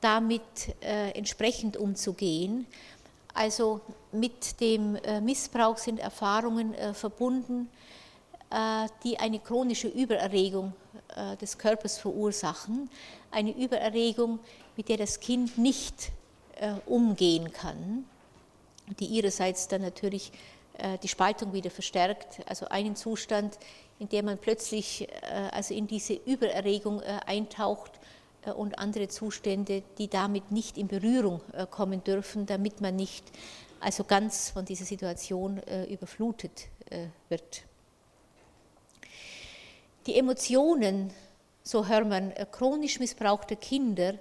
damit 0.00 0.42
entsprechend 0.80 1.76
umzugehen 1.76 2.66
also 3.38 3.80
mit 4.10 4.60
dem 4.60 4.96
äh, 4.96 5.20
Missbrauch 5.20 5.78
sind 5.78 6.00
Erfahrungen 6.00 6.74
äh, 6.74 6.92
verbunden, 6.92 7.68
äh, 8.50 8.88
die 9.04 9.16
eine 9.18 9.38
chronische 9.38 9.88
Übererregung 9.88 10.72
des 11.40 11.56
Körpers 11.56 11.98
verursachen, 11.98 12.90
eine 13.30 13.56
Übererregung, 13.56 14.38
mit 14.76 14.88
der 14.88 14.98
das 14.98 15.18
Kind 15.18 15.56
nicht 15.56 16.12
umgehen 16.86 17.50
kann, 17.50 18.04
die 19.00 19.06
ihrerseits 19.06 19.66
dann 19.68 19.82
natürlich 19.82 20.30
die 21.02 21.08
Spaltung 21.08 21.54
wieder 21.54 21.70
verstärkt, 21.70 22.40
also 22.46 22.68
einen 22.68 22.94
Zustand, 22.94 23.58
in 23.98 24.08
dem 24.10 24.26
man 24.26 24.38
plötzlich 24.38 25.08
also 25.50 25.74
in 25.74 25.86
diese 25.86 26.12
Übererregung 26.12 27.00
eintaucht 27.00 27.92
und 28.56 28.78
andere 28.78 29.08
Zustände, 29.08 29.82
die 29.98 30.08
damit 30.08 30.50
nicht 30.50 30.78
in 30.78 30.88
Berührung 30.88 31.40
äh, 31.52 31.66
kommen 31.66 32.02
dürfen, 32.04 32.46
damit 32.46 32.80
man 32.80 32.96
nicht 32.96 33.24
also 33.80 34.04
ganz 34.04 34.50
von 34.50 34.64
dieser 34.64 34.84
Situation 34.84 35.58
äh, 35.64 35.84
überflutet 35.84 36.68
wird. 37.28 37.64
Die 40.06 40.18
Emotionen, 40.18 41.12
so 41.62 41.86
hört 41.86 42.08
man, 42.08 42.32
chronisch 42.50 42.98
missbrauchter 42.98 43.56
Kinder 43.56 44.14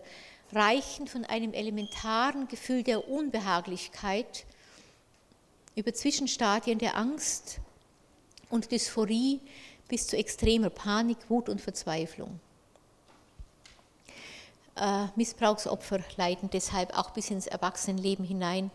reichen 0.52 1.08
von 1.08 1.24
einem 1.24 1.54
elementaren 1.54 2.50
Gefühl 2.50 2.84
der 2.84 3.08
Unbehaglichkeit 3.08 4.46
über 5.76 5.94
Zwischenstadien 5.94 6.80
der 6.80 6.98
Angst 6.98 7.60
und 8.50 8.72
Dysphorie 8.72 9.40
bis 9.88 10.08
zu 10.08 10.18
extremer 10.18 10.70
Panik, 10.70 11.18
Wut 11.30 11.50
und 11.50 11.62
Verzweiflung. 11.62 12.40
Missbrauchsopfer 15.16 16.00
leiden 16.18 16.50
deshalb 16.52 16.98
auch 16.98 17.12
bis 17.12 17.30
ins 17.30 17.48
Erwachsenenleben 17.48 18.26
hinein 18.26 18.72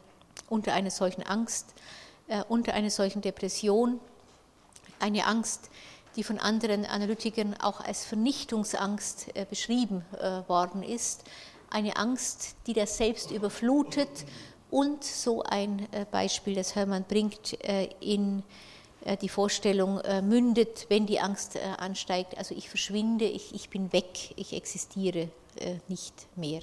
unter 0.48 0.72
einer 0.72 0.90
solchen 0.90 1.22
Angst, 1.22 1.74
unter 2.48 2.74
einer 2.74 2.90
solchen 2.90 3.22
Depression. 3.22 4.00
Eine 4.98 5.26
Angst, 5.26 5.70
die 6.16 6.24
von 6.24 6.38
anderen 6.38 6.86
Analytikern 6.86 7.54
auch 7.60 7.80
als 7.80 8.04
Vernichtungsangst 8.04 9.32
beschrieben 9.50 10.04
worden 10.46 10.82
ist. 10.82 11.24
Eine 11.70 11.96
Angst, 11.96 12.56
die 12.66 12.74
das 12.74 12.96
Selbst 12.96 13.30
überflutet 13.30 14.24
und 14.70 15.04
so 15.04 15.42
ein 15.42 15.86
Beispiel, 16.10 16.54
das 16.54 16.74
Hermann 16.74 17.04
bringt, 17.04 17.54
in 18.00 18.42
äh, 19.04 19.16
die 19.16 19.28
Vorstellung 19.28 19.98
äh, 20.00 20.22
mündet, 20.22 20.86
wenn 20.88 21.06
die 21.06 21.20
Angst 21.20 21.56
äh, 21.56 21.60
ansteigt, 21.78 22.38
also 22.38 22.54
ich 22.54 22.68
verschwinde, 22.68 23.24
ich, 23.24 23.54
ich 23.54 23.68
bin 23.68 23.92
weg, 23.92 24.32
ich 24.36 24.52
existiere 24.52 25.28
nicht 25.88 26.26
mehr. 26.36 26.62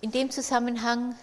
In 0.00 0.10
dem 0.10 0.30
Zusammenhang 0.30 1.14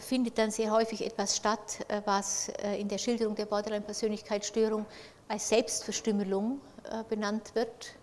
findet 0.00 0.38
dann 0.38 0.50
sehr 0.50 0.70
häufig 0.70 1.04
etwas 1.04 1.36
statt, 1.36 1.84
was 2.06 2.48
in 2.78 2.88
der 2.88 2.96
Schilderung 2.96 3.34
der 3.34 3.44
Borderline-Persönlichkeitsstörung 3.44 4.86
als 5.28 5.48
Selbstverstümmelung 5.48 6.60
benannt 7.10 7.54
wird. 7.54 7.94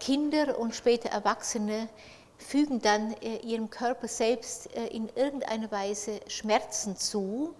Kinder 0.00 0.58
und 0.58 0.74
später 0.74 1.10
Erwachsene 1.10 1.88
fügen 2.38 2.80
dann 2.80 3.14
äh, 3.22 3.36
ihrem 3.38 3.70
Körper 3.70 4.08
selbst 4.08 4.74
äh, 4.76 4.86
in 4.88 5.08
irgendeiner 5.14 5.70
Weise 5.70 6.20
Schmerzen 6.28 6.96
zu, 6.96 7.54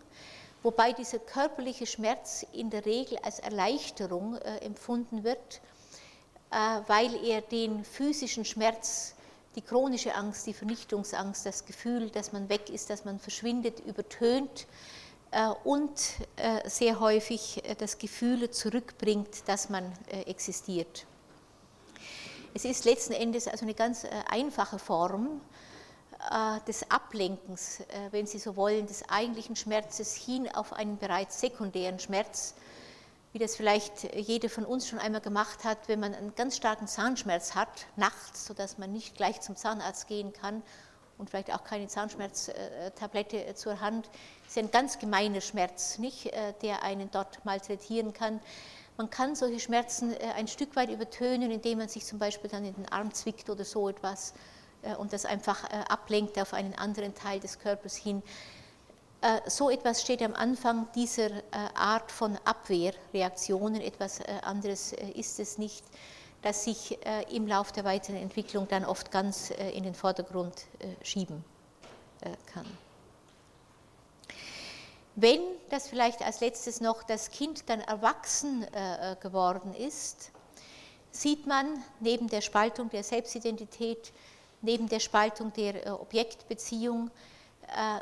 wobei 0.65 0.93
dieser 0.93 1.21
körperliche 1.21 1.87
Schmerz 1.87 2.45
in 2.53 2.71
der 2.71 2.85
Regel 2.85 3.19
als 3.19 3.39
Erleichterung 3.39 4.37
äh, 4.37 4.59
empfunden 4.59 5.23
wird, 5.23 5.61
weil 6.87 7.13
er 7.25 7.41
den 7.41 7.85
physischen 7.85 8.45
Schmerz, 8.45 9.17
die 9.57 9.61
chronische 9.61 10.15
Angst, 10.15 10.47
die 10.47 10.55
Vernichtungsangst, 10.55 11.45
das 11.45 11.65
Gefühl, 11.65 12.11
dass 12.11 12.33
man 12.33 12.49
weg 12.49 12.71
ist, 12.71 12.91
dass 12.91 13.05
man 13.05 13.19
verschwindet, 13.19 13.81
übertönt 13.81 14.69
und 15.65 15.99
sehr 16.67 17.01
häufig 17.01 17.61
das 17.79 17.99
Gefühl 17.99 18.53
zurückbringt, 18.53 19.49
dass 19.49 19.69
man 19.69 19.91
existiert. 20.27 21.07
Es 22.57 22.65
ist 22.65 22.85
letzten 22.85 23.15
Endes 23.15 23.49
also 23.49 23.65
eine 23.65 23.75
ganz 23.75 24.05
äh, 24.05 24.11
einfache 24.29 24.79
Form 24.79 25.27
äh, 25.27 25.64
des 26.67 26.91
Ablenkens, 26.91 27.81
äh, 27.81 27.85
wenn 28.11 28.27
Sie 28.27 28.39
so 28.39 28.57
wollen, 28.57 28.87
des 28.87 29.09
eigentlichen 29.09 29.57
Schmerzes 29.57 30.15
hin 30.15 30.49
auf 30.55 30.73
einen 30.73 30.99
bereits 30.99 31.41
sekundären 31.41 31.99
Schmerz, 31.99 32.55
wie 33.33 33.39
das 33.39 33.57
vielleicht 33.57 34.05
jeder 34.15 34.49
von 34.49 34.65
uns 34.65 34.89
schon 34.89 34.99
einmal 34.99 35.21
gemacht 35.21 35.65
hat, 35.65 35.89
wenn 35.89 36.01
man 36.01 36.15
einen 36.15 36.35
ganz 36.35 36.57
starken 36.57 36.87
Zahnschmerz 36.87 37.55
hat, 37.55 37.87
nachts, 37.97 38.47
sodass 38.47 38.79
man 38.79 38.93
nicht 38.93 39.17
gleich 39.17 39.41
zum 39.41 39.57
Zahnarzt 39.57 40.07
gehen 40.07 40.33
kann 40.33 40.63
und 41.19 41.31
vielleicht 41.31 41.53
auch 41.53 41.65
keine 41.65 41.89
Zahnschmerztablette 41.89 43.55
zur 43.57 43.81
Hand. 43.81 44.09
Ist 44.47 44.57
ein 44.57 44.71
ganz 44.71 45.01
gemeiner 45.01 45.41
Schmerz, 45.41 45.99
nicht, 45.99 46.31
der 46.63 46.85
einen 46.85 47.11
dort 47.11 47.45
malträtieren 47.45 48.13
kann. 48.13 48.41
Man 48.97 49.11
kann 49.11 49.35
solche 49.35 49.59
Schmerzen 49.59 50.13
äh, 50.13 50.27
ein 50.37 50.47
Stück 50.47 50.77
weit 50.77 50.89
übertönen, 50.89 51.51
indem 51.51 51.79
man 51.79 51.89
sich 51.89 52.07
zum 52.07 52.21
Beispiel 52.21 52.49
dann 52.49 52.65
in 52.65 52.75
den 52.75 52.89
Arm 52.93 53.13
zwickt 53.13 53.51
oder 53.51 53.65
so 53.65 53.89
etwas 53.89 54.31
äh, 54.31 54.35
und 54.99 55.13
das 55.13 55.25
einfach 55.25 55.65
äh, 55.65 55.77
ablenkt 55.89 56.39
auf 56.39 56.55
einen 56.55 56.75
anderen 56.75 57.15
Teil 57.15 57.41
des 57.41 57.59
Körpers 57.59 57.97
hin. 57.97 58.23
So 59.47 59.71
etwas 59.71 60.03
steht 60.03 60.21
am 60.21 60.35
Anfang 60.35 60.87
dieser 60.95 61.31
Art 61.75 62.13
von 62.13 62.37
Abwehrreaktionen, 62.45 63.81
etwas 63.81 64.21
anderes 64.43 64.93
ist 64.93 65.41
es 65.41 65.57
nicht, 65.57 65.83
das 66.43 66.65
sich 66.65 66.99
im 67.31 67.47
Laufe 67.47 67.73
der 67.73 67.85
weiteren 67.85 68.17
Entwicklung 68.17 68.69
dann 68.69 68.85
oft 68.85 69.11
ganz 69.11 69.49
in 69.49 69.85
den 69.85 69.95
Vordergrund 69.95 70.67
schieben 71.03 71.43
kann. 72.53 72.67
Wenn 75.17 75.41
das 75.71 75.89
vielleicht 75.89 76.23
als 76.23 76.41
letztes 76.41 76.81
noch 76.81 77.05
das 77.05 77.31
Kind 77.31 77.69
dann 77.69 77.81
erwachsen 77.81 78.65
äh, 78.75 79.13
äh, 79.13 79.17
geworden 79.17 79.73
ist, 79.73 80.33
sieht 81.13 81.47
man 81.47 81.85
neben 82.01 82.29
der 82.29 82.41
Spaltung 82.41 82.91
der 82.91 83.05
Selbstidentität, 83.05 84.13
neben 84.65 84.89
der 84.89 85.01
Spaltung 85.01 85.53
der 85.53 85.87
äh, 85.87 85.91
Objektbeziehung, 85.91 87.11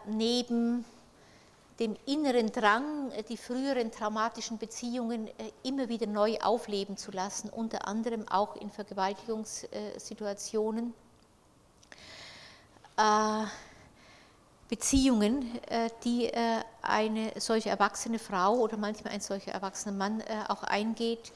neben 0.07 0.85
dem 1.79 1.95
inneren 2.05 2.51
Drang, 2.51 3.13
die 3.29 3.37
früheren 3.37 3.93
traumatischen 3.93 4.59
Beziehungen 4.59 5.31
immer 5.63 5.89
wieder 5.89 6.09
neu 6.09 6.37
aufleben 6.41 6.97
zu 6.97 7.13
lassen, 7.13 7.49
unter 7.49 7.87
anderem 7.87 8.27
auch 8.29 8.57
in 8.57 8.73
Vergewaltigungssituationen. 8.73 10.95
Beziehungen, 14.73 15.63
äh, 15.67 15.91
die 16.03 16.29
äh, 16.29 16.63
eine 16.81 17.39
solche 17.39 17.69
erwachsene 17.69 18.19
Frau 18.19 18.55
oder 18.55 18.79
manchmal 18.79 19.13
ein 19.13 19.21
solcher 19.21 19.53
erwachsener 19.53 19.95
Mann 19.95 20.23
äh, 20.23 20.45
auch 20.49 20.63
eingeht, 20.63 21.31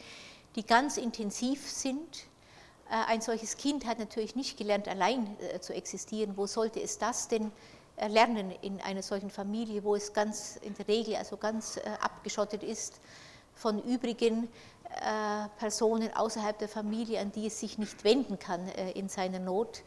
die 0.54 0.64
ganz 0.64 0.96
intensiv 0.96 1.70
sind. 1.70 2.24
Ein 2.88 3.20
solches 3.20 3.56
Kind 3.56 3.84
hat 3.84 3.98
natürlich 3.98 4.36
nicht 4.36 4.56
gelernt, 4.56 4.86
allein 4.86 5.36
zu 5.60 5.74
existieren. 5.74 6.36
Wo 6.36 6.46
sollte 6.46 6.80
es 6.80 6.98
das 6.98 7.28
denn 7.28 7.50
lernen 8.08 8.52
in 8.62 8.80
einer 8.80 9.02
solchen 9.02 9.30
Familie, 9.30 9.82
wo 9.82 9.96
es 9.96 10.12
ganz 10.12 10.56
in 10.62 10.74
der 10.74 10.86
Regel 10.86 11.16
also 11.16 11.36
ganz 11.36 11.80
abgeschottet 12.00 12.62
ist 12.62 13.00
von 13.54 13.82
übrigen 13.82 14.48
Personen 15.58 16.14
außerhalb 16.14 16.58
der 16.58 16.68
Familie, 16.68 17.20
an 17.20 17.32
die 17.32 17.48
es 17.48 17.58
sich 17.58 17.76
nicht 17.78 18.04
wenden 18.04 18.38
kann 18.38 18.68
in 18.68 19.08
seiner 19.08 19.40
Not? 19.40 19.82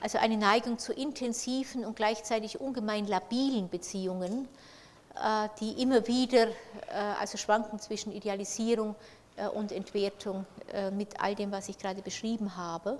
also 0.00 0.18
eine 0.18 0.36
Neigung 0.36 0.78
zu 0.78 0.92
intensiven 0.92 1.84
und 1.84 1.96
gleichzeitig 1.96 2.60
ungemein 2.60 3.06
labilen 3.06 3.68
Beziehungen, 3.68 4.48
äh, 5.14 5.48
die 5.60 5.82
immer 5.82 6.06
wieder 6.06 6.48
äh, 6.48 6.52
also 7.18 7.38
schwanken 7.38 7.78
zwischen 7.78 8.12
Idealisierung 8.12 8.94
äh, 8.94 8.94
und 9.54 9.72
Entwertung 9.72 10.46
mit 10.92 11.20
all 11.20 11.34
dem, 11.34 11.52
was 11.52 11.68
ich 11.68 11.78
gerade 11.78 12.02
beschrieben 12.02 12.56
habe. 12.56 12.98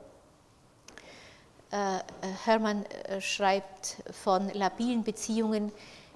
Hermann 2.45 2.84
schreibt 3.20 3.97
von 4.12 4.49
labilen 4.51 5.03
Beziehungen, 5.03 5.72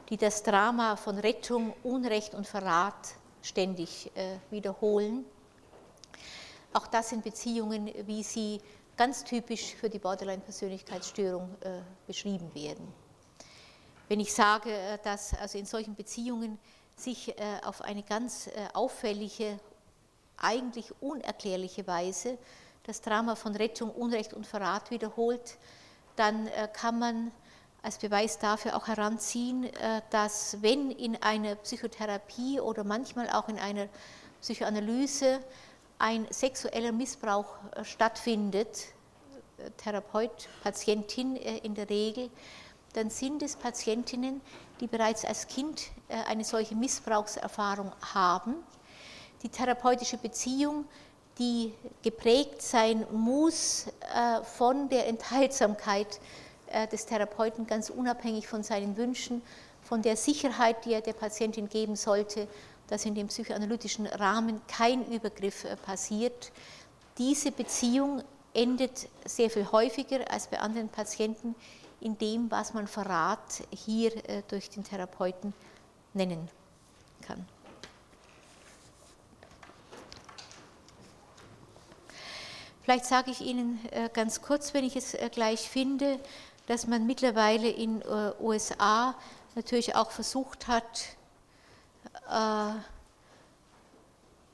die 0.08 0.16
das 0.16 0.42
Drama 0.42 0.96
von 0.96 1.18
Rettung, 1.18 1.72
Unrecht 1.82 2.34
und 2.34 2.46
Verrat 2.46 3.14
ständig 3.42 4.10
wiederholen. 4.50 5.24
Auch 6.72 6.86
das 6.86 7.08
sind 7.08 7.24
Beziehungen, 7.24 7.90
wie 8.06 8.22
sie 8.22 8.60
ganz 8.96 9.24
typisch 9.24 9.74
für 9.74 9.90
die 9.90 9.98
Borderline-Persönlichkeitsstörung 9.98 11.56
äh, 11.62 11.80
beschrieben 12.06 12.54
werden. 12.54 12.86
Wenn 14.08 14.20
ich 14.20 14.32
sage, 14.32 14.70
äh, 14.70 14.98
dass 15.02 15.34
also 15.34 15.56
in 15.56 15.66
solchen 15.66 15.94
Beziehungen 15.96 16.58
sich 16.96 17.30
äh, 17.30 17.60
auf 17.64 17.80
eine 17.80 18.02
ganz 18.02 18.48
äh, 18.48 18.50
auffällige, 18.72 19.58
eigentlich 20.40 20.92
unerklärliche 21.00 21.86
Weise 21.86 22.38
das 22.84 23.00
Drama 23.00 23.36
von 23.36 23.54
Rettung, 23.54 23.90
Unrecht 23.90 24.34
und 24.34 24.46
Verrat 24.46 24.90
wiederholt, 24.90 25.58
dann 26.16 26.46
äh, 26.48 26.68
kann 26.72 26.98
man 26.98 27.32
als 27.82 27.98
Beweis 27.98 28.38
dafür 28.38 28.76
auch 28.76 28.88
heranziehen, 28.88 29.64
äh, 29.64 30.02
dass 30.10 30.60
wenn 30.60 30.90
in 30.90 31.20
einer 31.22 31.54
Psychotherapie 31.56 32.60
oder 32.60 32.84
manchmal 32.84 33.30
auch 33.30 33.48
in 33.48 33.58
einer 33.58 33.88
Psychoanalyse 34.40 35.40
ein 35.98 36.26
sexueller 36.30 36.92
Missbrauch 36.92 37.54
äh, 37.76 37.84
stattfindet, 37.84 38.86
Therapeut, 39.76 40.48
Patientin 40.62 41.36
in 41.36 41.74
der 41.74 41.90
Regel, 41.90 42.30
dann 42.94 43.10
sind 43.10 43.42
es 43.42 43.56
Patientinnen, 43.56 44.40
die 44.80 44.86
bereits 44.86 45.22
als 45.26 45.46
Kind 45.46 45.90
eine 46.08 46.44
solche 46.44 46.74
Missbrauchserfahrung 46.74 47.92
haben. 48.14 48.54
Die 49.42 49.48
therapeutische 49.48 50.16
Beziehung, 50.16 50.84
die 51.38 51.72
geprägt 52.02 52.60
sein 52.60 53.06
muss 53.12 53.86
von 54.44 54.88
der 54.88 55.06
Enthaltsamkeit 55.08 56.20
des 56.92 57.06
Therapeuten, 57.06 57.66
ganz 57.66 57.88
unabhängig 57.90 58.46
von 58.46 58.62
seinen 58.62 58.96
Wünschen, 58.96 59.42
von 59.82 60.02
der 60.02 60.16
Sicherheit, 60.16 60.84
die 60.84 60.92
er 60.92 61.00
der 61.00 61.14
Patientin 61.14 61.68
geben 61.68 61.96
sollte, 61.96 62.46
dass 62.90 63.04
in 63.04 63.14
dem 63.14 63.28
psychoanalytischen 63.28 64.06
Rahmen 64.06 64.60
kein 64.66 65.06
Übergriff 65.10 65.64
äh, 65.64 65.76
passiert. 65.76 66.52
Diese 67.18 67.52
Beziehung 67.52 68.22
endet 68.52 69.08
sehr 69.24 69.48
viel 69.48 69.70
häufiger 69.70 70.30
als 70.30 70.48
bei 70.48 70.58
anderen 70.58 70.88
Patienten 70.88 71.54
in 72.00 72.18
dem, 72.18 72.50
was 72.50 72.74
man 72.74 72.88
Verrat 72.88 73.62
hier 73.70 74.12
äh, 74.28 74.42
durch 74.48 74.70
den 74.70 74.84
Therapeuten 74.84 75.54
nennen 76.14 76.48
kann. 77.22 77.46
Vielleicht 82.82 83.04
sage 83.04 83.30
ich 83.30 83.42
Ihnen 83.42 83.78
äh, 83.90 84.08
ganz 84.10 84.40
kurz, 84.40 84.72
wenn 84.72 84.84
ich 84.84 84.96
es 84.96 85.14
gleich 85.32 85.68
finde, 85.68 86.18
dass 86.66 86.86
man 86.86 87.06
mittlerweile 87.06 87.68
in 87.68 88.00
den 88.00 88.32
USA 88.40 89.14
natürlich 89.54 89.96
auch 89.96 90.10
versucht 90.10 90.66
hat, 90.66 91.00
äh, 92.28 92.72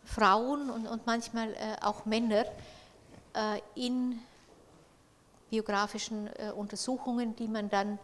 Frauen 0.04 0.70
und 0.70 1.06
manchmal 1.06 1.54
auch 1.82 2.06
Männer 2.06 2.46
in 3.74 4.20
biografischen 5.50 6.28
Untersuchungen, 6.56 7.34
die 7.36 7.48
man 7.48 7.68
dann 7.68 7.98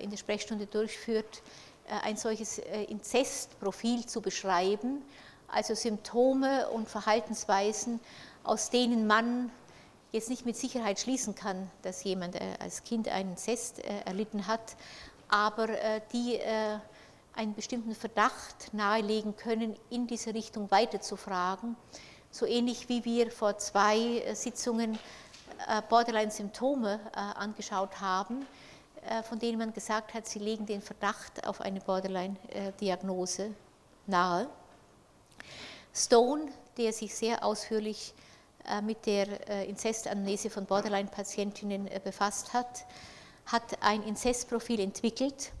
in 0.00 0.10
der 0.10 0.16
Sprechstunde 0.16 0.66
durchführt, 0.66 1.42
ein 2.02 2.16
solches 2.16 2.58
Inzestprofil 2.88 4.06
zu 4.06 4.22
beschreiben, 4.22 5.02
also 5.48 5.74
Symptome 5.74 6.68
und 6.70 6.88
Verhaltensweisen, 6.88 8.00
aus 8.44 8.70
denen 8.70 9.06
man 9.06 9.50
jetzt 10.12 10.30
nicht 10.30 10.46
mit 10.46 10.56
Sicherheit 10.56 10.98
schließen 10.98 11.34
kann, 11.34 11.70
dass 11.82 12.04
jemand 12.04 12.34
äh, 12.34 12.54
als 12.60 12.82
Kind 12.82 13.08
einen 13.08 13.36
Zest 13.36 13.78
äh, 13.80 14.00
erlitten 14.04 14.46
hat, 14.46 14.76
aber 15.28 15.68
äh, 15.68 16.00
die 16.12 16.40
einen 17.34 17.54
bestimmten 17.54 17.94
Verdacht 17.94 18.72
nahelegen 18.72 19.36
können, 19.36 19.76
in 19.90 20.06
diese 20.08 20.34
Richtung 20.34 20.70
weiterzufragen. 20.70 21.76
So 22.32 22.46
ähnlich 22.46 22.88
wie 22.88 23.04
wir 23.04 23.30
vor 23.30 23.58
zwei 23.58 24.24
Sitzungen 24.34 24.98
Borderline-Symptome 25.88 26.98
angeschaut 27.12 28.00
haben, 28.00 28.44
von 29.22 29.38
denen 29.38 29.58
man 29.58 29.72
gesagt 29.72 30.14
hat, 30.14 30.26
sie 30.26 30.40
legen 30.40 30.66
den 30.66 30.82
Verdacht 30.82 31.46
auf 31.46 31.60
eine 31.60 31.80
Borderline-Diagnose 31.80 33.54
nahe. 34.08 34.48
Stone, 35.94 36.50
der 36.76 36.92
sich 36.92 37.14
sehr 37.14 37.44
ausführlich 37.44 38.14
äh, 38.16 38.27
mit 38.82 39.06
der 39.06 39.48
äh, 39.48 39.68
Inzestanamnese 39.68 40.50
von 40.50 40.66
Borderline-Patientinnen 40.66 41.88
äh, 41.88 42.00
befasst 42.02 42.52
hat, 42.52 42.84
hat 43.46 43.82
ein 43.82 44.02
Inzestprofil 44.02 44.80
entwickelt, 44.80 45.52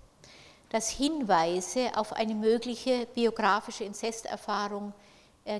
das 0.68 0.90
Hinweise 0.90 1.96
auf 1.96 2.12
eine 2.12 2.34
mögliche 2.34 3.06
biografische 3.06 3.84
Inzesterfahrung 3.84 4.92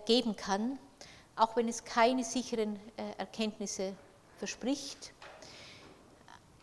geben 0.05 0.37
kann, 0.37 0.79
auch 1.35 1.57
wenn 1.57 1.67
es 1.67 1.83
keine 1.83 2.23
sicheren 2.23 2.79
Erkenntnisse 3.17 3.95
verspricht. 4.37 5.15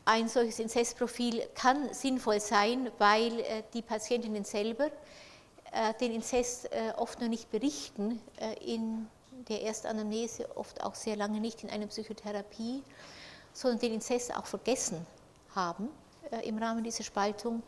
Ein 0.06 0.30
solches 0.30 0.60
Inzestprofil 0.60 1.48
kann 1.56 1.92
sinnvoll 1.92 2.40
sein, 2.40 2.92
weil 3.00 3.64
die 3.74 3.82
Patientinnen 3.82 4.46
selber 4.46 4.92
den 6.00 6.12
Inzest 6.12 6.70
oft 6.98 7.20
noch 7.20 7.30
nicht 7.30 7.50
berichten 7.50 8.22
in 8.64 9.08
der 9.50 9.62
Erstanamnese, 9.62 10.56
oft 10.56 10.82
auch 10.82 10.96
sehr 10.96 11.16
lange 11.16 11.40
nicht 11.40 11.64
in 11.64 11.70
einer 11.70 11.88
Psychotherapie, 11.88 12.84
sondern 13.54 13.80
den 13.80 13.94
Inzest 13.94 14.36
auch 14.36 14.46
vergessen 14.46 15.06
haben 15.54 15.90
äh, 16.32 16.48
im 16.48 16.58
Rahmen 16.58 16.84
dieser 16.84 17.04
Spaltung 17.04 17.64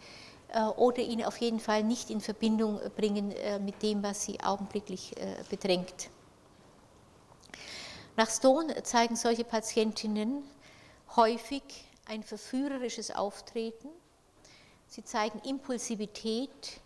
äh, 0.49 0.61
oder 0.61 0.99
ihn 0.99 1.23
auf 1.23 1.37
jeden 1.37 1.59
Fall 1.59 1.83
nicht 1.83 2.09
in 2.09 2.21
Verbindung 2.21 2.79
bringen 2.95 3.31
äh, 3.31 3.59
mit 3.59 3.81
dem, 3.83 4.03
was 4.03 4.23
sie 4.23 4.39
augenblicklich 4.41 5.15
äh, 5.17 5.35
bedrängt. 5.49 6.09
Nach 8.15 8.29
Stone 8.29 8.81
zeigen 8.83 9.15
solche 9.15 9.43
Patientinnen 9.43 10.43
häufig 11.15 11.63
ein 12.05 12.23
verführerisches 12.23 13.11
Auftreten, 13.11 13.89
sie 14.87 15.03
zeigen 15.03 15.39
Impulsivität, 15.39 16.81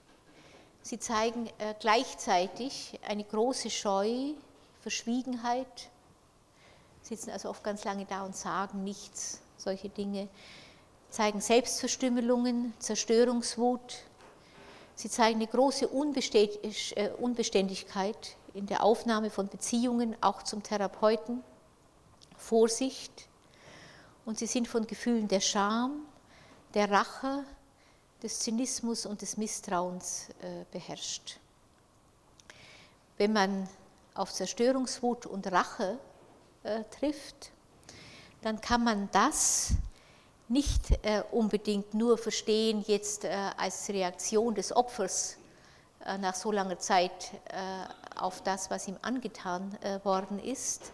sie 0.82 1.00
zeigen 1.00 1.48
äh, 1.58 1.74
gleichzeitig 1.80 3.00
eine 3.08 3.24
große 3.24 3.70
Scheu 3.70 4.34
Verschwiegenheit, 4.82 5.90
sitzen 7.02 7.32
also 7.32 7.50
oft 7.50 7.64
ganz 7.64 7.84
lange 7.84 8.06
da 8.06 8.24
und 8.24 8.36
sagen 8.36 8.84
nichts, 8.84 9.42
solche 9.58 9.90
Dinge, 9.90 10.28
zeigen 11.10 11.42
Selbstverstümmelungen, 11.42 12.74
Zerstörungswut, 12.80 13.98
sie 14.96 15.10
zeigen 15.10 15.40
eine 15.40 15.48
große 15.48 15.86
äh, 15.86 17.10
Unbeständigkeit 17.20 18.36
in 18.54 18.66
der 18.66 18.84
Aufnahme 18.84 19.30
von 19.30 19.48
Beziehungen, 19.48 20.16
auch 20.22 20.44
zum 20.44 20.64
Therapeuten, 20.64 21.44
Vorsicht. 22.38 23.28
Und 24.26 24.40
sie 24.40 24.48
sind 24.48 24.68
von 24.68 24.88
Gefühlen 24.88 25.28
der 25.28 25.42
Scham, 25.42 26.06
der 26.74 26.90
Rache, 26.90 27.46
des 28.22 28.40
Zynismus 28.40 29.06
und 29.06 29.22
des 29.22 29.38
Misstrauens 29.38 30.30
äh, 30.42 30.66
beherrscht. 30.72 31.40
Wenn 33.18 33.34
man 33.34 33.68
auf 34.14 34.34
Zerstörungswut 34.34 35.26
und 35.26 35.52
Rache 35.52 35.98
äh, 36.64 36.84
trifft, 37.00 37.52
dann 38.42 38.60
kann 38.62 38.84
man 38.84 39.10
das 39.12 39.74
nicht 40.48 40.92
äh, 41.04 41.24
unbedingt 41.32 41.94
nur 41.94 42.18
verstehen 42.18 42.84
jetzt 42.88 43.24
äh, 43.24 43.30
als 43.58 43.88
Reaktion 43.90 44.54
des 44.54 44.76
Opfers 44.76 45.38
äh, 46.06 46.18
nach 46.18 46.36
so 46.36 46.52
langer 46.52 46.80
Zeit 46.80 47.32
äh, 47.50 48.20
auf 48.20 48.42
das, 48.42 48.70
was 48.70 48.88
ihm 48.88 48.98
angetan 49.02 49.78
äh, 49.82 50.04
worden 50.04 50.40
ist, 50.40 50.92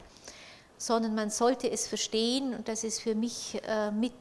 sondern 0.78 1.15
man 1.15 1.30
sollte 1.30 1.72
es 1.72 1.88
verstehen, 1.88 2.53
und 2.53 2.68
das 2.68 2.84
ist 2.84 3.01
für 3.01 3.15
mich 3.15 3.59
mit 3.93 4.13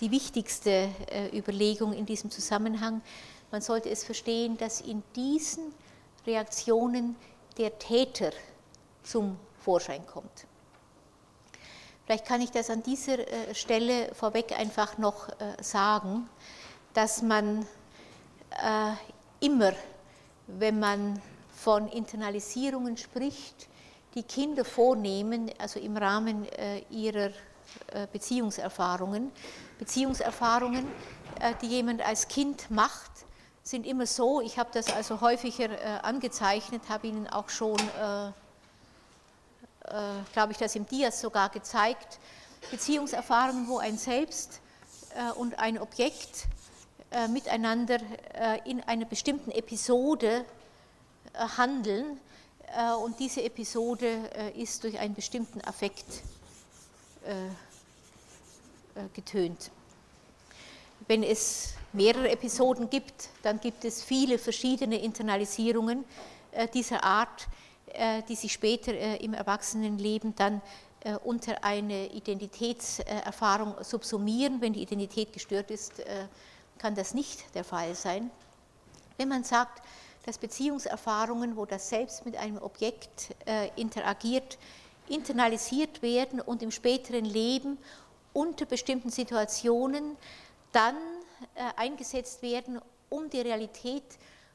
die 0.00 0.10
wichtigste 0.10 0.88
Überlegung 1.30 1.92
in 1.92 2.06
diesem 2.06 2.30
Zusammenhang, 2.30 3.02
man 3.50 3.60
sollte 3.60 3.90
es 3.90 4.02
verstehen, 4.02 4.56
dass 4.56 4.80
in 4.80 5.02
diesen 5.14 5.74
Reaktionen 6.26 7.16
der 7.58 7.78
Täter 7.78 8.30
zum 9.02 9.38
Vorschein 9.60 10.06
kommt. 10.06 10.46
Vielleicht 12.04 12.26
kann 12.26 12.42
ich 12.42 12.50
das 12.50 12.68
an 12.68 12.82
dieser 12.82 13.18
äh, 13.18 13.54
Stelle 13.54 14.14
vorweg 14.14 14.52
einfach 14.58 14.98
noch 14.98 15.28
äh, 15.28 15.62
sagen, 15.62 16.28
dass 16.92 17.22
man 17.22 17.66
äh, 18.50 18.92
immer, 19.40 19.72
wenn 20.46 20.78
man 20.78 21.20
von 21.50 21.88
Internalisierungen 21.88 22.98
spricht, 22.98 23.68
die 24.14 24.22
Kinder 24.22 24.64
vornehmen, 24.66 25.50
also 25.58 25.80
im 25.80 25.96
Rahmen 25.96 26.46
ihrer 26.90 27.30
Beziehungserfahrungen, 28.12 29.32
Beziehungserfahrungen, 29.78 30.86
die 31.62 31.66
jemand 31.66 32.06
als 32.06 32.28
Kind 32.28 32.70
macht, 32.70 33.10
sind 33.64 33.86
immer 33.86 34.06
so, 34.06 34.42
ich 34.42 34.58
habe 34.58 34.68
das 34.72 34.92
also 34.92 35.22
häufiger 35.22 35.70
äh, 35.70 36.00
angezeichnet, 36.02 36.82
habe 36.90 37.06
Ihnen 37.06 37.26
auch 37.26 37.48
schon, 37.48 37.78
äh, 37.78 38.28
äh, 38.28 38.32
glaube 40.34 40.52
ich, 40.52 40.58
das 40.58 40.76
im 40.76 40.86
Dias 40.86 41.20
sogar 41.20 41.48
gezeigt, 41.48 42.18
Beziehungserfahrungen, 42.70 43.66
wo 43.66 43.78
ein 43.78 43.96
Selbst 43.96 44.60
äh, 45.14 45.32
und 45.32 45.58
ein 45.58 45.78
Objekt 45.78 46.46
äh, 47.10 47.26
miteinander 47.26 47.98
äh, 48.34 48.60
in 48.68 48.82
einer 48.82 49.06
bestimmten 49.06 49.50
Episode 49.50 50.44
handeln 51.56 52.20
und 53.02 53.18
diese 53.18 53.42
Episode 53.42 54.30
ist 54.56 54.84
durch 54.84 54.98
einen 55.00 55.14
bestimmten 55.14 55.60
Affekt 55.62 56.22
getönt. 59.14 59.70
Wenn 61.06 61.22
es 61.22 61.74
mehrere 61.92 62.30
Episoden 62.30 62.88
gibt, 62.88 63.28
dann 63.42 63.60
gibt 63.60 63.84
es 63.84 64.02
viele 64.02 64.38
verschiedene 64.38 65.00
Internalisierungen 65.00 66.04
äh, 66.52 66.68
dieser 66.68 67.04
Art, 67.04 67.46
äh, 67.92 68.22
die 68.28 68.34
sich 68.34 68.52
später 68.52 68.92
äh, 68.92 69.16
im 69.16 69.34
Erwachsenenleben 69.34 70.34
dann 70.34 70.60
unter 71.24 71.62
eine 71.62 72.06
Identitätserfahrung 72.06 73.74
subsumieren. 73.82 74.62
Wenn 74.62 74.72
die 74.72 74.80
Identität 74.80 75.34
gestört 75.34 75.70
ist, 75.70 76.02
kann 76.78 76.94
das 76.94 77.12
nicht 77.12 77.54
der 77.54 77.62
Fall 77.62 77.94
sein. 77.94 78.30
Wenn 79.18 79.28
man 79.28 79.44
sagt, 79.44 79.82
dass 80.24 80.38
Beziehungserfahrungen, 80.38 81.58
wo 81.58 81.66
das 81.66 81.90
Selbst 81.90 82.24
mit 82.24 82.38
einem 82.38 82.56
Objekt 82.56 83.36
interagiert, 83.76 84.56
internalisiert 85.06 86.00
werden 86.00 86.40
und 86.40 86.62
im 86.62 86.70
späteren 86.70 87.26
Leben 87.26 87.76
unter 88.32 88.64
bestimmten 88.64 89.10
Situationen 89.10 90.16
dann 90.74 90.96
äh, 91.54 91.62
eingesetzt 91.76 92.42
werden, 92.42 92.80
um 93.08 93.30
die 93.30 93.40
Realität 93.40 94.02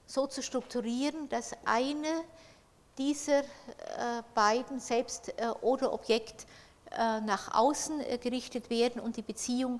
so 0.06 0.28
zu 0.28 0.44
strukturieren, 0.44 1.30
dass 1.30 1.54
eine 1.66 2.24
dieser 2.98 3.40
äh, 3.40 3.44
beiden 4.36 4.80
Selbst 4.80 5.30
äh, 5.30 5.48
oder 5.62 5.94
Objekt 5.94 6.46
nach 7.24 7.54
außen 7.54 8.02
gerichtet 8.20 8.72
werden 8.72 9.00
und 9.00 9.16
die 9.16 9.22
Beziehung 9.22 9.80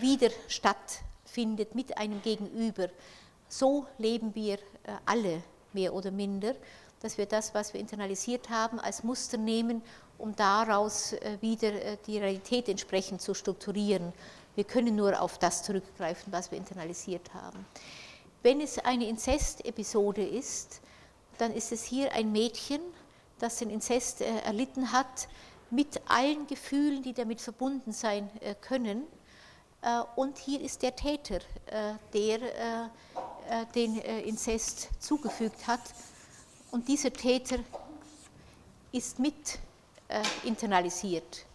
wieder 0.00 0.30
stattfindet 0.46 1.74
mit 1.74 1.98
einem 1.98 2.22
Gegenüber. 2.22 2.88
So 3.48 3.84
leben 3.98 4.32
wir 4.36 4.58
alle 5.04 5.42
mehr 5.72 5.92
oder 5.92 6.12
minder, 6.12 6.54
dass 7.00 7.18
wir 7.18 7.26
das, 7.26 7.52
was 7.52 7.74
wir 7.74 7.80
internalisiert 7.80 8.48
haben, 8.48 8.78
als 8.78 9.02
Muster 9.02 9.38
nehmen, 9.38 9.82
um 10.18 10.36
daraus 10.36 11.16
wieder 11.40 11.96
die 12.06 12.18
Realität 12.18 12.68
entsprechend 12.68 13.20
zu 13.20 13.34
strukturieren. 13.34 14.12
Wir 14.58 14.64
können 14.64 14.96
nur 14.96 15.22
auf 15.22 15.38
das 15.38 15.62
zurückgreifen, 15.62 16.32
was 16.32 16.50
wir 16.50 16.58
internalisiert 16.58 17.32
haben. 17.32 17.64
Wenn 18.42 18.60
es 18.60 18.76
eine 18.80 19.06
Inzestepisode 19.06 20.26
ist, 20.26 20.80
dann 21.38 21.54
ist 21.54 21.70
es 21.70 21.84
hier 21.84 22.12
ein 22.12 22.32
Mädchen, 22.32 22.80
das 23.38 23.58
den 23.58 23.70
Inzest 23.70 24.20
äh, 24.20 24.40
erlitten 24.40 24.90
hat, 24.90 25.28
mit 25.70 26.00
allen 26.08 26.48
Gefühlen, 26.48 27.04
die 27.04 27.12
damit 27.12 27.40
verbunden 27.40 27.92
sein 27.92 28.28
äh, 28.40 28.56
können. 28.60 29.04
Äh, 29.82 30.00
und 30.16 30.38
hier 30.38 30.60
ist 30.60 30.82
der 30.82 30.96
Täter, 30.96 31.38
der 32.12 32.90
den 33.76 33.96
Inzest 33.98 34.88
zugefügt 34.98 35.68
hat. 35.68 35.82
und 36.72 36.88
dieser 36.88 37.12
Täter 37.12 37.60
ist 38.90 39.20
mit 39.20 39.60
internalisiert. 40.42 41.46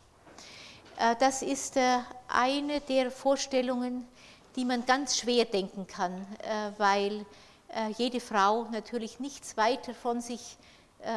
Äh, 0.97 1.15
das 1.19 1.41
ist 1.41 1.77
äh, 1.77 1.99
eine 2.27 2.81
der 2.81 3.11
Vorstellungen, 3.11 4.07
die 4.55 4.65
man 4.65 4.85
ganz 4.85 5.17
schwer 5.17 5.45
denken 5.45 5.87
kann, 5.87 6.25
äh, 6.43 6.71
weil 6.77 7.25
jede 7.97 8.19
Frau 8.19 8.65
natürlich 8.65 9.19
nichts 9.19 9.57
weiter 9.57 9.95
von 9.95 10.21
sich 10.21 10.57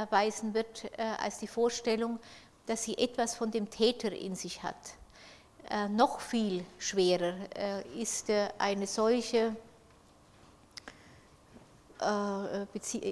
weisen 0.08 0.54
wird 0.54 0.90
als 1.22 1.38
die 1.38 1.46
Vorstellung, 1.46 2.18
dass 2.64 2.84
sie 2.84 2.96
etwas 2.96 3.34
von 3.34 3.50
dem 3.50 3.68
Täter 3.68 4.10
in 4.10 4.34
sich 4.34 4.62
hat. 4.62 4.74
Noch 5.90 6.20
viel 6.20 6.64
schwerer 6.78 7.34
ist 7.94 8.30
eine 8.56 8.86
solche 8.86 9.54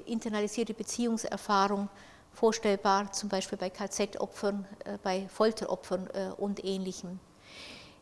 internalisierte 0.06 0.72
Beziehungserfahrung 0.72 1.90
vorstellbar, 2.34 3.12
zum 3.12 3.28
Beispiel 3.28 3.56
bei 3.56 3.70
KZ-Opfern, 3.70 4.66
bei 5.02 5.28
Folteropfern 5.28 6.08
und 6.36 6.64
ähnlichem. 6.64 7.20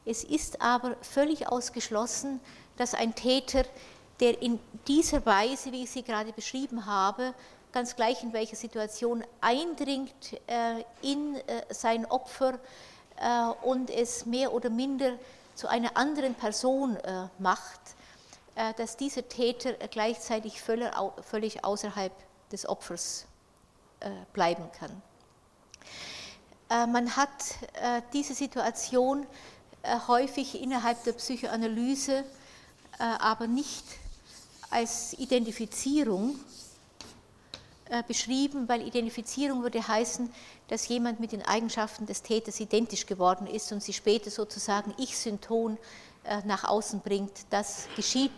Es 0.04 0.24
ist 0.24 0.60
aber 0.60 0.96
völlig 1.02 1.48
ausgeschlossen, 1.48 2.40
dass 2.76 2.94
ein 2.94 3.14
Täter, 3.14 3.64
der 4.20 4.42
in 4.42 4.58
dieser 4.88 5.24
Weise, 5.24 5.70
wie 5.70 5.84
ich 5.84 5.90
sie 5.90 6.02
gerade 6.02 6.32
beschrieben 6.32 6.86
habe, 6.86 7.34
ganz 7.72 7.96
gleich 7.96 8.22
in 8.22 8.32
welcher 8.32 8.56
Situation 8.56 9.24
eindringt 9.40 10.34
äh, 10.46 10.84
in 11.00 11.36
äh, 11.36 11.62
sein 11.70 12.04
Opfer 12.06 12.58
äh, 13.16 13.66
und 13.66 13.90
es 13.90 14.26
mehr 14.26 14.52
oder 14.52 14.70
minder 14.70 15.14
zu 15.54 15.68
einer 15.68 15.96
anderen 15.96 16.34
Person 16.34 16.96
macht, 17.38 17.80
dass 18.78 18.96
dieser 18.96 19.28
Täter 19.28 19.74
gleichzeitig 19.90 20.62
völlig 20.62 21.62
außerhalb 21.62 22.12
des 22.50 22.66
Opfers 22.66 23.26
bleiben 24.32 24.64
kann. 24.78 25.02
Man 26.90 27.16
hat 27.16 27.30
diese 28.12 28.34
Situation 28.34 29.26
äh, 29.82 29.98
häufig 30.06 30.62
innerhalb 30.62 31.02
der 31.02 31.12
Psychoanalyse, 31.12 32.18
äh, 32.18 32.22
aber 33.02 33.48
nicht 33.48 33.84
als 34.70 35.12
Identifizierung 35.14 36.38
äh, 37.90 38.04
beschrieben, 38.06 38.68
weil 38.68 38.86
Identifizierung 38.86 39.62
würde 39.62 39.86
heißen, 39.86 40.32
dass 40.68 40.86
jemand 40.86 41.18
mit 41.18 41.32
den 41.32 41.42
Eigenschaften 41.42 42.06
des 42.06 42.22
Täters 42.22 42.60
identisch 42.60 43.06
geworden 43.06 43.48
ist 43.48 43.72
und 43.72 43.82
sie 43.82 43.92
später 43.92 44.30
sozusagen 44.30 44.94
Ich-Synton 44.98 45.78
nach 46.44 46.62
außen 46.62 47.00
bringt. 47.00 47.32
Das 47.50 47.88
geschieht 47.96 48.30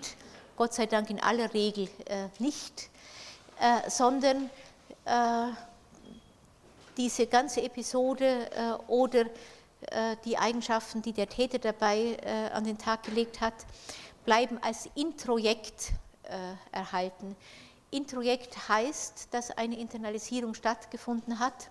Gott 0.56 0.72
sei 0.72 0.86
Dank 0.86 1.10
in 1.10 1.20
aller 1.20 1.52
Regel 1.52 1.86
nicht, 2.38 2.88
sondern 3.88 4.48
diese 6.96 7.26
ganze 7.26 7.62
Episode 7.62 8.80
oder 8.86 9.26
äh, 9.90 10.16
die 10.24 10.38
Eigenschaften, 10.38 11.02
die 11.02 11.12
der 11.12 11.28
Täter 11.28 11.58
dabei 11.58 12.16
äh, 12.22 12.50
an 12.52 12.64
den 12.64 12.78
Tag 12.78 13.02
gelegt 13.02 13.40
hat, 13.40 13.54
bleiben 14.24 14.58
als 14.62 14.88
Introjekt 14.94 15.92
äh, 16.24 16.54
erhalten. 16.72 17.36
Introjekt 17.90 18.68
heißt, 18.68 19.28
dass 19.30 19.50
eine 19.50 19.78
Internalisierung 19.78 20.54
stattgefunden 20.54 21.38
hat, 21.38 21.70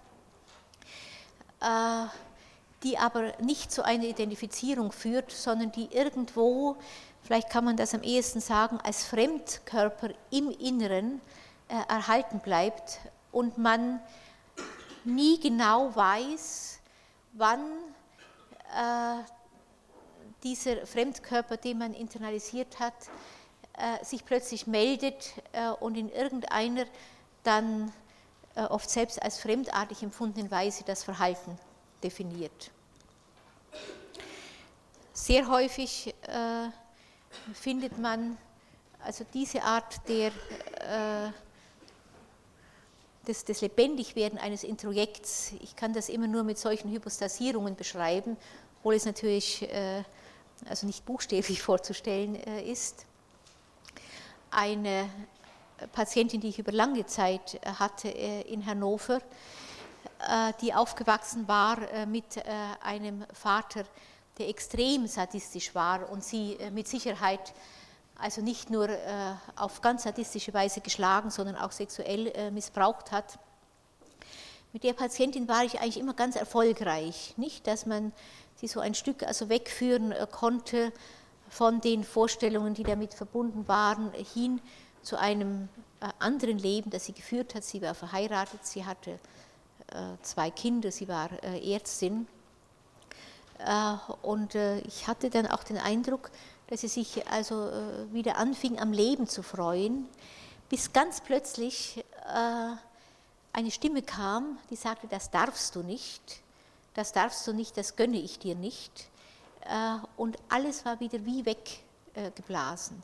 die 2.81 2.97
aber 2.97 3.33
nicht 3.41 3.73
zu 3.73 3.83
einer 3.83 4.05
Identifizierung 4.05 4.93
führt, 4.93 5.31
sondern 5.31 5.73
die 5.73 5.89
irgendwo, 5.91 6.77
vielleicht 7.23 7.49
kann 7.49 7.65
man 7.65 7.75
das 7.75 7.93
am 7.93 8.03
ehesten 8.03 8.39
sagen, 8.39 8.79
als 8.81 9.03
Fremdkörper 9.03 10.11
im 10.31 10.49
Inneren 10.51 11.19
erhalten 11.67 12.39
bleibt 12.39 12.99
und 13.33 13.57
man 13.57 13.99
nie 15.03 15.39
genau 15.39 15.93
weiß, 15.93 16.79
wann 17.33 17.59
äh, 18.73 19.23
dieser 20.43 20.85
Fremdkörper, 20.85 21.57
den 21.57 21.79
man 21.79 21.93
internalisiert 21.93 22.79
hat, 22.79 22.93
äh, 23.73 24.03
sich 24.05 24.23
plötzlich 24.23 24.67
meldet 24.67 25.33
äh, 25.51 25.69
und 25.69 25.97
in 25.97 26.09
irgendeiner 26.09 26.85
dann 27.43 27.91
oft 28.55 28.87
selbst 28.87 29.19
als 29.19 29.39
fremdartig 29.39 30.03
empfundenen 30.03 30.51
Weise 30.51 30.83
das 30.85 31.03
Verhalten 31.03 31.57
definiert. 32.03 32.69
Sehr 35.11 35.47
häufig 35.47 36.13
findet 37.55 37.97
man 37.97 38.37
also 39.03 39.25
diese 39.33 39.63
Art 39.63 40.07
der, 40.07 40.31
des, 43.27 43.45
des 43.45 43.61
Lebendigwerden 43.61 44.37
eines 44.37 44.63
Introjekts. 44.63 45.53
Ich 45.61 45.75
kann 45.75 45.93
das 45.93 46.09
immer 46.09 46.27
nur 46.27 46.43
mit 46.43 46.57
solchen 46.57 46.91
Hypostasierungen 46.91 47.75
beschreiben 47.75 48.37
obwohl 48.83 48.95
es 48.95 49.05
natürlich 49.05 49.61
äh, 49.61 50.03
also 50.67 50.85
nicht 50.85 51.05
buchstäblich 51.05 51.61
vorzustellen 51.61 52.35
äh, 52.35 52.69
ist. 52.69 53.05
Eine 54.51 55.09
Patientin, 55.93 56.41
die 56.41 56.49
ich 56.49 56.59
über 56.59 56.73
lange 56.73 57.05
Zeit 57.05 57.53
äh, 57.55 57.59
hatte 57.79 58.09
in 58.09 58.65
Hannover, 58.65 59.21
die 60.61 60.73
aufgewachsen 60.73 61.47
war 61.49 62.05
mit 62.05 62.41
einem 62.81 63.25
Vater, 63.33 63.83
der 64.37 64.47
extrem 64.47 65.05
sadistisch 65.05 65.75
war 65.75 66.09
und 66.09 66.23
sie 66.23 66.57
mit 66.71 66.87
Sicherheit 66.87 67.53
also 68.15 68.41
nicht 68.41 68.69
nur 68.69 68.89
auf 69.55 69.81
ganz 69.81 70.03
sadistische 70.03 70.53
Weise 70.53 70.81
geschlagen, 70.81 71.29
sondern 71.29 71.55
auch 71.55 71.71
sexuell 71.71 72.51
missbraucht 72.51 73.11
hat. 73.11 73.39
Mit 74.73 74.83
der 74.83 74.93
Patientin 74.93 75.47
war 75.47 75.63
ich 75.63 75.79
eigentlich 75.79 75.99
immer 75.99 76.15
ganz 76.15 76.35
erfolgreich, 76.35 77.35
nicht, 77.37 77.67
dass 77.67 77.85
man 77.85 78.11
sie 78.55 78.67
so 78.67 78.79
ein 78.79 78.95
Stück 78.95 79.21
also 79.21 79.47
wegführen 79.47 80.11
äh, 80.11 80.25
konnte 80.31 80.91
von 81.47 81.79
den 81.79 82.03
Vorstellungen, 82.03 82.73
die 82.73 82.83
damit 82.83 83.13
verbunden 83.13 83.67
waren, 83.67 84.11
hin 84.33 84.61
zu 85.03 85.19
einem 85.19 85.69
äh, 85.99 86.07
anderen 86.17 86.57
Leben, 86.57 86.89
das 86.89 87.05
sie 87.05 87.13
geführt 87.13 87.53
hat. 87.53 87.63
Sie 87.63 87.83
war 87.83 87.93
verheiratet, 87.93 88.65
sie 88.65 88.83
hatte 88.83 89.11
äh, 89.91 90.17
zwei 90.23 90.49
Kinder, 90.49 90.91
sie 90.91 91.07
war 91.07 91.29
Ärztin. 91.43 92.27
Und 94.23 94.55
ich 94.55 95.07
hatte 95.07 95.29
dann 95.29 95.47
auch 95.47 95.63
den 95.63 95.77
Eindruck, 95.77 96.31
dass 96.73 96.81
sie 96.81 96.87
sich 96.87 97.27
also 97.27 97.69
wieder 98.11 98.37
anfing, 98.37 98.79
am 98.79 98.93
Leben 98.93 99.27
zu 99.27 99.43
freuen, 99.43 100.07
bis 100.69 100.91
ganz 100.91 101.21
plötzlich 101.21 102.03
eine 102.25 103.69
Stimme 103.69 104.01
kam, 104.01 104.57
die 104.71 104.75
sagte, 104.75 105.05
das 105.07 105.29
darfst 105.29 105.75
du 105.75 105.83
nicht 105.83 106.43
das 106.93 107.11
darfst 107.11 107.45
du 107.47 107.53
nicht, 107.53 107.77
das 107.77 107.95
gönne 107.95 108.17
ich 108.17 108.39
dir 108.39 108.55
nicht. 108.55 109.07
Äh, 109.61 109.97
und 110.17 110.37
alles 110.49 110.85
war 110.85 110.99
wieder 110.99 111.25
wie 111.25 111.45
weggeblasen. 111.45 113.01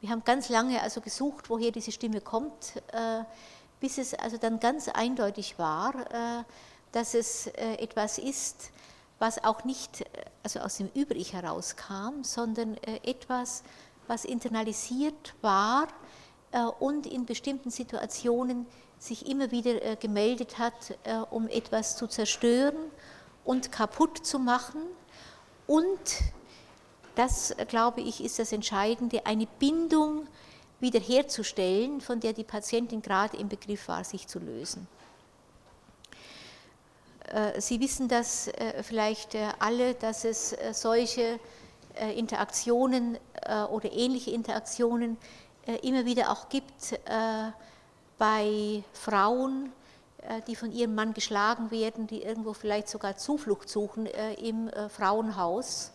Wir 0.00 0.10
haben 0.10 0.24
ganz 0.24 0.48
lange 0.48 0.80
also 0.82 1.00
gesucht, 1.00 1.50
woher 1.50 1.70
diese 1.70 1.90
Stimme 1.90 2.20
kommt, 2.20 2.76
äh, 2.92 3.24
bis 3.80 3.98
es 3.98 4.14
also 4.14 4.36
dann 4.36 4.60
ganz 4.60 4.88
eindeutig 4.88 5.58
war, 5.58 5.94
äh, 6.12 6.44
dass 6.92 7.14
es 7.14 7.48
etwas 7.48 8.16
ist, 8.16 8.70
was 9.18 9.42
auch 9.42 9.64
nicht 9.64 10.04
also 10.42 10.60
aus 10.60 10.76
dem 10.76 10.90
Übrig 10.94 11.32
herauskam, 11.32 12.22
sondern 12.22 12.76
etwas, 13.02 13.62
was 14.06 14.24
internalisiert 14.24 15.34
war 15.42 15.88
und 16.78 17.06
in 17.06 17.26
bestimmten 17.26 17.70
Situationen 17.70 18.66
sich 18.98 19.28
immer 19.28 19.50
wieder 19.50 19.96
gemeldet 19.96 20.58
hat, 20.58 20.98
um 21.30 21.48
etwas 21.48 21.96
zu 21.96 22.06
zerstören 22.06 22.76
und 23.44 23.72
kaputt 23.72 24.24
zu 24.24 24.38
machen 24.38 24.82
und, 25.66 25.98
das 27.14 27.54
glaube 27.68 28.02
ich, 28.02 28.22
ist 28.22 28.38
das 28.38 28.52
Entscheidende, 28.52 29.26
eine 29.26 29.46
Bindung 29.58 30.28
wiederherzustellen, 30.78 32.00
von 32.00 32.20
der 32.20 32.34
die 32.34 32.44
Patientin 32.44 33.02
gerade 33.02 33.36
im 33.38 33.48
Begriff 33.48 33.88
war, 33.88 34.04
sich 34.04 34.28
zu 34.28 34.38
lösen. 34.38 34.86
Äh, 37.32 37.60
Sie 37.60 37.80
wissen 37.80 38.08
das 38.08 38.48
äh, 38.48 38.82
vielleicht 38.82 39.34
äh, 39.34 39.48
alle, 39.58 39.94
dass 39.94 40.24
es 40.24 40.56
solche 40.72 41.38
Interaktionen 42.14 43.16
oder 43.70 43.90
ähnliche 43.90 44.30
Interaktionen 44.30 45.16
immer 45.80 46.04
wieder 46.04 46.30
auch 46.30 46.50
gibt 46.50 47.00
bei 48.18 48.84
Frauen, 48.92 49.72
die 50.46 50.56
von 50.56 50.72
ihrem 50.72 50.94
Mann 50.94 51.14
geschlagen 51.14 51.70
werden, 51.70 52.06
die 52.06 52.22
irgendwo 52.22 52.52
vielleicht 52.52 52.90
sogar 52.90 53.16
Zuflucht 53.16 53.70
suchen 53.70 54.04
im 54.04 54.70
Frauenhaus. 54.90 55.92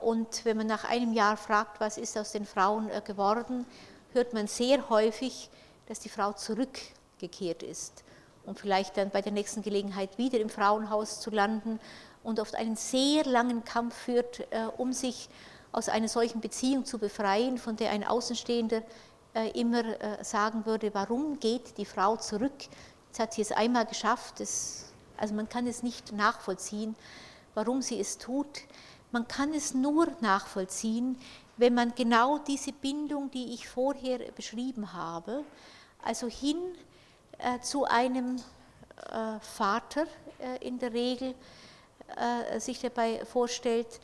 Und 0.00 0.46
wenn 0.46 0.56
man 0.56 0.66
nach 0.66 0.84
einem 0.84 1.12
Jahr 1.12 1.36
fragt, 1.36 1.78
was 1.78 1.98
ist 1.98 2.16
aus 2.16 2.32
den 2.32 2.46
Frauen 2.46 2.88
geworden, 3.04 3.66
hört 4.14 4.32
man 4.32 4.46
sehr 4.46 4.88
häufig, 4.88 5.50
dass 5.88 6.00
die 6.00 6.08
Frau 6.08 6.32
zurückgekehrt 6.32 7.62
ist 7.62 8.02
um 8.50 8.56
vielleicht 8.56 8.96
dann 8.96 9.10
bei 9.10 9.22
der 9.22 9.30
nächsten 9.30 9.62
Gelegenheit 9.62 10.18
wieder 10.18 10.40
im 10.40 10.50
Frauenhaus 10.50 11.20
zu 11.20 11.30
landen 11.30 11.78
und 12.24 12.40
oft 12.40 12.56
einen 12.56 12.74
sehr 12.74 13.24
langen 13.24 13.62
Kampf 13.62 13.94
führt, 13.94 14.44
um 14.76 14.92
sich 14.92 15.28
aus 15.70 15.88
einer 15.88 16.08
solchen 16.08 16.40
Beziehung 16.40 16.84
zu 16.84 16.98
befreien, 16.98 17.58
von 17.58 17.76
der 17.76 17.90
ein 17.92 18.02
Außenstehender 18.02 18.82
immer 19.54 19.84
sagen 20.24 20.66
würde, 20.66 20.92
warum 20.94 21.38
geht 21.38 21.78
die 21.78 21.84
Frau 21.84 22.16
zurück? 22.16 22.52
Jetzt 23.06 23.20
hat 23.20 23.34
sie 23.34 23.42
es 23.42 23.52
einmal 23.52 23.86
geschafft, 23.86 24.40
das, 24.40 24.86
also 25.16 25.32
man 25.32 25.48
kann 25.48 25.68
es 25.68 25.84
nicht 25.84 26.10
nachvollziehen, 26.10 26.96
warum 27.54 27.82
sie 27.82 28.00
es 28.00 28.18
tut. 28.18 28.62
Man 29.12 29.28
kann 29.28 29.54
es 29.54 29.74
nur 29.74 30.08
nachvollziehen, 30.20 31.16
wenn 31.56 31.74
man 31.74 31.94
genau 31.94 32.38
diese 32.38 32.72
Bindung, 32.72 33.30
die 33.30 33.54
ich 33.54 33.68
vorher 33.68 34.18
beschrieben 34.32 34.92
habe, 34.92 35.44
also 36.02 36.26
hin 36.26 36.56
äh, 37.42 37.60
zu 37.60 37.84
einem 37.84 38.36
äh, 39.10 39.40
Vater 39.40 40.06
äh, 40.38 40.66
in 40.66 40.78
der 40.78 40.92
Regel 40.92 41.34
äh, 42.16 42.58
sich 42.58 42.80
dabei 42.80 43.24
vorstellt, 43.24 44.00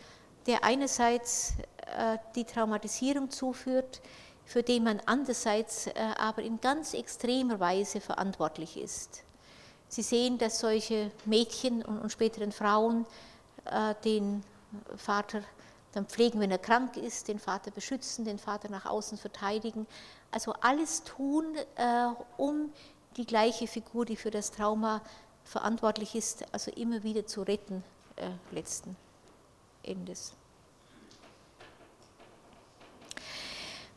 der 0.46 0.62
einerseits 0.62 1.54
äh, 1.98 2.18
die 2.34 2.44
Traumatisierung 2.44 3.30
zuführt, 3.30 4.00
für 4.44 4.62
den 4.62 4.84
man 4.84 5.00
andererseits 5.06 5.88
äh, 5.88 5.92
aber 6.16 6.42
in 6.42 6.60
ganz 6.60 6.94
extremer 6.94 7.58
Weise 7.58 8.00
verantwortlich 8.00 8.76
ist. 8.76 9.22
Sie 9.88 10.02
sehen, 10.02 10.38
dass 10.38 10.60
solche 10.60 11.10
Mädchen 11.24 11.84
und 11.84 12.10
späteren 12.10 12.50
Frauen 12.50 13.06
den 14.04 14.42
Vater 14.96 15.42
dann 15.92 16.06
pflegen, 16.06 16.40
wenn 16.40 16.50
er 16.50 16.58
krank 16.58 16.96
ist, 16.96 17.28
den 17.28 17.38
Vater 17.38 17.70
beschützen, 17.70 18.24
den 18.24 18.38
Vater 18.38 18.68
nach 18.68 18.86
außen 18.86 19.16
verteidigen. 19.16 19.86
Also 20.32 20.54
alles 20.60 21.04
tun, 21.04 21.56
um 22.36 22.72
die 23.16 23.26
gleiche 23.26 23.66
Figur, 23.66 24.04
die 24.04 24.16
für 24.16 24.30
das 24.30 24.50
Trauma 24.50 25.00
verantwortlich 25.44 26.14
ist, 26.14 26.44
also 26.52 26.70
immer 26.72 27.02
wieder 27.02 27.26
zu 27.26 27.42
retten 27.42 27.82
äh, 28.16 28.30
letzten 28.52 28.96
Endes. 29.82 30.32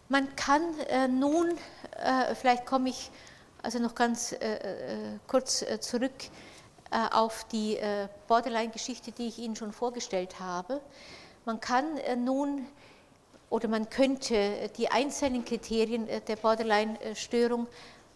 Man 0.08 0.36
kann 0.36 0.80
äh, 0.88 1.08
nun, 1.08 1.56
äh, 1.98 2.34
vielleicht 2.34 2.66
komme 2.66 2.90
ich 2.90 3.12
also 3.62 3.80
noch 3.80 3.94
ganz 3.94 4.32
äh, 4.32 4.36
äh, 4.36 5.20
kurz 5.28 5.62
äh, 5.62 5.80
zurück 5.80 6.14
auf 7.12 7.44
die 7.50 7.78
Borderline-Geschichte, 8.28 9.12
die 9.12 9.28
ich 9.28 9.38
Ihnen 9.38 9.56
schon 9.56 9.72
vorgestellt 9.72 10.40
habe. 10.40 10.82
Man 11.46 11.60
kann 11.60 11.86
nun 12.26 12.66
oder 13.52 13.68
man 13.68 13.92
könnte 13.92 14.72
die 14.76 14.90
einzelnen 14.90 15.46
Kriterien 15.46 16.08
der 16.08 16.36
Borderline-Störung 16.36 17.68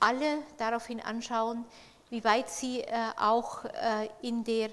alle 0.03 0.39
daraufhin 0.57 0.99
anschauen, 0.99 1.65
wie 2.09 2.23
weit 2.23 2.49
sie 2.49 2.83
auch 3.17 3.63
in 4.21 4.43
der 4.43 4.69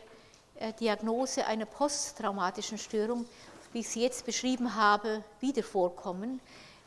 äh, 0.60 0.74
Diagnose 0.74 1.46
einer 1.46 1.64
posttraumatischen 1.64 2.76
Störung, 2.76 3.24
wie 3.72 3.80
ich 3.80 3.88
sie 3.88 4.02
jetzt 4.02 4.26
beschrieben 4.26 4.74
habe, 4.74 5.24
wieder 5.40 5.62
vorkommen. 5.62 6.38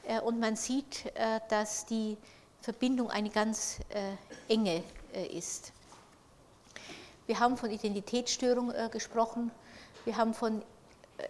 Äh, 0.06 0.20
und 0.20 0.40
man 0.40 0.56
sieht, 0.56 1.08
äh, 1.16 1.40
dass 1.50 1.88
die 1.88 2.16
Verbindung 2.62 3.10
eine 3.10 3.30
ganz 3.30 3.80
enge 4.48 4.86
ist. 5.34 5.74
Wir 7.28 7.38
haben 7.38 7.58
von 7.58 7.70
Identitätsstörung 7.70 8.72
gesprochen, 8.90 9.52
wir 10.06 10.16
haben 10.16 10.34
von 10.34 10.62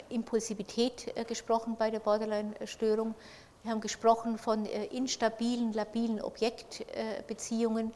Impulsivität 0.09 1.11
gesprochen 1.27 1.75
bei 1.75 1.89
der 1.89 2.01
Borderline-Störung, 2.01 3.15
wir 3.63 3.71
haben 3.71 3.81
gesprochen 3.81 4.37
von 4.37 4.65
instabilen, 4.65 5.73
labilen 5.73 6.21
Objektbeziehungen, 6.21 7.91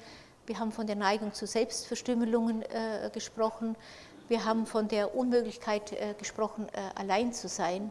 wir 0.45 0.59
haben 0.59 0.71
von 0.71 0.87
der 0.87 0.95
Neigung 0.95 1.33
zu 1.33 1.45
Selbstverstümmelungen 1.45 2.63
gesprochen, 3.13 3.75
wir 4.29 4.43
haben 4.43 4.65
von 4.65 4.89
der 4.89 5.15
Unmöglichkeit 5.15 5.93
äh, 5.93 6.13
gesprochen, 6.17 6.67
äh, 6.73 6.99
allein 6.99 7.31
zu 7.31 7.47
sein. 7.47 7.89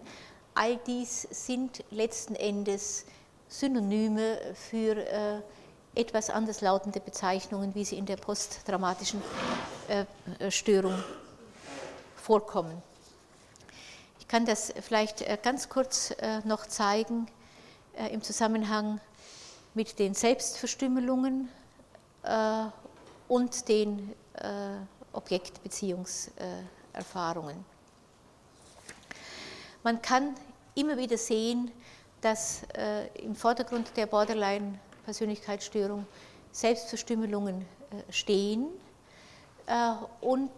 All 0.54 0.76
dies 0.86 1.22
sind 1.30 1.82
letzten 1.90 2.34
Endes 2.34 3.06
Synonyme 3.48 4.38
für 4.54 4.96
äh, 4.98 5.40
etwas 5.94 6.28
anders 6.28 6.60
lautende 6.60 7.00
Bezeichnungen, 7.00 7.74
wie 7.74 7.86
sie 7.86 7.96
in 7.96 8.04
der 8.04 8.16
posttraumatischen 8.16 9.22
Störung 10.50 11.02
vorkommen. 12.16 12.82
Ich 14.18 14.28
kann 14.28 14.44
das 14.44 14.74
vielleicht 14.82 15.24
ganz 15.42 15.70
kurz 15.70 16.12
noch 16.44 16.66
zeigen 16.66 17.28
im 18.10 18.22
Zusammenhang 18.22 19.00
mit 19.74 19.98
den 19.98 20.14
Selbstverstümmelungen 20.14 21.48
und 23.28 23.68
den 23.68 24.14
Objektbeziehungserfahrungen. 25.12 27.64
Man 29.82 30.02
kann 30.02 30.34
immer 30.74 30.96
wieder 30.96 31.16
sehen, 31.16 31.70
dass 32.20 32.62
äh, 32.76 33.06
im 33.18 33.36
Vordergrund 33.36 33.96
der 33.96 34.06
Borderline-Persönlichkeitsstörung 34.06 36.06
Selbstverstümmelungen 36.50 37.60
äh, 37.60 37.64
stehen 38.12 38.66
äh, 39.66 39.92
und 40.20 40.50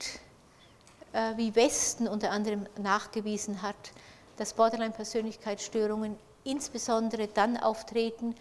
wie 1.36 1.57
Westen 1.57 2.07
unter 2.07 2.30
anderem 2.30 2.66
nachgewiesen 2.76 3.62
hat, 3.62 3.93
dass 4.36 4.53
Borderline-Persönlichkeitsstörungen 4.53 6.18
insbesondere 6.49 7.28
dann 7.28 7.57
auftreten, 7.59 8.34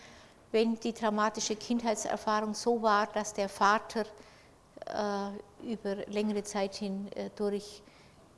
wenn 0.52 0.80
die 0.80 0.94
traumatische 0.94 1.56
Kindheitserfahrung 1.56 2.54
so 2.54 2.82
war, 2.82 3.08
dass 3.08 3.34
der 3.34 3.50
Vater 3.50 4.06
äh, 4.86 5.72
über 5.72 5.96
längere 6.08 6.44
Zeit 6.44 6.76
hin 6.76 7.12
äh, 7.16 7.30
durch 7.36 7.82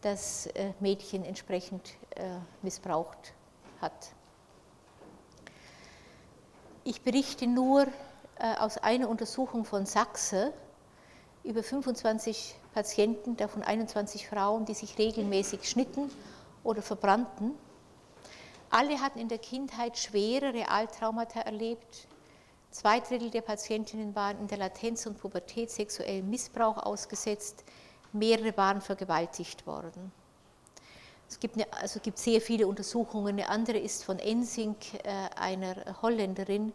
das 0.01 0.47
äh, 0.47 0.73
Mädchen 0.79 1.23
entsprechend 1.23 1.93
missbraucht 2.61 3.33
hat. 3.79 4.11
Ich 6.83 7.01
berichte 7.01 7.47
nur 7.47 7.87
aus 8.59 8.77
einer 8.77 9.07
Untersuchung 9.07 9.63
von 9.63 9.85
Sachse 9.85 10.51
über 11.45 11.63
25 11.63 12.55
Patienten, 12.73 13.37
davon 13.37 13.63
21 13.63 14.27
Frauen, 14.27 14.65
die 14.65 14.73
sich 14.73 14.97
regelmäßig 14.97 15.69
schnitten 15.69 16.11
oder 16.65 16.81
verbrannten. 16.81 17.53
Alle 18.69 19.01
hatten 19.01 19.19
in 19.19 19.27
der 19.27 19.39
Kindheit 19.39 19.97
schwere 19.97 20.53
Realtraumata 20.53 21.41
erlebt, 21.41 22.07
Zwei 22.71 22.99
Drittel 22.99 23.31
der 23.31 23.41
Patientinnen 23.41 24.15
waren 24.15 24.39
in 24.39 24.47
der 24.47 24.59
Latenz 24.59 25.07
und 25.07 25.19
Pubertät 25.19 25.71
sexuellem 25.71 26.29
Missbrauch 26.29 26.77
ausgesetzt, 26.77 27.63
mehrere 28.13 28.55
waren 28.57 28.81
vergewaltigt 28.81 29.65
worden. 29.65 30.11
Es 31.27 31.39
gibt, 31.39 31.55
eine, 31.55 31.71
also 31.73 31.99
gibt 31.99 32.19
sehr 32.19 32.41
viele 32.41 32.67
Untersuchungen. 32.67 33.27
Eine 33.29 33.49
andere 33.49 33.79
ist 33.79 34.03
von 34.03 34.19
Ensing, 34.19 34.75
äh, 35.03 35.09
einer 35.35 35.75
Holländerin, 36.01 36.73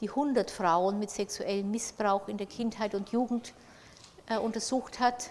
die 0.00 0.08
100 0.08 0.50
Frauen 0.50 0.98
mit 1.00 1.10
sexuellem 1.10 1.70
Missbrauch 1.70 2.28
in 2.28 2.36
der 2.36 2.46
Kindheit 2.46 2.94
und 2.94 3.10
Jugend 3.10 3.52
äh, 4.28 4.38
untersucht 4.38 5.00
hat. 5.00 5.30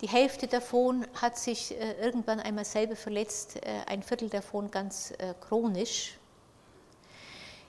Die 0.00 0.08
Hälfte 0.08 0.46
davon 0.46 1.06
hat 1.14 1.38
sich 1.38 1.78
äh, 1.78 2.00
irgendwann 2.00 2.40
einmal 2.40 2.64
selber 2.64 2.96
verletzt, 2.96 3.60
ein 3.86 4.02
Viertel 4.02 4.28
davon 4.28 4.70
ganz 4.70 5.12
chronisch. 5.40 6.18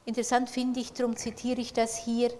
Interessant 0.05 0.49
finde 0.49 0.79
ich, 0.79 0.93
darum 0.93 1.15
zitiere 1.15 1.61
ich 1.61 1.73
das 1.73 1.97
hier, 1.97 2.31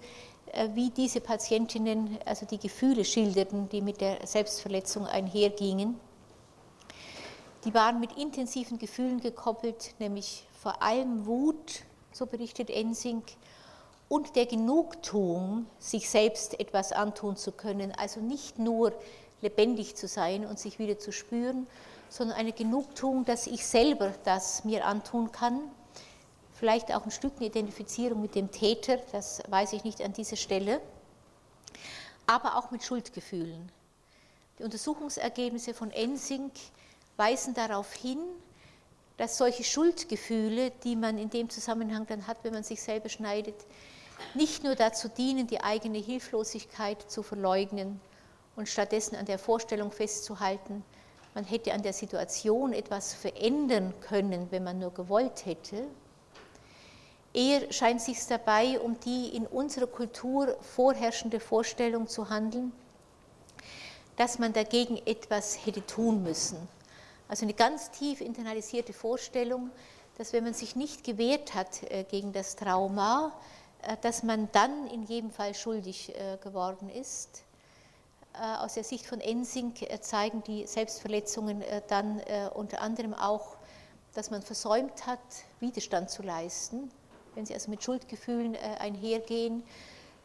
äh, 0.54 0.70
wie 0.74 0.90
diese 0.90 1.22
Patientinnen 1.22 2.18
also 2.26 2.46
die 2.46 2.58
Gefühle 2.58 3.06
schilderten, 3.06 3.70
die 3.70 3.82
mit 3.82 4.02
der 4.02 4.26
Selbstverletzung 4.26 5.06
einhergingen. 5.06 6.00
Die 7.66 7.74
waren 7.74 8.00
mit 8.00 8.18
intensiven 8.18 8.80
Gefühlen 8.80 9.20
gekoppelt, 9.20 9.94
nämlich 10.00 10.48
vor 10.60 10.82
allem 10.82 11.26
Wut, 11.26 11.84
so 12.12 12.26
berichtet 12.26 12.70
Ensing, 12.70 13.22
und 14.08 14.36
der 14.36 14.48
Genugtuung, 14.48 15.68
sich 15.78 16.10
selbst 16.10 16.60
etwas 16.60 16.92
antun 16.92 17.36
zu 17.36 17.52
können, 17.52 17.92
also 17.92 18.20
nicht 18.20 18.58
nur 18.58 18.94
lebendig 19.42 19.96
zu 19.96 20.08
sein 20.08 20.46
und 20.46 20.60
sich 20.60 20.80
wieder 20.80 21.00
zu 21.00 21.12
spüren, 21.12 21.68
sondern 22.10 22.38
eine 22.38 22.52
Genugtuung, 22.52 23.26
dass 23.26 23.48
ich 23.48 23.66
selber 23.66 24.14
das 24.24 24.64
mir 24.66 24.86
antun 24.86 25.32
kann 25.32 25.62
vielleicht 26.60 26.94
auch 26.94 27.06
ein 27.06 27.12
Stück 27.12 27.38
eine 27.38 27.46
Identifizierung 27.46 28.22
mit 28.22 28.36
dem 28.36 28.52
Täter, 28.52 28.98
das 29.14 29.42
weiß 29.48 29.74
ich 29.74 29.86
nicht 29.86 30.02
an 30.02 30.12
dieser 30.12 30.36
Stelle, 30.36 30.82
aber 32.28 32.58
auch 32.58 32.70
mit 32.70 32.84
Schuldgefühlen. 32.84 33.72
Die 34.60 34.64
Untersuchungsergebnisse 34.64 35.74
von 35.74 35.90
Ensing 35.92 36.52
weisen 37.16 37.54
darauf 37.54 37.94
hin, 37.94 38.20
dass 39.16 39.38
solche 39.38 39.64
Schuldgefühle, 39.64 40.72
die 40.84 40.98
man 40.98 41.18
in 41.18 41.30
dem 41.30 41.50
Zusammenhang 41.50 42.06
dann 42.08 42.28
hat, 42.28 42.38
wenn 42.44 42.54
man 42.54 42.64
sich 42.64 42.82
selber 42.82 43.08
schneidet, 43.08 43.56
nicht 44.34 44.64
nur 44.64 44.76
dazu 44.76 45.08
dienen, 45.08 45.48
die 45.48 45.62
eigene 45.62 45.98
Hilflosigkeit 45.98 47.10
zu 47.10 47.24
verleugnen 47.24 48.02
und 48.60 48.68
stattdessen 48.68 49.16
an 49.16 49.26
der 49.26 49.40
Vorstellung 49.40 49.92
festzuhalten, 49.92 50.84
man 51.34 51.46
hätte 51.46 51.74
an 51.74 51.82
der 51.82 51.94
Situation 51.94 52.74
etwas 52.74 53.14
verändern 53.14 53.94
können, 54.02 54.48
wenn 54.52 54.64
man 54.64 54.78
nur 54.80 54.94
gewollt 54.94 55.46
hätte, 55.46 55.86
Eher 57.32 57.72
scheint 57.72 58.00
es 58.00 58.08
sich 58.08 58.26
dabei 58.26 58.80
um 58.80 59.00
die 59.00 59.36
in 59.36 59.46
unserer 59.46 59.86
Kultur 59.86 60.58
vorherrschende 60.62 61.40
Vorstellung 61.40 62.08
zu 62.08 62.30
handeln, 62.30 62.72
dass 64.16 64.40
man 64.40 64.52
dagegen 64.52 64.98
etwas 65.06 65.64
hätte 65.66 65.86
tun 65.86 66.24
müssen. 66.24 66.58
Also 67.28 67.46
eine 67.46 67.54
ganz 67.54 67.92
tief 67.92 68.20
internalisierte 68.20 68.94
Vorstellung, 68.94 69.70
dass 70.18 70.34
wenn 70.34 70.44
man 70.44 70.56
sich 70.56 70.76
nicht 70.76 71.04
gewehrt 71.04 71.54
hat 71.54 71.82
gegen 72.10 72.34
das 72.34 72.56
Trauma, 72.56 73.32
dass 74.02 74.24
man 74.24 74.50
dann 74.52 74.88
in 74.88 75.04
jedem 75.04 75.30
Fall 75.30 75.54
schuldig 75.54 76.12
geworden 76.44 76.90
ist. 76.90 77.44
Aus 78.40 78.76
der 78.76 78.86
Sicht 78.86 79.06
von 79.06 79.20
Ensing 79.20 79.74
zeigen 80.02 80.42
die 80.44 80.66
Selbstverletzungen 80.66 81.62
dann 81.88 82.22
unter 82.54 82.82
anderem 82.82 83.14
auch, 83.14 83.58
dass 84.14 84.32
man 84.32 84.42
versäumt 84.42 85.06
hat, 85.06 85.20
Widerstand 85.60 86.10
zu 86.10 86.24
leisten, 86.24 86.90
wenn 87.36 87.46
sie 87.46 87.54
also 87.54 87.70
mit 87.70 87.84
Schuldgefühlen 87.84 88.56
einhergehen. 88.56 89.64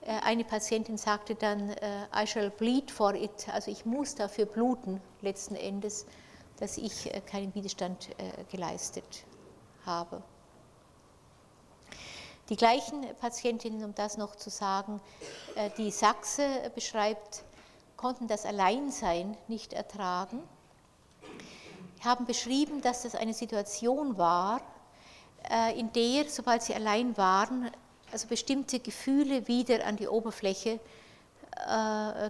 Eine 0.07 0.45
Patientin 0.45 0.97
sagte 0.97 1.35
dann, 1.35 1.71
I 2.15 2.27
shall 2.27 2.51
bleed 2.51 2.91
for 2.91 3.15
it, 3.15 3.49
also 3.53 3.71
ich 3.71 3.85
muss 3.85 4.15
dafür 4.15 4.47
bluten 4.47 5.01
letzten 5.21 5.57
Endes, 5.57 6.07
dass 6.59 6.79
ich 6.79 7.11
keinen 7.27 7.55
Widerstand 7.55 8.11
geleistet 8.51 9.25
habe. 9.85 10.23
Die 12.49 12.57
gleichen 12.57 13.07
Patientinnen, 13.17 13.83
um 13.83 13.95
das 13.95 14.19
noch 14.19 14.37
zu 14.37 14.51
sagen, 14.51 15.01
die 15.79 15.91
Sachse 15.91 16.47
beschreibt, 16.75 17.43
konnten 17.97 18.29
das 18.29 18.45
Alleinsein 18.45 19.37
nicht 19.49 19.73
ertragen, 19.73 20.43
haben 22.05 22.27
beschrieben, 22.27 22.83
dass 22.83 23.03
das 23.03 23.15
eine 23.15 23.35
Situation 23.35 24.19
war, 24.19 24.61
in 25.77 25.93
der, 25.93 26.29
sobald 26.29 26.63
sie 26.63 26.75
allein 26.75 27.17
waren, 27.17 27.71
also 28.13 28.29
bestimmte 28.29 28.79
Gefühle 28.81 29.49
wieder 29.49 29.87
an 29.87 29.97
die 29.97 30.09
Oberfläche 30.09 30.81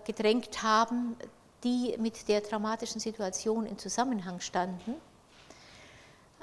gedrängt 0.04 0.62
haben, 0.62 1.16
die 1.62 1.96
mit 1.98 2.28
der 2.28 2.42
traumatischen 2.42 3.00
Situation 3.00 3.66
in 3.66 3.78
Zusammenhang 3.78 4.40
standen. 4.40 4.94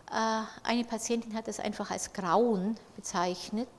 Eine 0.08 0.84
Patientin 0.84 1.36
hat 1.36 1.48
das 1.48 1.60
einfach 1.60 1.90
als 1.92 2.12
Grauen 2.12 2.78
bezeichnet. 2.96 3.70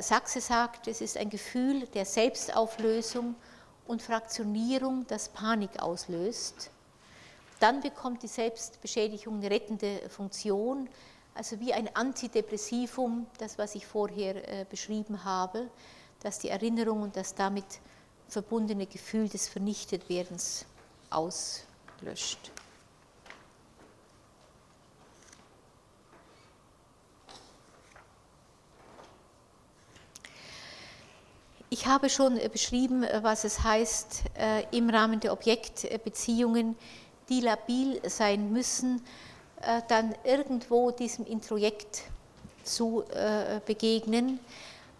Sachse 0.00 0.40
sagt, 0.40 0.88
es 0.88 1.00
ist 1.00 1.16
ein 1.16 1.30
Gefühl 1.30 1.86
der 1.88 2.04
Selbstauflösung 2.04 3.34
und 3.86 4.02
Fraktionierung, 4.02 5.06
das 5.06 5.28
Panik 5.28 5.80
auslöst. 5.80 6.70
Dann 7.60 7.80
bekommt 7.80 8.22
die 8.22 8.28
Selbstbeschädigung 8.28 9.36
eine 9.38 9.50
rettende 9.50 10.08
Funktion, 10.08 10.88
also 11.34 11.58
wie 11.60 11.72
ein 11.72 11.94
Antidepressivum, 11.94 13.26
das, 13.38 13.58
was 13.58 13.74
ich 13.74 13.86
vorher 13.86 14.64
beschrieben 14.66 15.24
habe, 15.24 15.68
das 16.22 16.38
die 16.38 16.48
Erinnerung 16.48 17.02
und 17.02 17.16
das 17.16 17.34
damit 17.34 17.64
verbundene 18.28 18.86
Gefühl 18.86 19.28
des 19.28 19.48
Vernichtetwerdens 19.48 20.64
auslöscht. 21.10 22.50
Ich 31.74 31.86
habe 31.88 32.08
schon 32.08 32.38
beschrieben, 32.52 33.04
was 33.22 33.42
es 33.42 33.64
heißt, 33.64 34.22
im 34.70 34.90
Rahmen 34.90 35.18
der 35.18 35.32
Objektbeziehungen, 35.32 36.76
die 37.28 37.40
labil 37.40 38.00
sein 38.08 38.52
müssen, 38.52 39.04
dann 39.88 40.14
irgendwo 40.22 40.92
diesem 40.92 41.26
Introjekt 41.26 42.02
zu 42.62 43.02
begegnen, 43.66 44.38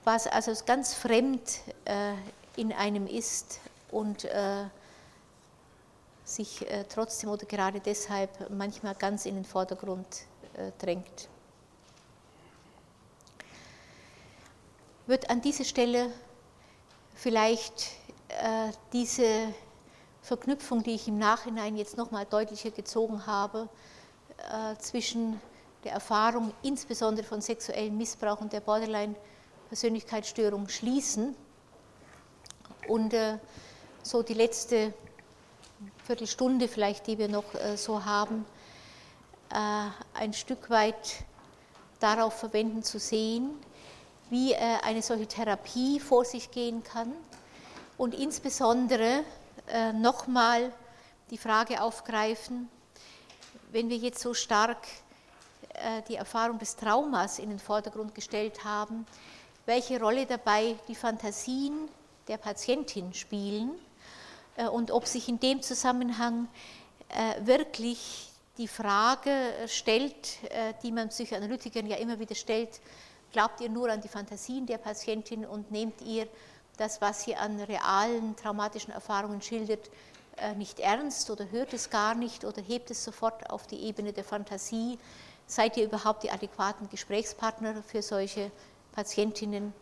was 0.03 0.27
also 0.27 0.53
ganz 0.67 0.95
fremd 0.95 1.61
in 2.57 2.73
einem 2.73 3.07
ist 3.07 3.61
und 3.93 4.27
sich 6.25 6.67
trotzdem 6.93 7.31
oder 7.31 7.47
gerade 7.47 7.79
deshalb 7.79 8.51
manchmal 8.51 8.97
ganz 8.97 9.27
in 9.27 9.37
den 9.37 9.45
Vordergrund 9.45 10.25
drängt. 10.81 11.29
Wird 15.07 15.31
an 15.31 15.41
dieser 15.41 15.63
Stelle 15.63 16.11
vielleicht 17.15 17.93
äh, 18.29 18.71
diese 18.93 19.55
Verknüpfung, 20.23 20.83
die 20.83 20.95
ich 20.95 21.09
im 21.09 21.19
Nachhinein 21.19 21.77
jetzt 21.77 21.97
nochmal 21.97 22.27
deutlicher 22.27 22.71
gezogen 22.71 23.27
habe, 23.27 23.69
äh, 24.39 24.77
zwischen 24.79 25.41
der 25.85 25.93
Erfahrung 25.93 26.53
insbesondere 26.63 27.27
von 27.27 27.41
sexuellem 27.41 27.97
Missbrauch 27.97 28.41
und 28.41 28.53
der 28.53 28.61
Borderline-Persönlichkeitsstörung 28.61 30.69
schließen 30.69 31.35
und 32.89 33.15
äh, 33.15 33.39
so 34.03 34.23
die 34.23 34.35
letzte 34.35 34.93
Viertelstunde 36.07 36.69
vielleicht, 36.69 37.07
die 37.07 37.19
wir 37.19 37.29
noch 37.29 37.55
äh, 37.55 37.77
so 37.77 38.05
haben, 38.05 38.45
äh, 39.51 39.87
ein 40.15 40.33
Stück 40.33 40.71
weit 40.71 41.25
darauf 42.01 42.35
verwenden 42.35 42.83
zu 42.83 42.99
sehen, 42.99 43.51
wie 44.31 44.53
äh, 44.53 44.59
eine 44.83 45.03
solche 45.03 45.27
Therapie 45.27 46.01
vor 46.01 46.25
sich 46.25 46.51
gehen 46.51 46.83
kann. 46.83 47.13
Und 47.97 48.15
insbesondere 48.15 49.25
äh, 49.69 49.93
nochmal 49.93 50.73
die 51.31 51.39
Frage 51.39 51.81
aufgreifen, 51.81 52.69
wenn 53.71 53.89
wir 53.89 53.97
jetzt 53.97 54.21
so 54.21 54.35
stark 54.35 54.87
äh, 55.75 56.03
die 56.09 56.17
Erfahrung 56.17 56.59
des 56.59 56.77
Traumas 56.77 57.39
in 57.39 57.51
den 57.51 57.59
Vordergrund 57.59 58.15
gestellt 58.15 58.65
haben, 58.65 59.07
welche 59.67 60.01
Rolle 60.01 60.27
dabei 60.27 60.77
die 60.89 60.95
Fantasien 60.95 61.89
der 62.29 62.37
Patientin 62.37 63.13
spielen 63.15 63.71
und 64.73 64.91
ob 64.91 65.07
sich 65.07 65.29
in 65.29 65.41
dem 65.41 65.63
Zusammenhang 65.63 66.49
wirklich 67.41 68.31
die 68.59 68.69
Frage 68.69 69.31
stellt, 69.67 70.39
die 70.83 70.93
man 70.93 71.09
Psychoanalytikern 71.09 71.87
ja 71.87 71.97
immer 71.97 72.19
wieder 72.19 72.35
stellt, 72.35 72.81
Glaubt 73.35 73.61
ihr 73.61 73.69
nur 73.69 73.91
an 73.91 74.01
die 74.01 74.07
Fantasien 74.07 74.65
der 74.65 74.79
Patientin 74.79 75.45
und 75.45 75.73
nehmt 75.73 76.01
ihr 76.03 76.29
das, 76.77 77.01
was 77.01 77.25
sie 77.25 77.35
an 77.35 77.59
realen 77.59 78.37
traumatischen 78.37 78.95
Erfahrungen 78.95 79.43
schildert, 79.43 79.91
äh, 80.37 80.55
nicht 80.55 80.79
ernst 80.79 81.29
oder 81.31 81.51
hört 81.51 81.73
es 81.73 81.91
gar 81.91 82.15
nicht 82.15 82.45
oder 82.45 82.63
hebt 82.63 82.93
es 82.93 83.03
sofort 83.03 83.51
auf 83.51 83.67
die 83.67 83.83
Ebene 83.89 84.13
der 84.13 84.23
Fantasie? 84.23 85.01
Seid 85.49 85.77
ihr 85.77 85.87
überhaupt 85.87 86.23
die 86.23 86.31
adäquaten 86.31 86.89
Gesprächspartner 86.89 87.83
für 87.83 88.03
solche 88.03 88.53
Patientinnen? 88.93 89.75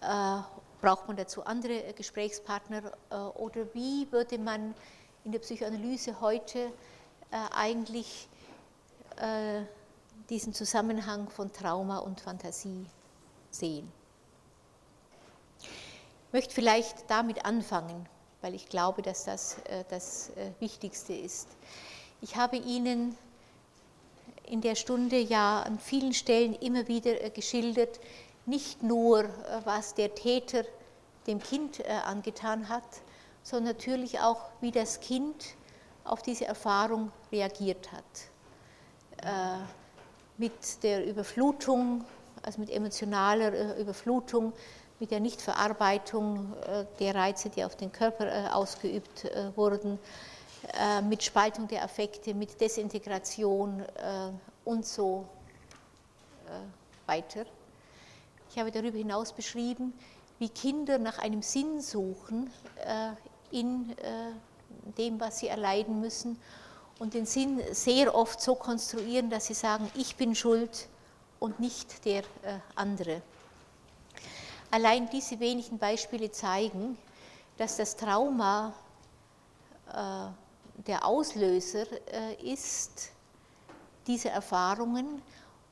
Äh, 0.00 0.38
braucht 0.80 1.08
man 1.08 1.16
dazu 1.18 1.44
andere 1.44 1.92
Gesprächspartner? 1.92 2.90
Äh, 3.10 3.16
oder 3.16 3.66
wie 3.74 4.10
würde 4.10 4.38
man 4.38 4.74
in 5.24 5.32
der 5.32 5.40
Psychoanalyse 5.40 6.22
heute 6.22 6.72
eigentlich 7.30 8.26
diesen 10.30 10.52
Zusammenhang 10.52 11.30
von 11.30 11.52
Trauma 11.52 11.98
und 11.98 12.20
Fantasie 12.20 12.86
sehen. 13.50 13.90
Ich 15.60 16.32
möchte 16.32 16.54
vielleicht 16.54 17.10
damit 17.10 17.46
anfangen, 17.46 18.06
weil 18.42 18.54
ich 18.54 18.68
glaube, 18.68 19.00
dass 19.00 19.24
das 19.24 19.58
äh, 19.64 19.84
das 19.88 20.30
äh, 20.30 20.50
Wichtigste 20.60 21.14
ist. 21.14 21.48
Ich 22.20 22.36
habe 22.36 22.56
Ihnen 22.56 23.16
in 24.44 24.60
der 24.60 24.74
Stunde 24.74 25.18
ja 25.18 25.62
an 25.62 25.78
vielen 25.78 26.12
Stellen 26.12 26.54
immer 26.54 26.86
wieder 26.88 27.22
äh, 27.24 27.30
geschildert, 27.30 27.98
nicht 28.44 28.82
nur, 28.82 29.28
was 29.64 29.92
der 29.92 30.14
Täter 30.14 30.64
dem 31.26 31.38
Kind 31.38 31.84
angetan 31.84 32.70
hat, 32.70 32.82
sondern 33.42 33.74
natürlich 33.74 34.20
auch, 34.20 34.40
wie 34.62 34.70
das 34.70 35.00
Kind 35.00 35.44
auf 36.04 36.22
diese 36.22 36.46
Erfahrung 36.46 37.12
reagiert 37.30 37.92
hat 37.92 38.04
mit 40.38 40.82
der 40.84 41.04
Überflutung, 41.04 42.04
also 42.42 42.60
mit 42.60 42.70
emotionaler 42.70 43.52
äh, 43.52 43.80
Überflutung, 43.80 44.52
mit 45.00 45.10
der 45.10 45.20
Nichtverarbeitung 45.20 46.54
äh, 46.66 46.84
der 47.00 47.14
Reize, 47.14 47.50
die 47.50 47.64
auf 47.64 47.76
den 47.76 47.92
Körper 47.92 48.26
äh, 48.26 48.48
ausgeübt 48.48 49.26
wurden, 49.56 49.98
mit 51.08 51.22
Spaltung 51.22 51.68
der 51.68 51.84
Affekte, 51.84 52.34
mit 52.34 52.60
Desintegration 52.60 53.82
und 54.64 54.84
so 54.84 55.24
weiter. 57.06 57.46
Ich 58.50 58.58
habe 58.58 58.72
darüber 58.72 58.98
hinaus 58.98 59.32
beschrieben, 59.32 59.94
wie 60.40 60.48
Kinder 60.48 60.98
nach 60.98 61.20
einem 61.20 61.42
Sinn 61.42 61.80
suchen 61.80 62.50
in 63.52 63.94
dem, 64.98 65.20
was 65.20 65.38
sie 65.38 65.46
erleiden 65.46 66.00
müssen 66.00 66.38
und 66.98 67.14
den 67.14 67.26
Sinn 67.26 67.62
sehr 67.72 68.14
oft 68.14 68.40
so 68.40 68.54
konstruieren, 68.54 69.30
dass 69.30 69.46
sie 69.46 69.54
sagen, 69.54 69.90
ich 69.94 70.16
bin 70.16 70.34
schuld 70.34 70.88
und 71.38 71.60
nicht 71.60 72.04
der 72.04 72.22
äh, 72.42 72.58
andere. 72.74 73.22
Allein 74.70 75.08
diese 75.08 75.40
wenigen 75.40 75.78
Beispiele 75.78 76.30
zeigen, 76.30 76.98
dass 77.56 77.76
das 77.76 77.96
Trauma 77.96 78.74
äh, 79.92 80.82
der 80.86 81.04
Auslöser 81.04 81.86
äh, 82.12 82.34
ist 82.52 83.10
dieser 84.06 84.30
Erfahrungen 84.30 85.22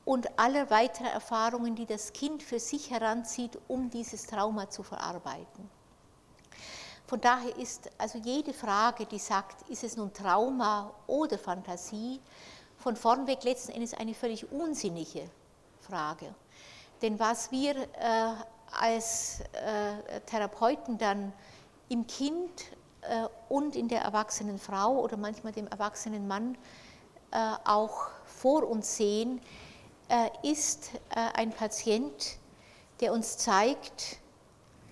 und 0.05 0.39
aller 0.39 0.69
weiteren 0.69 1.07
Erfahrungen, 1.07 1.75
die 1.75 1.85
das 1.85 2.13
Kind 2.13 2.41
für 2.41 2.59
sich 2.59 2.91
heranzieht, 2.91 3.57
um 3.67 3.89
dieses 3.89 4.25
Trauma 4.25 4.69
zu 4.69 4.83
verarbeiten. 4.83 5.76
Von 7.07 7.21
daher 7.21 7.55
ist 7.55 7.89
also 7.97 8.17
jede 8.17 8.53
Frage, 8.53 9.05
die 9.05 9.17
sagt, 9.17 9.69
ist 9.69 9.85
es 9.85 9.95
nun 9.95 10.13
Trauma 10.13 10.93
oder 11.07 11.39
Fantasie, 11.39 12.19
von 12.77 12.97
vorn 12.97 13.25
weg 13.27 13.43
letzten 13.43 13.71
Endes 13.71 13.93
eine 13.93 14.13
völlig 14.13 14.51
unsinnige 14.51 15.29
Frage. 15.79 16.35
Denn 17.01 17.17
was 17.17 17.49
wir 17.49 17.75
äh, 17.77 18.33
als 18.71 19.39
äh, 19.53 20.19
Therapeuten 20.25 20.97
dann 20.97 21.31
im 21.87 22.05
Kind 22.07 22.51
äh, 23.01 23.27
und 23.47 23.77
in 23.77 23.87
der 23.87 24.01
erwachsenen 24.01 24.59
Frau 24.59 24.99
oder 24.99 25.15
manchmal 25.15 25.53
dem 25.53 25.67
erwachsenen 25.67 26.27
Mann 26.27 26.57
äh, 27.31 27.37
auch 27.63 28.09
vor 28.25 28.67
uns 28.67 28.97
sehen, 28.97 29.39
äh, 30.09 30.29
ist 30.43 30.91
äh, 31.15 31.19
ein 31.35 31.51
Patient, 31.51 32.37
der 32.99 33.13
uns 33.13 33.37
zeigt, 33.37 34.19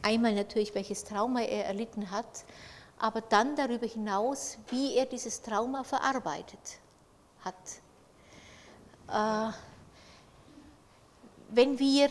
einmal 0.05 0.33
natürlich, 0.33 0.73
welches 0.75 1.03
Trauma 1.03 1.41
er 1.41 1.65
erlitten 1.65 2.11
hat, 2.11 2.45
aber 2.99 3.21
dann 3.21 3.55
darüber 3.55 3.87
hinaus, 3.87 4.57
wie 4.69 4.95
er 4.95 5.05
dieses 5.05 5.41
Trauma 5.41 5.83
verarbeitet 5.83 6.79
hat. 7.43 7.55
Äh, 9.09 9.53
wenn 11.49 11.77
wir, 11.79 12.09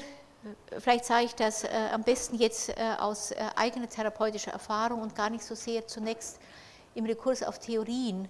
vielleicht 0.78 1.04
sage 1.04 1.24
ich 1.26 1.34
das 1.34 1.64
äh, 1.64 1.68
am 1.92 2.02
besten 2.02 2.36
jetzt 2.36 2.68
äh, 2.70 2.96
aus 2.98 3.32
eigener 3.56 3.88
therapeutischer 3.88 4.52
Erfahrung 4.52 5.00
und 5.00 5.14
gar 5.14 5.30
nicht 5.30 5.44
so 5.44 5.54
sehr 5.54 5.86
zunächst 5.86 6.38
im 6.94 7.06
Rekurs 7.06 7.42
auf 7.42 7.58
Theorien, 7.58 8.28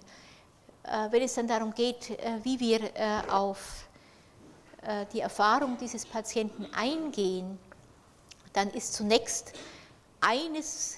wenn 1.09 1.23
es 1.23 1.33
dann 1.33 1.47
darum 1.47 1.73
geht, 1.73 2.15
wie 2.43 2.59
wir 2.59 2.79
auf 3.31 3.87
die 5.13 5.19
Erfahrung 5.19 5.77
dieses 5.77 6.05
Patienten 6.05 6.67
eingehen, 6.75 7.59
dann 8.55 8.69
ist 8.71 8.93
zunächst 8.93 9.53
eines 10.21 10.97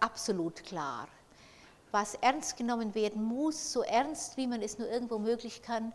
absolut 0.00 0.64
klar. 0.64 1.08
Was 1.92 2.14
ernst 2.14 2.56
genommen 2.56 2.94
werden 2.94 3.22
muss, 3.22 3.72
so 3.72 3.82
ernst 3.82 4.36
wie 4.36 4.46
man 4.46 4.62
es 4.62 4.78
nur 4.78 4.88
irgendwo 4.88 5.18
möglich 5.18 5.62
kann, 5.62 5.92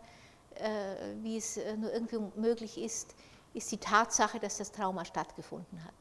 äh, 0.58 1.14
wie 1.22 1.36
es 1.36 1.58
äh, 1.58 1.76
nur 1.76 1.92
irgendwie 1.92 2.18
möglich 2.36 2.78
ist, 2.78 3.14
ist 3.52 3.70
die 3.72 3.78
Tatsache, 3.78 4.38
dass 4.38 4.56
das 4.56 4.72
Trauma 4.72 5.04
stattgefunden 5.04 5.84
hat. 5.84 5.94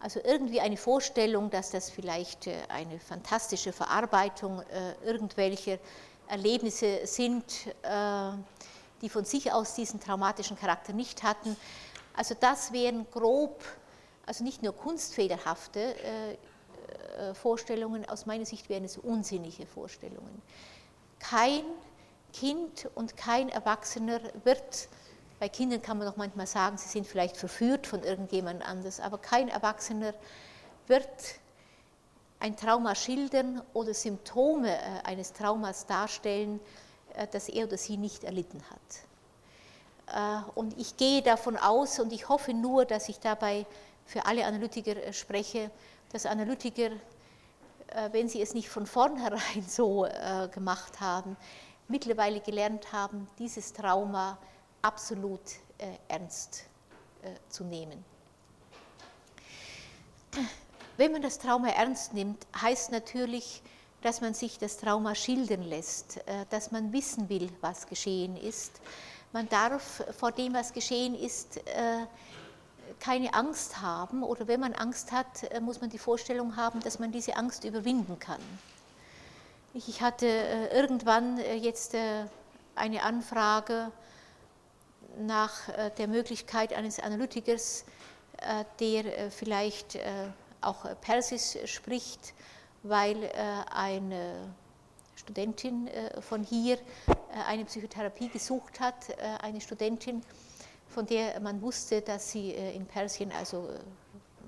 Also 0.00 0.20
irgendwie 0.24 0.60
eine 0.60 0.78
Vorstellung, 0.78 1.50
dass 1.50 1.70
das 1.70 1.90
vielleicht 1.90 2.46
äh, 2.46 2.56
eine 2.68 2.98
fantastische 2.98 3.72
Verarbeitung 3.72 4.62
irgendwelcher 5.04 5.78
Erlebnisse 6.28 7.06
sind, 7.06 7.44
die 9.02 9.08
von 9.08 9.24
sich 9.26 9.52
aus 9.52 9.74
diesen 9.74 10.00
traumatischen 10.00 10.58
Charakter 10.58 10.94
nicht 10.94 11.22
hatten. 11.22 11.54
Also 12.16 12.34
das 12.38 12.72
wären 12.72 13.06
grob, 13.10 13.62
also 14.26 14.44
nicht 14.44 14.62
nur 14.62 14.74
kunstfederhafte 14.74 15.94
Vorstellungen, 17.34 18.08
aus 18.08 18.26
meiner 18.26 18.44
Sicht 18.44 18.68
wären 18.68 18.84
es 18.84 18.98
unsinnige 18.98 19.66
Vorstellungen. 19.66 20.42
Kein 21.18 21.64
Kind 22.32 22.88
und 22.94 23.16
kein 23.16 23.48
Erwachsener 23.48 24.20
wird, 24.42 24.88
bei 25.38 25.48
Kindern 25.48 25.80
kann 25.80 25.98
man 25.98 26.06
doch 26.08 26.16
manchmal 26.16 26.46
sagen, 26.46 26.76
sie 26.76 26.88
sind 26.88 27.06
vielleicht 27.06 27.36
verführt 27.36 27.86
von 27.86 28.02
irgendjemand 28.02 28.66
anders, 28.68 28.98
aber 29.00 29.18
kein 29.18 29.48
Erwachsener 29.48 30.14
wird 30.86 31.08
ein 32.40 32.56
Trauma 32.56 32.94
schildern 32.94 33.62
oder 33.72 33.94
Symptome 33.94 34.70
äh, 34.70 34.80
eines 35.04 35.32
Traumas 35.32 35.86
darstellen, 35.86 36.60
äh, 37.14 37.26
das 37.30 37.48
er 37.48 37.66
oder 37.66 37.78
sie 37.78 37.96
nicht 37.96 38.24
erlitten 38.24 38.62
hat. 38.68 40.44
Äh, 40.46 40.50
und 40.54 40.78
ich 40.78 40.96
gehe 40.96 41.22
davon 41.22 41.56
aus 41.56 41.98
und 42.00 42.12
ich 42.12 42.28
hoffe 42.28 42.52
nur, 42.52 42.84
dass 42.84 43.08
ich 43.08 43.20
dabei 43.20 43.64
für 44.06 44.24
alle 44.26 44.44
Analytiker 44.46 45.12
spreche, 45.12 45.70
dass 46.12 46.26
Analytiker, 46.26 46.90
wenn 48.12 48.28
sie 48.28 48.42
es 48.42 48.54
nicht 48.54 48.68
von 48.68 48.86
vornherein 48.86 49.62
so 49.68 50.06
gemacht 50.52 51.00
haben, 51.00 51.36
mittlerweile 51.88 52.40
gelernt 52.40 52.92
haben, 52.92 53.28
dieses 53.38 53.72
Trauma 53.72 54.38
absolut 54.82 55.40
äh, 55.78 55.86
ernst 56.08 56.66
äh, 57.22 57.28
zu 57.48 57.64
nehmen. 57.64 58.04
Wenn 60.96 61.12
man 61.12 61.22
das 61.22 61.38
Trauma 61.38 61.68
ernst 61.68 62.12
nimmt, 62.14 62.46
heißt 62.60 62.92
natürlich, 62.92 63.62
dass 64.02 64.20
man 64.20 64.34
sich 64.34 64.58
das 64.58 64.76
Trauma 64.76 65.14
schildern 65.14 65.62
lässt, 65.62 66.18
äh, 66.26 66.44
dass 66.50 66.70
man 66.70 66.92
wissen 66.92 67.28
will, 67.28 67.50
was 67.60 67.86
geschehen 67.86 68.36
ist. 68.36 68.80
Man 69.32 69.48
darf 69.48 70.04
vor 70.16 70.32
dem, 70.32 70.54
was 70.54 70.72
geschehen 70.72 71.14
ist, 71.14 71.56
äh, 71.66 72.06
keine 73.00 73.34
Angst 73.34 73.80
haben 73.80 74.22
oder 74.22 74.48
wenn 74.48 74.60
man 74.60 74.74
Angst 74.74 75.12
hat, 75.12 75.44
äh, 75.50 75.60
muss 75.60 75.80
man 75.80 75.90
die 75.90 75.98
Vorstellung 75.98 76.56
haben, 76.56 76.80
dass 76.80 76.98
man 76.98 77.12
diese 77.12 77.36
Angst 77.36 77.64
überwinden 77.64 78.18
kann. 78.18 78.40
Ich 79.74 80.00
hatte 80.00 80.26
äh, 80.26 80.76
irgendwann 80.76 81.38
äh, 81.38 81.54
jetzt 81.54 81.96
eine 82.76 83.02
Anfrage 83.02 83.90
nach 85.18 85.52
der 85.96 86.08
Möglichkeit 86.08 86.72
eines 86.72 86.98
Analytikers, 86.98 87.84
der 88.80 89.30
vielleicht 89.30 89.96
auch 90.60 90.86
Persisch 91.02 91.56
spricht, 91.66 92.34
weil 92.82 93.30
eine 93.70 94.52
Studentin 95.14 95.88
von 96.18 96.42
hier 96.42 96.78
eine 97.46 97.64
Psychotherapie 97.64 98.28
gesucht 98.28 98.80
hat, 98.80 98.96
eine 99.40 99.60
Studentin, 99.60 100.24
von 100.94 101.06
der 101.06 101.40
man 101.40 101.60
wusste, 101.60 102.00
dass 102.00 102.30
sie 102.30 102.50
in 102.50 102.86
Persien 102.86 103.32
also 103.32 103.68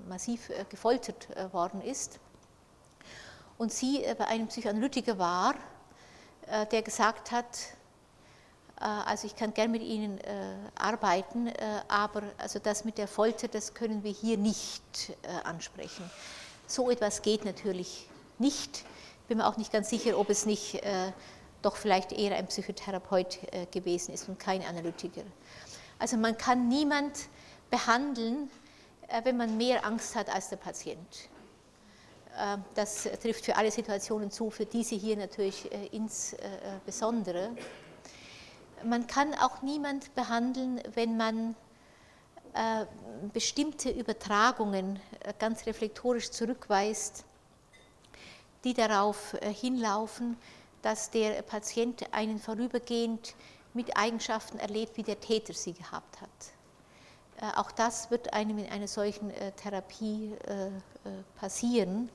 massiv 0.07 0.49
gefoltert 0.69 1.27
worden 1.53 1.81
ist 1.81 2.19
und 3.57 3.73
sie 3.73 4.03
äh, 4.03 4.15
bei 4.15 4.25
einem 4.25 4.47
Psychoanalytiker 4.47 5.17
war, 5.17 5.55
äh, 6.47 6.65
der 6.67 6.81
gesagt 6.81 7.31
hat, 7.31 7.57
äh, 8.79 8.83
also 8.83 9.25
ich 9.25 9.35
kann 9.35 9.53
gern 9.53 9.71
mit 9.71 9.81
Ihnen 9.81 10.19
arbeiten, 10.75 11.51
aber 11.87 12.23
also 12.37 12.59
das 12.59 12.85
mit 12.85 12.97
der 12.97 13.07
Folter, 13.07 13.47
das 13.47 13.73
können 13.73 14.03
wir 14.03 14.11
hier 14.11 14.37
nicht 14.37 15.17
ansprechen. 15.43 16.09
So 16.67 16.91
etwas 16.91 17.21
geht 17.21 17.45
natürlich 17.45 18.07
nicht. 18.37 18.85
Ich 19.21 19.27
bin 19.27 19.39
mir 19.39 19.47
auch 19.47 19.57
nicht 19.57 19.71
ganz 19.71 19.89
sicher, 19.89 20.17
ob 20.17 20.29
es 20.29 20.45
nicht 20.45 20.81
doch 21.61 21.75
vielleicht 21.75 22.11
eher 22.11 22.35
ein 22.35 22.47
Psychotherapeut 22.47 23.39
gewesen 23.71 24.13
ist 24.13 24.29
und 24.29 24.39
kein 24.39 24.63
Analytiker. 24.63 25.23
Also 25.99 26.17
man 26.17 26.37
kann 26.37 26.67
niemand 26.67 27.29
behandeln, 27.69 28.49
wenn 29.23 29.37
man 29.37 29.57
mehr 29.57 29.85
Angst 29.85 30.15
hat 30.15 30.29
als 30.29 30.49
der 30.49 30.57
Patient. 30.57 31.29
Ähm, 32.37 32.63
das 32.75 33.03
trifft 33.21 33.45
für 33.45 33.55
alle 33.55 33.71
Situationen 33.71 34.29
zu, 34.29 34.51
für 34.51 34.65
diese 34.65 34.95
hier 34.95 35.17
natürlich 35.17 35.71
äh, 35.71 35.87
insbesondere. 35.87 37.55
Man 38.83 39.07
kann 39.07 39.33
auch 39.33 39.63
niemand 39.63 40.13
behandeln, 40.13 40.79
wenn 40.93 41.17
man 41.17 41.55
äh, 42.53 42.85
bestimmte 43.33 43.89
Übertragungen 43.89 44.99
äh, 45.21 45.33
ganz 45.39 45.65
reflektorisch 45.65 46.29
zurückweist, 46.29 47.25
die 48.63 48.73
darauf 48.73 49.35
hinlaufen, 49.41 50.35
dass 50.81 51.09
der 51.09 51.41
Patient 51.43 52.11
einen 52.11 52.39
vorübergehend 52.39 53.35
mit 53.73 53.95
Eigenschaften 53.97 54.59
erlebt, 54.59 54.97
wie 54.97 55.03
der 55.03 55.19
Täter 55.19 55.53
sie 55.53 55.73
gehabt 55.73 56.21
hat. 56.21 56.29
Äh, 57.41 57.57
auch 57.57 57.71
das 57.71 58.09
wird 58.11 58.33
einem 58.33 58.57
in 58.57 58.69
einer 58.69 58.87
solchen 58.87 59.29
äh, 59.31 59.51
Therapie 59.51 60.33
äh, 60.47 60.69
passieren. 61.39 62.09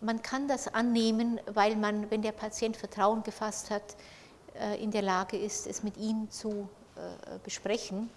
Man 0.00 0.22
kann 0.22 0.48
das 0.48 0.68
annehmen, 0.68 1.40
weil 1.46 1.76
man, 1.76 2.10
wenn 2.10 2.22
der 2.22 2.32
Patient 2.32 2.76
Vertrauen 2.76 3.22
gefasst 3.22 3.70
hat, 3.70 3.82
in 4.78 4.90
der 4.90 5.02
Lage 5.02 5.36
ist, 5.38 5.66
es 5.66 5.82
mit 5.82 5.96
ihm 5.96 6.30
zu 6.30 6.68
besprechen. 7.44 8.10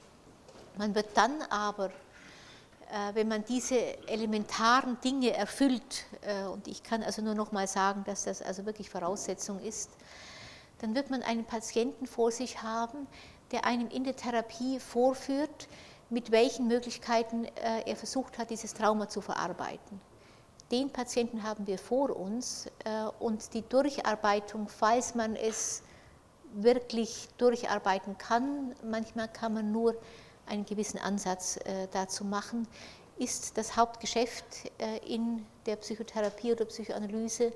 Man 0.77 0.95
wird 0.95 1.15
dann 1.15 1.41
aber, 1.43 1.91
wenn 3.13 3.27
man 3.27 3.43
diese 3.45 3.75
elementaren 4.07 4.99
Dinge 5.01 5.33
erfüllt, 5.33 6.05
und 6.51 6.67
ich 6.67 6.83
kann 6.83 7.03
also 7.03 7.21
nur 7.21 7.35
noch 7.35 7.51
mal 7.51 7.67
sagen, 7.67 8.03
dass 8.05 8.23
das 8.23 8.41
also 8.41 8.65
wirklich 8.65 8.89
Voraussetzung 8.89 9.59
ist, 9.59 9.91
dann 10.83 10.95
wird 10.95 11.09
man 11.09 11.23
einen 11.23 11.45
Patienten 11.45 12.05
vor 12.05 12.29
sich 12.29 12.61
haben, 12.61 13.07
der 13.51 13.63
einem 13.63 13.87
in 13.87 14.03
der 14.03 14.17
Therapie 14.17 14.81
vorführt, 14.81 15.69
mit 16.09 16.29
welchen 16.31 16.67
Möglichkeiten 16.67 17.45
äh, 17.45 17.83
er 17.85 17.95
versucht 17.95 18.37
hat, 18.37 18.49
dieses 18.49 18.73
Trauma 18.73 19.07
zu 19.07 19.21
verarbeiten. 19.21 20.01
Den 20.71 20.89
Patienten 20.89 21.43
haben 21.43 21.67
wir 21.67 21.77
vor 21.77 22.13
uns 22.13 22.65
äh, 22.83 23.05
und 23.19 23.53
die 23.53 23.61
Durcharbeitung, 23.61 24.67
falls 24.67 25.15
man 25.15 25.37
es 25.37 25.83
wirklich 26.53 27.29
durcharbeiten 27.37 28.17
kann, 28.17 28.75
manchmal 28.83 29.29
kann 29.29 29.53
man 29.53 29.71
nur 29.71 29.95
einen 30.47 30.65
gewissen 30.65 30.99
Ansatz 30.99 31.55
äh, 31.63 31.87
dazu 31.91 32.25
machen, 32.25 32.67
ist 33.17 33.57
das 33.57 33.77
Hauptgeschäft 33.77 34.43
in 35.05 35.45
der 35.67 35.75
Psychotherapie 35.75 36.51
oder 36.51 36.65
Psychoanalyse 36.65 37.53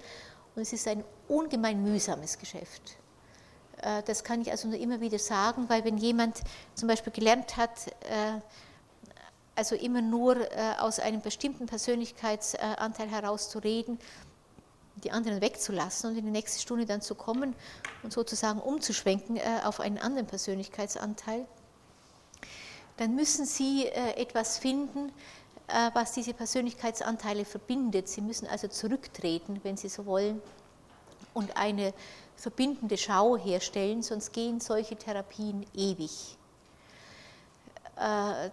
und 0.55 0.61
es 0.61 0.71
ist 0.71 0.87
ein 0.87 1.03
ungemein 1.27 1.83
mühsames 1.83 2.37
Geschäft. 2.37 2.97
Äh, 3.87 4.03
das 4.03 4.23
kann 4.23 4.41
ich 4.41 4.51
also 4.51 4.67
nur 4.67 4.79
immer 4.79 4.99
wieder 4.99 5.19
sagen, 5.19 5.69
weil 5.69 5.83
wenn 5.85 5.97
jemand 5.97 6.41
zum 6.75 6.87
Beispiel 6.87 7.13
gelernt 7.13 7.57
hat, 7.57 7.87
äh, 7.87 8.39
also 9.55 9.75
immer 9.75 10.01
nur 10.01 10.37
äh, 10.51 10.73
aus 10.79 10.99
einem 10.99 11.21
bestimmten 11.21 11.65
Persönlichkeitsanteil 11.65 13.09
heraus 13.09 13.49
zu 13.49 13.59
reden, 13.59 13.99
die 15.03 15.11
anderen 15.11 15.41
wegzulassen 15.41 16.11
und 16.11 16.17
in 16.17 16.25
die 16.25 16.31
nächste 16.31 16.59
Stunde 16.59 16.85
dann 16.85 17.01
zu 17.01 17.15
kommen 17.15 17.55
und 18.03 18.11
sozusagen 18.11 18.59
umzuschwenken 18.59 19.39
auf 19.63 19.79
einen 19.79 19.99
anderen 19.99 20.25
Persönlichkeitsanteil, 20.25 21.45
dann 22.97 23.13
müssen 23.13 23.45
Sie 23.45 23.85
etwas 23.85 24.57
finden, 24.57 25.11
was 25.93 26.13
diese 26.13 26.33
Persönlichkeitsanteile 26.33 27.45
verbindet. 27.45 28.09
Sie 28.09 28.21
müssen 28.21 28.47
also 28.47 28.69
zurücktreten, 28.69 29.59
wenn 29.61 29.77
Sie 29.77 29.87
so 29.87 30.07
wollen, 30.07 30.41
und 31.35 31.55
eine 31.55 31.93
verbindende 32.37 32.97
Schau 32.97 33.35
herstellen, 33.37 34.01
sonst 34.01 34.31
gehen 34.31 34.61
solche 34.61 34.95
Therapien 34.95 35.65
ewig. 35.73 36.37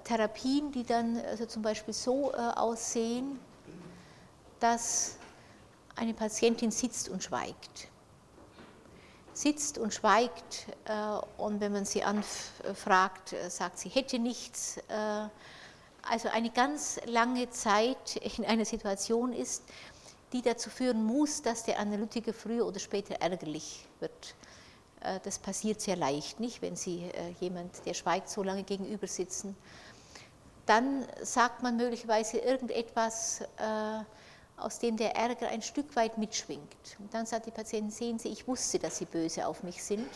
Therapien, 0.05 0.73
die 0.73 0.85
dann 0.85 1.21
also 1.21 1.45
zum 1.45 1.61
Beispiel 1.61 1.93
so 1.93 2.33
aussehen, 2.33 3.39
dass 4.59 5.19
eine 5.97 6.15
Patientin 6.15 6.71
sitzt 6.71 7.09
und 7.09 7.23
schweigt. 7.23 7.89
Sitzt 9.33 9.79
und 9.79 9.93
schweigt 9.93 10.67
äh, 10.85 11.43
und 11.43 11.61
wenn 11.61 11.73
man 11.73 11.85
sie 11.85 12.05
anfragt, 12.05 13.33
äh, 13.33 13.51
sagt 13.51 13.79
sie 13.79 13.89
hätte 13.89 14.19
nichts. 14.19 14.77
Äh, 14.89 15.29
also 16.09 16.29
eine 16.29 16.51
ganz 16.51 17.01
lange 17.07 17.51
Zeit 17.51 18.17
in 18.17 18.45
einer 18.45 18.65
Situation 18.65 19.33
ist, 19.33 19.65
die 20.35 20.43
dazu 20.43 20.69
führen 20.69 21.03
muss, 21.03 21.41
dass 21.41 21.63
der 21.63 21.79
Analytiker 21.79 22.35
früher 22.35 22.67
oder 22.67 22.81
später 22.81 23.15
ärgerlich 23.15 23.87
wird. 24.01 24.35
Das 25.23 25.39
passiert 25.39 25.81
sehr 25.81 25.97
leicht, 25.97 26.41
nicht, 26.41 26.61
wenn 26.61 26.77
Sie 26.77 27.09
jemand, 27.41 27.87
der 27.87 27.95
schweigt, 27.95 28.29
so 28.29 28.43
lange 28.43 28.65
gegenüber 28.65 29.07
sitzen. 29.07 29.57
Dann 30.67 31.07
sagt 31.23 31.63
man 31.63 31.77
möglicherweise 31.77 32.39
irgendetwas, 32.39 33.43
aus 34.57 34.79
dem 34.81 34.97
der 34.97 35.15
Ärger 35.15 35.49
ein 35.49 35.63
Stück 35.63 35.95
weit 35.95 36.19
mitschwingt. 36.19 36.97
Und 36.99 37.15
dann 37.15 37.27
sagt 37.27 37.47
die 37.47 37.51
Patientin, 37.51 37.91
sehen 37.91 38.19
Sie, 38.19 38.29
ich 38.29 38.49
wusste, 38.49 38.79
dass 38.79 38.99
Sie 38.99 39.05
böse 39.05 39.47
auf 39.47 39.63
mich 39.63 39.85
sind. 39.85 40.09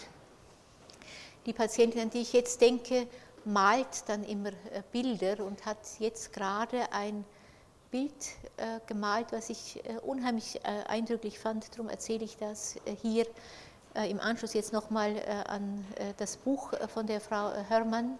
Die 1.47 1.53
Patientin, 1.53 2.03
an 2.03 2.11
die 2.11 2.23
ich 2.23 2.32
jetzt 2.32 2.61
denke, 2.61 3.07
malt 3.45 4.09
dann 4.09 4.24
immer 4.24 4.51
äh, 4.51 4.82
Bilder 4.90 5.45
und 5.45 5.65
hat 5.65 5.78
jetzt 5.99 6.32
gerade 6.32 6.93
ein 6.93 7.24
Bild 7.90 8.12
äh, 8.56 8.81
gemalt, 8.86 9.32
was 9.32 9.51
ich 9.51 9.85
äh, 9.85 9.98
unheimlich 9.98 10.65
eindrücklich 10.65 11.39
fand. 11.39 11.73
Darum 11.74 11.89
erzähle 11.89 12.24
ich 12.24 12.36
das 12.36 12.77
hier 13.02 13.27
im 13.94 14.20
Anschluss 14.20 14.52
jetzt 14.55 14.73
nochmal 14.73 15.16
an 15.48 15.85
das 16.19 16.36
Buch 16.36 16.73
von 16.89 17.06
der 17.06 17.20
Frau 17.20 17.51
Hörmann. 17.69 18.19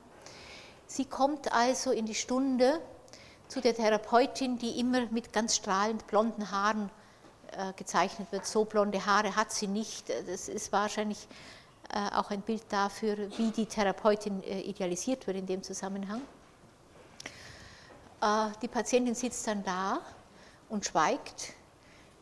Sie 0.86 1.05
kommt 1.05 1.53
also 1.53 1.93
in 1.93 2.07
die 2.07 2.15
Stunde, 2.16 2.81
zu 3.49 3.61
der 3.61 3.74
Therapeutin, 3.74 4.59
die 4.59 4.78
immer 4.78 5.07
mit 5.11 5.32
ganz 5.32 5.57
strahlend 5.57 6.07
blonden 6.07 6.51
Haaren 6.51 6.90
äh, 7.53 7.73
gezeichnet 7.73 8.31
wird. 8.31 8.47
So 8.47 8.65
blonde 8.65 9.05
Haare 9.05 9.35
hat 9.35 9.51
sie 9.53 9.66
nicht. 9.66 10.11
Das 10.27 10.49
ist 10.49 10.70
wahrscheinlich 10.70 11.27
äh, 11.90 12.15
auch 12.15 12.31
ein 12.31 12.43
Bild 12.43 12.62
dafür, 12.69 13.16
wie 13.39 13.51
die 13.51 13.66
Therapeutin 13.66 14.43
äh, 14.43 14.61
idealisiert 14.61 15.27
wird 15.27 15.39
in 15.39 15.47
dem 15.47 15.62
Zusammenhang. 15.62 16.20
Die 18.62 18.69
Patientin 18.69 19.15
sitzt 19.15 19.47
dann 19.47 19.62
da 19.62 20.01
und 20.69 20.85
schweigt. 20.85 21.53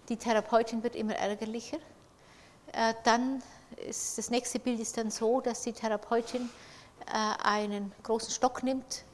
Die 0.08 0.16
Therapeutin 0.16 0.82
wird 0.82 0.94
immer 0.94 1.14
ärgerlicher. 1.14 1.78
Dann 3.04 3.42
ist, 3.88 4.18
das 4.18 4.28
nächste 4.30 4.58
Bild 4.58 4.78
ist 4.78 4.98
dann 4.98 5.10
so, 5.10 5.40
dass 5.40 5.62
die 5.62 5.72
Therapeutin 5.72 6.50
einen 7.42 7.92
großen 8.02 8.30
Stock 8.30 8.62
nimmt, 8.62 9.04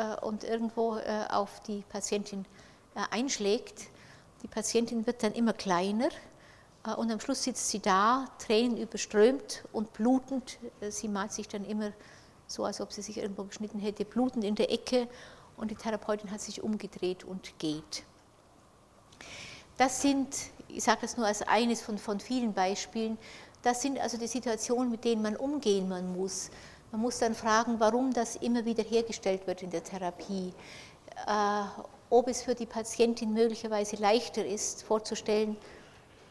äh, 0.00 0.16
und 0.24 0.44
irgendwo 0.44 0.96
äh, 0.96 1.26
auf 1.30 1.60
die 1.60 1.82
Patientin 1.88 2.44
äh, 2.94 3.00
einschlägt. 3.10 3.88
Die 4.42 4.48
Patientin 4.48 5.06
wird 5.06 5.22
dann 5.22 5.32
immer 5.32 5.52
kleiner 5.52 6.08
und 6.96 7.12
am 7.12 7.20
Schluss 7.20 7.44
sitzt 7.44 7.68
sie 7.68 7.80
da, 7.80 8.24
Tränen 8.38 8.78
überströmt 8.78 9.64
und 9.70 9.92
blutend. 9.92 10.58
Sie 10.88 11.08
malt 11.08 11.30
sich 11.30 11.46
dann 11.46 11.66
immer 11.66 11.92
so, 12.46 12.64
als 12.64 12.80
ob 12.80 12.90
sie 12.90 13.02
sich 13.02 13.18
irgendwo 13.18 13.44
geschnitten 13.44 13.80
hätte, 13.80 14.06
blutend 14.06 14.44
in 14.44 14.54
der 14.54 14.72
Ecke 14.72 15.06
und 15.60 15.70
die 15.70 15.74
Therapeutin 15.74 16.30
hat 16.30 16.40
sich 16.40 16.62
umgedreht 16.62 17.24
und 17.24 17.58
geht. 17.58 18.04
Das 19.76 20.02
sind, 20.02 20.34
ich 20.68 20.82
sage 20.82 21.00
das 21.02 21.16
nur 21.16 21.26
als 21.26 21.42
eines 21.42 21.82
von, 21.82 21.98
von 21.98 22.18
vielen 22.20 22.52
Beispielen, 22.52 23.18
das 23.62 23.82
sind 23.82 23.98
also 23.98 24.16
die 24.16 24.26
Situationen, 24.26 24.90
mit 24.90 25.04
denen 25.04 25.22
man 25.22 25.36
umgehen 25.36 25.88
man 25.88 26.16
muss. 26.16 26.50
Man 26.92 27.02
muss 27.02 27.18
dann 27.18 27.34
fragen, 27.34 27.78
warum 27.78 28.12
das 28.12 28.36
immer 28.36 28.64
wieder 28.64 28.82
hergestellt 28.82 29.46
wird 29.46 29.62
in 29.62 29.70
der 29.70 29.84
Therapie. 29.84 30.52
Äh, 31.26 31.62
ob 32.08 32.26
es 32.26 32.42
für 32.42 32.54
die 32.54 32.66
Patientin 32.66 33.32
möglicherweise 33.32 33.96
leichter 33.96 34.44
ist, 34.44 34.82
vorzustellen, 34.82 35.56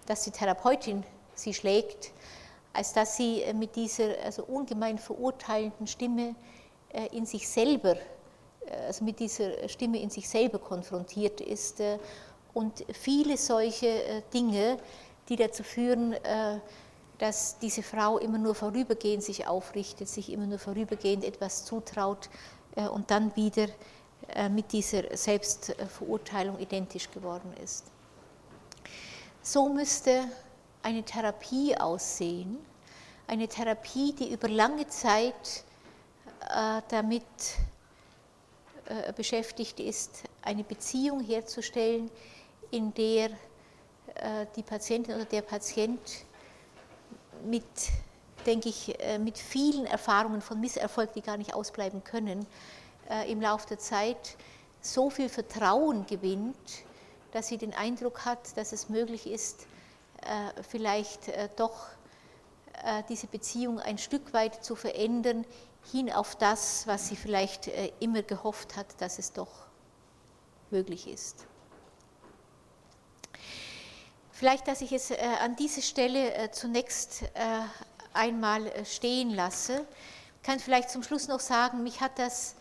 dass 0.08 0.24
die 0.24 0.32
Therapeutin 0.32 1.04
sie 1.36 1.54
schlägt, 1.54 2.12
als 2.74 2.94
dass 2.94 3.16
sie 3.16 3.44
mit 3.54 3.76
dieser 3.76 4.16
also 4.24 4.44
ungemein 4.44 4.98
verurteilenden 4.98 5.88
Stimme 5.88 6.36
äh, 6.92 7.16
in 7.16 7.26
sich 7.26 7.48
selber, 7.48 7.96
also 8.86 9.04
mit 9.04 9.20
dieser 9.20 9.68
Stimme 9.68 10.00
in 10.00 10.10
sich 10.10 10.28
selber 10.28 10.60
konfrontiert 10.60 11.42
ist. 11.42 11.82
Und 12.54 12.86
viele 12.94 13.38
solche 13.38 14.24
Dinge, 14.34 14.78
die 15.28 15.36
dazu 15.36 15.64
führen, 15.64 16.16
dass 17.20 17.60
diese 17.60 17.84
Frau 17.84 18.18
immer 18.18 18.38
nur 18.38 18.56
vorübergehend 18.56 19.24
sich 19.24 19.46
aufrichtet, 19.48 20.08
sich 20.08 20.32
immer 20.32 20.48
nur 20.48 20.58
vorübergehend 20.58 21.24
etwas 21.24 21.66
zutraut 21.66 22.30
äh, 22.76 22.88
und 22.88 23.12
dann 23.12 23.36
wieder 23.36 23.68
äh, 24.30 24.50
mit 24.50 24.72
dieser 24.72 25.16
Selbstverurteilung 25.16 26.58
identisch 26.60 27.12
geworden 27.12 27.54
ist. 27.64 27.86
So 29.42 29.70
müsste 29.70 30.24
eine 30.82 31.04
Therapie 31.04 31.76
aussehen, 31.76 32.58
eine 33.28 33.48
Therapie, 33.48 34.14
die 34.14 34.32
über 34.32 34.48
lange 34.48 34.88
Zeit 34.88 35.64
äh, 36.50 36.82
damit 36.88 37.24
beschäftigt 39.16 39.80
ist, 39.80 40.24
eine 40.42 40.64
Beziehung 40.64 41.22
herzustellen, 41.22 42.10
in 42.72 42.94
der 42.94 43.30
die 44.56 44.64
Patientin 44.64 45.16
oder 45.16 45.26
der 45.26 45.44
Patient 45.44 46.00
mit, 47.46 47.64
denke 48.46 48.70
ich, 48.70 49.00
äh, 49.00 49.18
mit 49.18 49.38
vielen 49.38 49.86
Erfahrungen 49.86 50.42
von 50.42 50.60
Misserfolg, 50.60 51.14
die 51.14 51.22
gar 51.22 51.38
nicht 51.38 51.54
ausbleiben 51.54 52.04
können, 52.04 52.46
äh, 53.10 53.32
im 53.32 53.42
Laufe 53.42 53.68
der 53.68 53.80
Zeit 53.80 54.38
so 54.82 55.10
viel 55.10 55.30
Vertrauen 55.30 56.06
gewinnt, 56.06 56.56
dass 57.32 57.48
sie 57.48 57.58
den 57.58 57.74
Eindruck 57.74 58.26
hat, 58.26 58.58
dass 58.58 58.72
es 58.72 58.90
möglich 58.90 59.28
ist, 59.28 59.68
äh, 60.22 60.64
vielleicht 60.64 61.32
doch 61.58 61.88
diese 63.10 63.28
Beziehung 63.28 63.78
ein 63.82 63.98
Stück 63.98 64.32
weit 64.32 64.64
zu 64.64 64.74
verändern, 64.74 65.44
hin 65.92 66.12
auf 66.12 66.36
das, 66.36 66.86
was 66.88 67.08
sie 67.08 67.16
vielleicht 67.16 67.70
immer 68.00 68.22
gehofft 68.22 68.76
hat, 68.76 68.88
dass 69.00 69.20
es 69.20 69.34
doch 69.34 69.50
möglich 70.72 71.08
ist. 71.08 71.48
Vielleicht, 74.40 74.70
dass 74.70 74.80
ich 74.80 74.94
es 74.94 75.12
äh, 75.12 75.18
an 75.42 75.58
dieser 75.58 75.82
Stelle 75.82 76.34
äh, 76.34 76.50
zunächst 76.50 77.24
äh, 77.24 77.28
einmal 78.14 78.72
stehen 78.86 79.32
lasse. 79.32 79.86
Kann 80.44 80.60
vielleicht 80.60 80.92
zum 80.92 81.04
Schluss 81.04 81.28
noch 81.28 81.42
sagen, 81.42 81.84
mich 81.84 82.00
hat 82.00 82.18
das 82.18 82.56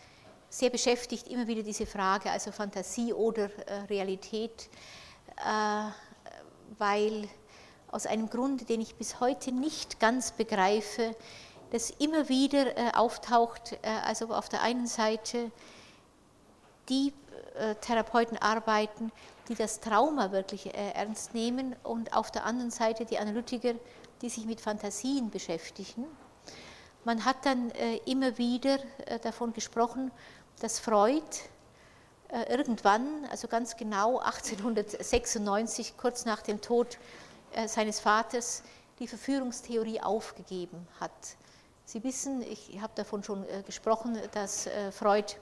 sehr 0.50 0.70
beschäftigt, 0.70 1.28
immer 1.28 1.46
wieder 1.46 1.62
diese 1.62 1.86
Frage, 1.86 2.32
also 2.32 2.50
Fantasie 2.50 3.12
oder 3.12 3.48
Realität, 3.88 4.70
weil 6.78 7.28
aus 7.92 8.06
einem 8.06 8.28
Grund, 8.28 8.68
den 8.68 8.80
ich 8.80 8.96
bis 8.96 9.20
heute 9.20 9.52
nicht 9.52 10.00
ganz 10.00 10.32
begreife, 10.32 11.14
das 11.70 11.90
immer 11.90 12.28
wieder 12.28 12.99
auftaucht, 12.99 13.78
also 13.82 14.32
auf 14.32 14.49
der 14.49 14.62
einen 14.62 14.86
Seite 14.86 15.51
die 16.89 17.12
Therapeuten 17.81 18.39
arbeiten, 18.39 19.12
die 19.49 19.55
das 19.55 19.81
Trauma 19.81 20.31
wirklich 20.31 20.66
äh, 20.66 20.90
ernst 20.93 21.35
nehmen 21.35 21.74
und 21.82 22.15
auf 22.15 22.31
der 22.31 22.45
anderen 22.45 22.70
Seite 22.70 23.05
die 23.05 23.19
Analytiker, 23.19 23.74
die 24.20 24.28
sich 24.28 24.45
mit 24.45 24.61
Fantasien 24.61 25.31
beschäftigen. 25.31 26.05
Man 27.05 27.24
hat 27.24 27.45
dann 27.45 27.70
äh, 27.70 27.97
immer 28.05 28.36
wieder 28.36 28.78
äh, 29.07 29.19
davon 29.19 29.53
gesprochen, 29.53 30.11
dass 30.61 30.78
Freud 30.78 31.23
irgendwann, 32.51 33.24
also 33.31 33.49
ganz 33.49 33.74
genau 33.78 34.19
1896, 34.19 35.97
kurz 35.97 36.27
nach 36.27 36.43
dem 36.43 36.61
Tod 36.61 36.99
seines 37.65 38.01
Vaters, 38.01 38.62
die 38.99 39.09
Verführungstheorie 39.09 40.03
aufgegeben 40.03 40.86
hat. 41.01 41.11
Sie 41.89 42.05
wissen, 42.05 42.43
ich 42.43 42.78
habe 42.82 42.93
davon 42.97 43.23
schon 43.24 43.47
gesprochen, 43.65 44.19
dass 44.35 44.69
Freud 44.90 45.36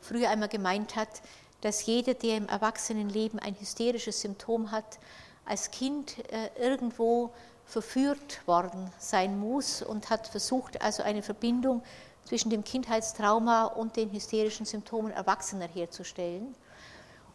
früher 0.00 0.28
einmal 0.28 0.48
gemeint 0.48 0.96
hat, 0.96 1.22
dass 1.60 1.86
jeder, 1.86 2.14
der 2.14 2.36
im 2.36 2.48
Erwachsenenleben 2.48 3.38
ein 3.38 3.54
hysterisches 3.54 4.22
Symptom 4.22 4.72
hat, 4.72 4.98
als 5.44 5.70
Kind 5.70 6.16
äh, 6.32 6.50
irgendwo 6.58 7.30
verführt 7.64 8.44
worden 8.48 8.90
sein 8.98 9.38
muss 9.38 9.82
und 9.82 10.10
hat 10.10 10.26
versucht, 10.26 10.82
also 10.82 11.04
eine 11.04 11.22
Verbindung 11.22 11.84
zwischen 12.24 12.50
dem 12.50 12.64
Kindheitstrauma 12.64 13.66
und 13.66 13.94
den 13.94 14.10
hysterischen 14.10 14.66
Symptomen 14.66 15.12
Erwachsener 15.12 15.68
herzustellen. 15.68 16.56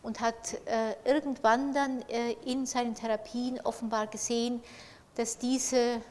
und 0.04 0.20
hat 0.20 0.56
äh, 0.66 0.96
irgendwann 1.06 1.74
dann 1.74 2.02
äh, 2.10 2.34
in 2.44 2.66
seinen 2.66 2.94
Therapien 2.94 3.62
offenbar 3.62 4.08
gesehen, 4.08 4.62
dass 5.16 5.38
diese 5.38 6.02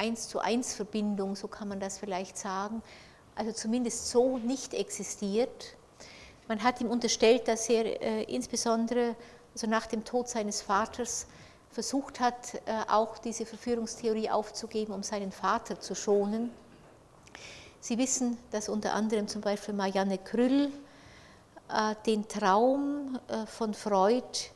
eins 0.00 0.28
zu 0.28 0.40
eins 0.40 0.74
Verbindung, 0.74 1.36
so 1.36 1.46
kann 1.46 1.68
man 1.68 1.78
das 1.78 1.98
vielleicht 1.98 2.38
sagen, 2.38 2.82
also 3.36 3.52
zumindest 3.52 4.10
so 4.10 4.38
nicht 4.38 4.74
existiert. 4.74 5.76
Man 6.48 6.62
hat 6.62 6.80
ihm 6.80 6.90
unterstellt, 6.90 7.46
dass 7.46 7.68
er 7.68 8.02
äh, 8.02 8.22
insbesondere 8.24 9.14
also 9.52 9.66
nach 9.66 9.86
dem 9.86 10.04
Tod 10.04 10.28
seines 10.28 10.62
Vaters 10.62 11.26
versucht 11.70 12.18
hat, 12.18 12.54
äh, 12.54 12.58
auch 12.88 13.18
diese 13.18 13.44
Verführungstheorie 13.44 14.30
aufzugeben, 14.30 14.92
um 14.92 15.02
seinen 15.02 15.32
Vater 15.32 15.78
zu 15.78 15.94
schonen. 15.94 16.50
Sie 17.80 17.98
wissen, 17.98 18.38
dass 18.50 18.68
unter 18.68 18.94
anderem 18.94 19.28
zum 19.28 19.42
Beispiel 19.42 19.74
Marianne 19.74 20.18
Krüll 20.18 20.72
äh, 21.68 21.94
den 22.06 22.26
Traum 22.26 23.18
äh, 23.28 23.46
von 23.46 23.74
Freud, 23.74 24.50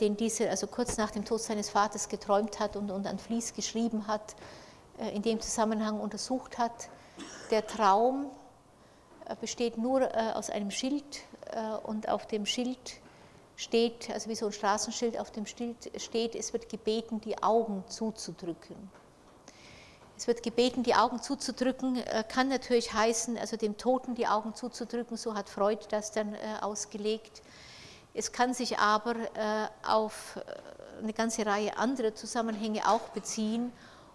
den 0.00 0.16
diese 0.16 0.50
also 0.50 0.66
kurz 0.66 0.96
nach 0.96 1.10
dem 1.10 1.24
Tod 1.24 1.40
seines 1.40 1.70
Vaters 1.70 2.08
geträumt 2.08 2.58
hat 2.58 2.76
und, 2.76 2.90
und 2.90 3.06
an 3.06 3.18
Fließ 3.18 3.54
geschrieben 3.54 4.06
hat, 4.06 4.34
äh, 5.00 5.14
in 5.14 5.22
dem 5.22 5.40
Zusammenhang 5.40 6.00
untersucht 6.00 6.58
hat. 6.58 6.88
Der 7.50 7.66
Traum 7.66 8.26
äh, 9.26 9.34
besteht 9.40 9.78
nur 9.78 10.02
äh, 10.02 10.32
aus 10.34 10.50
einem 10.50 10.70
Schild 10.70 11.22
und 11.82 12.08
auf 12.08 12.26
dem 12.26 12.46
Schild 12.46 13.00
steht, 13.56 14.08
also 14.10 14.30
wie 14.30 14.36
so 14.36 14.46
ein 14.46 14.52
Straßenschild 14.52 15.18
auf 15.18 15.32
dem 15.32 15.46
Schild 15.46 15.90
steht, 15.96 16.36
es 16.36 16.52
wird 16.52 16.68
gebeten, 16.68 17.20
die 17.20 17.42
Augen 17.42 17.82
zuzudrücken. 17.88 18.76
Es 20.16 20.28
wird 20.28 20.42
gebeten, 20.42 20.82
die 20.82 20.94
Augen 20.94 21.20
zuzudrücken, 21.20 21.96
äh, 21.96 22.22
kann 22.28 22.48
natürlich 22.48 22.92
heißen, 22.92 23.36
also 23.36 23.56
dem 23.56 23.78
Toten 23.78 24.14
die 24.14 24.28
Augen 24.28 24.54
zuzudrücken, 24.54 25.16
so 25.16 25.34
hat 25.34 25.48
Freud 25.48 25.86
das 25.90 26.12
dann 26.12 26.34
äh, 26.34 26.38
ausgelegt. 26.60 27.42
Es 28.12 28.32
kann 28.32 28.54
sich 28.54 28.78
aber 28.78 29.14
äh, 29.34 29.68
auf 29.86 30.38
eine 31.00 31.12
ganze 31.12 31.46
Reihe 31.46 31.76
anderer 31.78 32.14
Zusammenhänge 32.14 32.88
auch 32.88 33.08
beziehen, 33.10 33.72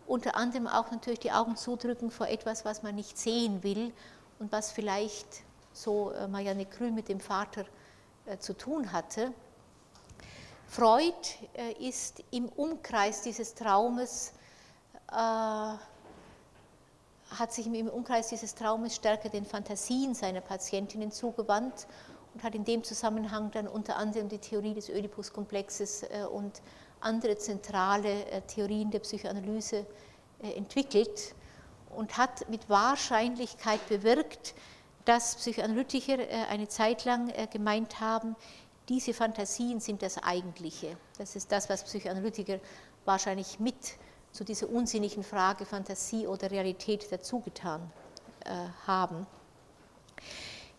unter 0.08 0.36
anderem 0.36 0.68
auch 0.68 0.92
natürlich 0.92 1.20
die 1.20 1.32
Augen 1.32 1.56
zudrücken 1.56 2.12
vor 2.12 2.28
etwas, 2.28 2.64
was 2.66 2.84
man 2.84 2.96
nicht 2.96 3.18
sehen 3.18 3.64
will 3.64 3.92
und 4.40 4.52
was 4.52 4.72
vielleicht, 4.72 5.28
so 5.74 6.14
Marianne 6.30 6.66
Krüll 6.66 6.92
mit 6.92 7.10
dem 7.10 7.20
Vater 7.20 7.66
zu 8.40 8.54
tun 8.54 8.92
hatte. 8.92 9.34
Freud 10.68 11.16
ist 11.80 12.24
im 12.32 12.48
Umkreis 12.50 13.24
dieses 13.24 13.56
Traumes 13.56 14.32
hat 17.32 17.52
sich 17.52 17.66
im 17.68 17.88
Umkreis 17.88 18.30
dieses 18.30 18.56
Traumes 18.56 18.96
stärker 18.96 19.30
den 19.30 19.46
Fantasien 19.46 20.14
seiner 20.14 20.42
Patientinnen 20.42 21.12
zugewandt 21.12 21.88
und 22.36 22.44
hat 22.44 22.54
in 22.54 22.66
dem 22.66 22.84
Zusammenhang 22.84 23.50
dann 23.52 23.66
unter 23.66 23.96
anderem 23.96 24.28
die 24.28 24.40
Theorie 24.40 24.74
des 24.74 24.90
Oedipus-Komplexes 24.90 26.04
äh, 26.04 26.26
und 26.30 26.62
andere 27.00 27.38
zentrale 27.38 28.26
äh, 28.26 28.42
Theorien 28.42 28.92
der 28.92 29.00
Psychoanalyse 29.00 29.86
äh, 30.44 30.52
entwickelt 30.52 31.34
und 31.96 32.18
hat 32.18 32.48
mit 32.50 32.70
Wahrscheinlichkeit 32.70 33.88
bewirkt, 33.88 34.54
dass 35.06 35.36
Psychoanalytiker 35.36 36.18
eine 36.50 36.68
Zeit 36.68 37.06
lang 37.06 37.32
gemeint 37.52 38.02
haben, 38.02 38.36
diese 38.90 39.14
Fantasien 39.14 39.80
sind 39.80 40.02
das 40.02 40.18
Eigentliche. 40.22 40.98
Das 41.20 41.36
ist 41.36 41.52
das, 41.52 41.70
was 41.70 41.84
Psychoanalytiker 41.84 42.60
wahrscheinlich 43.06 43.60
mit 43.60 43.76
zu 44.32 44.44
dieser 44.44 44.68
unsinnigen 44.68 45.24
Frage 45.24 45.66
Fantasie 45.66 46.26
oder 46.26 46.50
Realität 46.50 47.10
dazugetan 47.12 47.90
haben. 48.88 49.28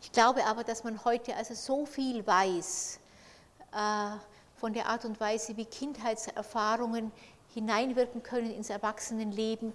Ich 0.06 0.12
glaube 0.12 0.46
aber, 0.46 0.62
dass 0.62 0.84
man 0.84 1.04
heute 1.04 1.34
also 1.34 1.52
so 1.52 1.84
viel 1.84 2.24
weiß 2.24 3.00
äh, 3.72 3.76
von 4.54 4.72
der 4.72 4.86
Art 4.86 5.04
und 5.04 5.18
Weise, 5.18 5.56
wie 5.56 5.64
Kindheitserfahrungen 5.64 7.10
hineinwirken 7.52 8.22
können 8.22 8.52
ins 8.52 8.70
Erwachsenenleben, 8.70 9.72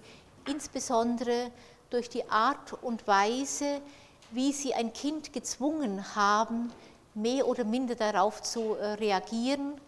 insbesondere 0.48 1.50
durch 1.90 2.08
die 2.08 2.28
Art 2.30 2.72
und 2.82 3.06
Weise, 3.06 3.82
wie 4.30 4.54
sie 4.54 4.72
ein 4.72 4.94
Kind 4.94 5.34
gezwungen 5.34 6.16
haben, 6.16 6.72
mehr 7.12 7.46
oder 7.46 7.64
minder 7.64 7.94
darauf 7.94 8.40
zu 8.42 8.74
äh, 8.76 8.92
reagieren 8.94 9.78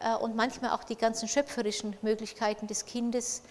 äh, 0.00 0.16
und 0.16 0.34
manchmal 0.34 0.70
auch 0.70 0.84
die 0.84 0.96
ganzen 0.96 1.28
schöpferischen 1.28 1.94
Möglichkeiten 2.00 2.66
des 2.66 2.86
Kindes 2.86 3.42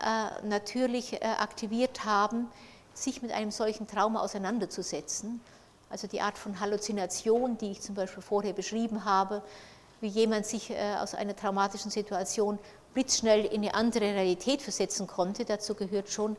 äh, 0.00 0.46
natürlich 0.46 1.14
äh, 1.14 1.24
aktiviert 1.24 2.04
haben, 2.04 2.48
sich 2.94 3.22
mit 3.22 3.32
einem 3.32 3.50
solchen 3.50 3.88
Trauma 3.88 4.20
auseinanderzusetzen. 4.20 5.40
Also 5.90 6.06
die 6.06 6.20
Art 6.20 6.38
von 6.38 6.58
Halluzination, 6.60 7.58
die 7.58 7.72
ich 7.72 7.80
zum 7.82 7.94
Beispiel 7.94 8.22
vorher 8.22 8.52
beschrieben 8.52 9.04
habe, 9.04 9.42
wie 10.00 10.08
jemand 10.08 10.46
sich 10.46 10.72
aus 10.98 11.14
einer 11.14 11.36
traumatischen 11.36 11.90
Situation 11.90 12.58
blitzschnell 12.94 13.44
in 13.44 13.62
eine 13.62 13.74
andere 13.74 14.04
Realität 14.04 14.62
versetzen 14.62 15.06
konnte. 15.06 15.44
Dazu 15.44 15.74
gehört 15.74 16.08
schon 16.08 16.36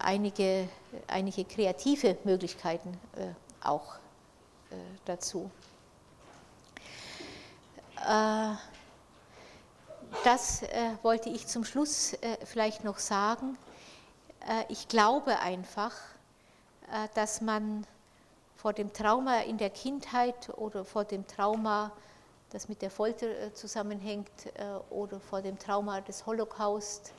einige, 0.00 0.68
einige 1.06 1.44
kreative 1.44 2.18
Möglichkeiten 2.24 2.98
auch 3.62 3.94
dazu. 5.04 5.48
Das 10.24 10.62
äh, 10.62 10.68
wollte 11.02 11.30
ich 11.30 11.48
zum 11.48 11.64
Schluss 11.64 12.12
äh, 12.12 12.36
vielleicht 12.44 12.84
noch 12.84 12.98
sagen. 12.98 13.58
Äh, 14.46 14.64
ich 14.68 14.86
glaube 14.86 15.40
einfach, 15.40 15.92
äh, 16.92 17.08
dass 17.14 17.40
man 17.40 17.84
vor 18.62 18.72
dem 18.72 18.92
Trauma 18.92 19.40
in 19.40 19.58
der 19.58 19.70
Kindheit 19.70 20.56
oder 20.56 20.84
vor 20.84 21.04
dem 21.04 21.26
Trauma, 21.26 21.90
das 22.50 22.68
mit 22.68 22.80
der 22.80 22.92
Folter 22.92 23.26
äh, 23.26 23.52
zusammenhängt, 23.52 24.30
äh, 24.54 24.64
oder 24.88 25.18
vor 25.18 25.42
dem 25.42 25.58
Trauma 25.58 26.00
des 26.00 26.24
Holocaust, 26.26 27.10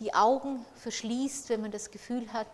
die 0.00 0.12
Augen 0.12 0.66
verschließt, 0.74 1.50
wenn 1.50 1.60
man 1.60 1.70
das 1.70 1.92
Gefühl 1.92 2.32
hat, 2.32 2.48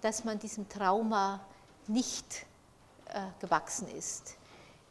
dass 0.00 0.24
man 0.24 0.38
diesem 0.38 0.68
Trauma 0.68 1.40
nicht 1.86 2.46
gewachsen 3.40 3.86
ist. 3.94 4.36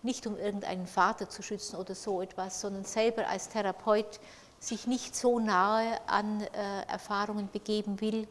Nicht 0.03 0.27
um 0.27 0.37
irgendeinen 0.37 0.85
Vater 0.85 1.27
zu 1.27 1.41
schützen 1.41 1.75
oder 1.77 1.95
so 1.95 2.21
etwas, 2.21 2.61
sondern 2.61 2.85
selber 2.85 3.27
als 3.27 3.49
Therapeut 3.49 4.19
sich 4.59 4.85
nicht 4.85 5.15
so 5.15 5.39
nahe 5.39 5.99
an 6.07 6.41
äh, 6.41 6.83
Erfahrungen 6.83 7.49
begeben 7.51 7.99
will, 7.99 8.27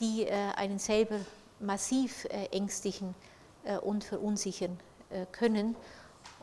die 0.00 0.24
äh, 0.24 0.32
einen 0.56 0.80
selber 0.80 1.20
massiv 1.60 2.24
äh, 2.24 2.46
ängstigen 2.46 3.10
äh, 3.10 3.31
und 3.82 4.04
verunsichern 4.04 4.78
äh, 5.10 5.26
können. 5.32 5.76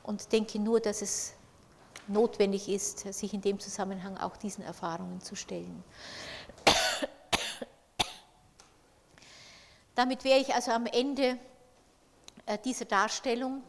Und 0.03 0.31
denke 0.31 0.59
nur, 0.59 0.79
dass 0.79 1.01
es 1.01 1.33
notwendig 2.07 2.69
ist, 2.69 3.13
sich 3.13 3.33
in 3.33 3.41
dem 3.41 3.59
Zusammenhang 3.59 4.17
auch 4.17 4.37
diesen 4.37 4.63
Erfahrungen 4.63 5.21
zu 5.21 5.35
stellen. 5.35 5.83
Damit 9.95 10.23
wäre 10.23 10.39
ich 10.39 10.53
also 10.55 10.71
am 10.71 10.85
Ende 10.85 11.37
äh, 12.45 12.57
dieser 12.63 12.85
Darstellung 12.85 13.61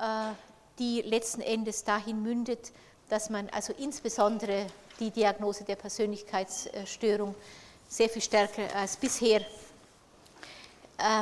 äh, 0.00 0.32
die 0.78 1.02
letzten 1.02 1.40
Endes 1.40 1.84
dahin 1.84 2.22
mündet, 2.22 2.72
dass 3.08 3.30
man 3.30 3.48
also 3.50 3.72
insbesondere 3.72 4.66
die 4.98 5.10
Diagnose 5.10 5.64
der 5.64 5.76
Persönlichkeitsstörung 5.76 7.34
sehr 7.88 8.08
viel 8.08 8.22
stärker 8.22 8.74
als 8.74 8.96
bisher 8.96 9.40
äh, 9.40 9.44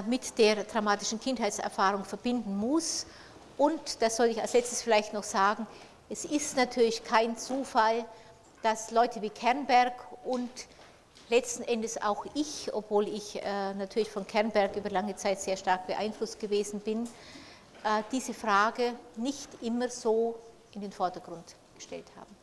mit 0.07 0.39
der 0.39 0.67
traumatischen 0.67 1.19
Kindheitserfahrung 1.19 2.05
verbinden 2.05 2.57
muss. 2.57 3.07
Und, 3.57 4.03
das 4.03 4.17
soll 4.17 4.27
ich 4.27 4.41
als 4.41 4.53
letztes 4.53 4.83
vielleicht 4.83 5.13
noch 5.13 5.23
sagen, 5.23 5.67
es 6.11 6.25
ist 6.25 6.57
natürlich 6.57 7.05
kein 7.05 7.39
Zufall, 7.39 8.05
dass 8.63 8.91
Leute 8.91 9.23
wie 9.23 9.31
Kernberg 9.31 9.95
und 10.25 10.51
letzten 11.31 11.63
Endes 11.63 12.01
auch 12.01 12.27
ich, 12.35 12.73
obwohl 12.75 13.09
ich 13.09 13.43
äh, 13.43 13.75
natürlich 13.75 14.11
von 14.11 14.27
Kernberg 14.27 14.77
über 14.77 14.91
lange 14.91 15.17
Zeit 15.17 15.41
sehr 15.41 15.57
stark 15.57 15.87
beeinflusst 15.87 16.39
gewesen 16.39 16.81
bin, 16.81 17.05
äh, 17.05 18.03
diese 18.13 18.35
Frage 18.35 18.93
nicht 19.17 19.49
immer 19.63 19.89
so 19.89 20.39
in 20.73 20.83
den 20.83 20.93
Vordergrund 20.93 21.57
gestellt 21.75 22.07
haben. 22.17 22.37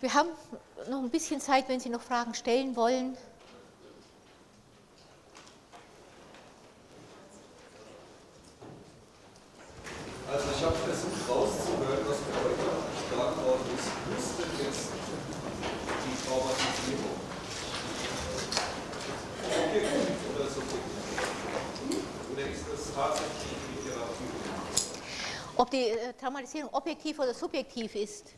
Wir 0.00 0.14
haben 0.14 0.28
noch 0.88 1.02
ein 1.02 1.10
bisschen 1.10 1.40
Zeit, 1.40 1.68
wenn 1.68 1.80
Sie 1.80 1.88
noch 1.88 2.02
Fragen 2.02 2.34
stellen 2.34 2.76
wollen. 2.76 3.16
Also 10.30 10.48
ich 10.56 10.64
habe 10.64 10.74
versucht 10.76 11.28
rauszuhören, 11.28 12.06
was 12.06 12.18
bei 12.18 12.38
euch 12.48 13.10
gesagt 13.10 13.36
worden 13.44 13.64
ist. 13.76 13.88
Wusste 14.10 14.42
jetzt 14.62 14.88
die 16.04 16.26
Traumatisierung? 16.26 17.16
Okay, 19.68 19.82
tatsächlich 22.96 23.56
Literatur? 23.76 24.26
Ob 25.56 25.70
die 25.70 25.88
äh, 25.90 26.12
Traumatisierung 26.14 26.72
objektiv 26.72 27.18
oder 27.18 27.34
subjektiv 27.34 27.94
ist. 27.94 28.34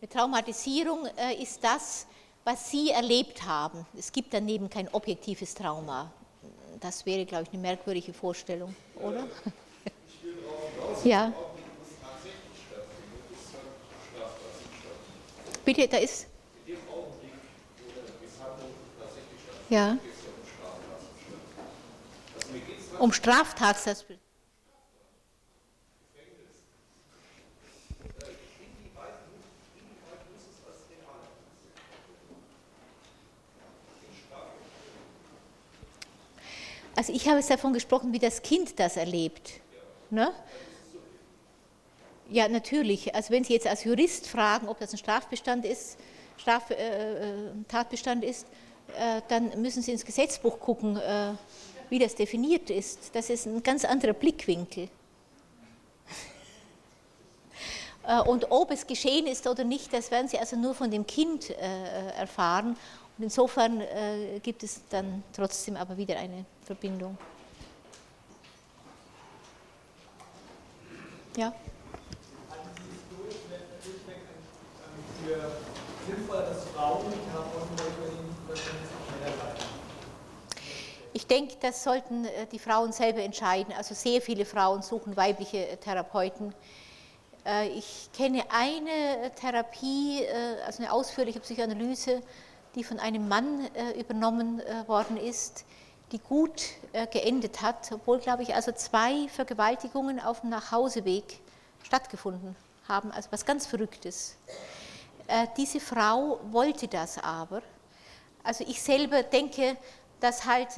Eine 0.00 0.08
Traumatisierung 0.08 1.06
äh, 1.16 1.42
ist 1.42 1.62
das, 1.64 2.06
was 2.44 2.70
Sie 2.70 2.90
erlebt 2.90 3.42
haben. 3.42 3.84
Es 3.96 4.12
gibt 4.12 4.32
daneben 4.32 4.70
kein 4.70 4.88
objektives 4.88 5.54
Trauma. 5.54 6.12
das 6.78 7.04
wäre, 7.04 7.26
glaube 7.26 7.44
ich, 7.44 7.48
eine 7.50 7.60
merkwürdige 7.60 8.12
Vorstellung, 8.12 8.74
oder? 8.94 9.26
ja. 11.04 11.32
Bitte, 15.64 15.88
da 15.88 15.96
ist. 15.96 16.26
Ja. 19.68 19.98
Um 23.00 23.12
Straftatsatz. 23.12 24.04
Also 37.08 37.16
ich 37.16 37.26
habe 37.26 37.38
es 37.38 37.46
davon 37.46 37.72
gesprochen, 37.72 38.12
wie 38.12 38.18
das 38.18 38.42
Kind 38.42 38.78
das 38.78 38.98
erlebt. 38.98 39.62
Ne? 40.10 40.30
Ja, 42.28 42.48
natürlich. 42.48 43.14
Also 43.14 43.30
wenn 43.30 43.44
Sie 43.44 43.54
jetzt 43.54 43.66
als 43.66 43.84
Jurist 43.84 44.26
fragen, 44.26 44.68
ob 44.68 44.78
das 44.78 44.92
ein 44.92 44.98
Strafbestand 44.98 45.64
ist, 45.64 45.96
Straftatbestand 46.36 48.24
äh, 48.24 48.28
ist, 48.28 48.46
äh, 48.98 49.22
dann 49.28 49.58
müssen 49.62 49.80
Sie 49.82 49.90
ins 49.90 50.04
Gesetzbuch 50.04 50.60
gucken, 50.60 50.98
äh, 50.98 51.32
wie 51.88 51.98
das 51.98 52.14
definiert 52.14 52.68
ist. 52.68 53.08
Das 53.14 53.30
ist 53.30 53.46
ein 53.46 53.62
ganz 53.62 53.86
anderer 53.86 54.12
Blickwinkel. 54.12 54.90
Äh, 58.06 58.20
und 58.20 58.50
ob 58.50 58.70
es 58.70 58.86
geschehen 58.86 59.26
ist 59.26 59.46
oder 59.46 59.64
nicht, 59.64 59.92
das 59.92 60.10
werden 60.10 60.28
Sie 60.28 60.38
also 60.38 60.56
nur 60.56 60.74
von 60.74 60.90
dem 60.90 61.06
Kind 61.06 61.50
äh, 61.50 61.54
erfahren. 62.16 62.74
Insofern 63.20 63.80
äh, 63.80 64.38
gibt 64.40 64.62
es 64.62 64.80
dann 64.88 65.24
trotzdem 65.32 65.76
aber 65.76 65.96
wieder 65.96 66.16
eine 66.16 66.44
Verbindung. 66.64 67.18
Ja? 71.36 71.52
Ich 81.12 81.26
denke, 81.26 81.56
das 81.60 81.82
sollten 81.82 82.24
äh, 82.24 82.46
die 82.46 82.58
Frauen 82.60 82.92
selber 82.92 83.20
entscheiden. 83.20 83.74
Also 83.76 83.94
sehr 83.94 84.22
viele 84.22 84.44
Frauen 84.44 84.82
suchen 84.82 85.16
weibliche 85.16 85.76
Therapeuten. 85.80 86.54
Äh, 87.44 87.68
ich 87.70 88.10
kenne 88.16 88.44
eine 88.50 89.32
Therapie, 89.34 90.24
also 90.64 90.82
eine 90.84 90.92
ausführliche 90.92 91.40
Psychoanalyse, 91.40 92.22
die 92.78 92.84
von 92.84 93.00
einem 93.00 93.28
Mann 93.28 93.68
äh, 93.74 93.98
übernommen 94.00 94.60
äh, 94.60 94.86
worden 94.86 95.16
ist, 95.16 95.64
die 96.12 96.18
gut 96.18 96.62
äh, 96.92 97.06
geendet 97.08 97.60
hat, 97.60 97.90
obwohl, 97.92 98.20
glaube 98.20 98.44
ich, 98.44 98.54
also 98.54 98.72
zwei 98.72 99.28
Vergewaltigungen 99.28 100.20
auf 100.20 100.40
dem 100.40 100.50
Nachhauseweg 100.50 101.40
stattgefunden 101.82 102.56
haben, 102.88 103.10
also 103.10 103.28
was 103.32 103.44
ganz 103.44 103.66
Verrücktes. 103.66 104.36
Diese 105.58 105.78
Frau 105.78 106.40
wollte 106.50 106.88
das 106.88 107.18
aber. 107.18 107.60
Also 108.42 108.64
ich 108.66 108.80
selber 108.80 109.22
denke, 109.22 109.76
dass 110.20 110.46
halt, 110.46 110.68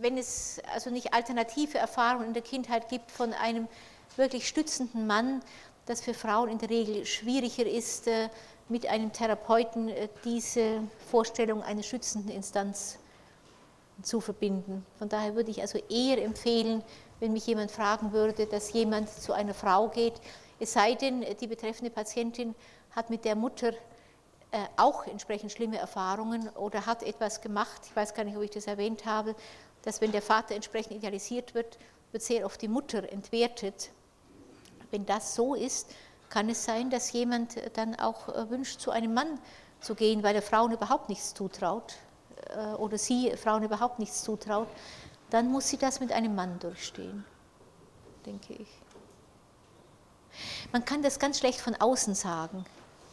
wenn 0.00 0.16
es 0.16 0.60
also 0.72 0.90
nicht 0.90 1.12
alternative 1.12 1.76
Erfahrungen 1.76 2.28
in 2.28 2.34
der 2.34 2.42
Kindheit 2.42 2.88
gibt 2.88 3.10
von 3.10 3.32
einem 3.32 3.66
wirklich 4.14 4.46
stützenden 4.46 5.08
Mann, 5.08 5.42
das 5.86 6.00
für 6.00 6.14
Frauen 6.14 6.50
in 6.50 6.58
der 6.58 6.70
Regel 6.70 7.04
schwieriger 7.04 7.66
ist, 7.66 8.08
mit 8.68 8.86
einem 8.86 9.12
Therapeuten 9.12 9.88
äh, 9.88 10.08
diese 10.24 10.82
Vorstellung 11.10 11.62
einer 11.62 11.82
schützenden 11.82 12.30
Instanz 12.30 12.98
zu 14.02 14.20
verbinden. 14.20 14.86
Von 14.98 15.08
daher 15.08 15.34
würde 15.34 15.50
ich 15.50 15.60
also 15.60 15.78
eher 15.88 16.22
empfehlen, 16.22 16.82
wenn 17.20 17.32
mich 17.32 17.46
jemand 17.46 17.70
fragen 17.70 18.12
würde, 18.12 18.46
dass 18.46 18.72
jemand 18.72 19.08
zu 19.08 19.32
einer 19.32 19.54
Frau 19.54 19.88
geht, 19.88 20.14
es 20.60 20.72
sei 20.72 20.94
denn, 20.94 21.24
die 21.40 21.46
betreffende 21.46 21.90
Patientin 21.90 22.54
hat 22.90 23.10
mit 23.10 23.24
der 23.24 23.36
Mutter 23.36 23.72
äh, 24.50 24.64
auch 24.76 25.06
entsprechend 25.06 25.52
schlimme 25.52 25.78
Erfahrungen 25.78 26.48
oder 26.50 26.86
hat 26.86 27.02
etwas 27.02 27.40
gemacht, 27.40 27.82
ich 27.84 27.94
weiß 27.94 28.14
gar 28.14 28.24
nicht, 28.24 28.36
ob 28.36 28.42
ich 28.42 28.50
das 28.50 28.66
erwähnt 28.66 29.04
habe, 29.04 29.34
dass 29.82 30.00
wenn 30.00 30.10
der 30.10 30.22
Vater 30.22 30.54
entsprechend 30.54 30.96
idealisiert 30.96 31.54
wird, 31.54 31.78
wird 32.12 32.22
sehr 32.22 32.44
oft 32.44 32.60
die 32.60 32.68
Mutter 32.68 33.10
entwertet. 33.12 33.90
Wenn 34.90 35.04
das 35.06 35.34
so 35.34 35.54
ist, 35.54 35.90
kann 36.30 36.48
es 36.48 36.64
sein, 36.64 36.90
dass 36.90 37.12
jemand 37.12 37.56
dann 37.76 37.94
auch 37.98 38.28
äh, 38.28 38.50
wünscht, 38.50 38.80
zu 38.80 38.90
einem 38.90 39.14
Mann 39.14 39.38
zu 39.80 39.94
gehen, 39.94 40.22
weil 40.22 40.34
er 40.34 40.42
Frauen 40.42 40.72
überhaupt 40.72 41.08
nichts 41.08 41.34
zutraut 41.34 41.96
äh, 42.50 42.74
oder 42.74 42.98
sie 42.98 43.36
Frauen 43.36 43.62
überhaupt 43.62 43.98
nichts 43.98 44.22
zutraut, 44.22 44.68
dann 45.30 45.50
muss 45.50 45.68
sie 45.68 45.78
das 45.78 46.00
mit 46.00 46.12
einem 46.12 46.34
Mann 46.34 46.58
durchstehen, 46.58 47.24
denke 48.26 48.54
ich. 48.54 48.68
Man 50.72 50.84
kann 50.84 51.02
das 51.02 51.18
ganz 51.18 51.38
schlecht 51.38 51.60
von 51.60 51.74
außen 51.74 52.14
sagen. 52.14 52.64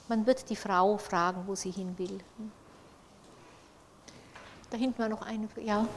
Man 0.07 0.25
wird 0.27 0.49
die 0.49 0.55
Frau 0.55 0.97
fragen, 0.97 1.43
wo 1.47 1.55
sie 1.55 1.71
hin 1.71 1.97
will. 1.97 2.19
Da 4.69 4.77
hinten 4.77 4.99
war 4.99 5.09
noch 5.09 5.21
eine. 5.21 5.47
Ja. 5.63 5.87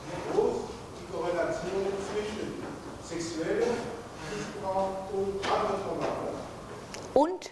Wie 0.00 0.32
groß 0.32 0.56
die 0.98 1.12
Korrelation 1.12 1.86
zwischen 2.10 2.62
sexueller 3.04 3.66
und? 7.14 7.50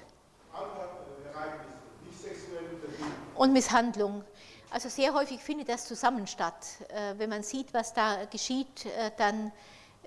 Und 3.34 3.52
Misshandlung. 3.52 4.22
Also 4.70 4.88
sehr 4.88 5.12
häufig 5.14 5.40
findet 5.40 5.68
das 5.68 5.86
zusammen 5.86 6.26
statt. 6.26 6.54
Äh, 6.88 7.18
wenn 7.18 7.30
man 7.30 7.42
sieht, 7.42 7.74
was 7.74 7.92
da 7.92 8.24
geschieht, 8.26 8.86
äh, 8.86 9.10
dann 9.16 9.50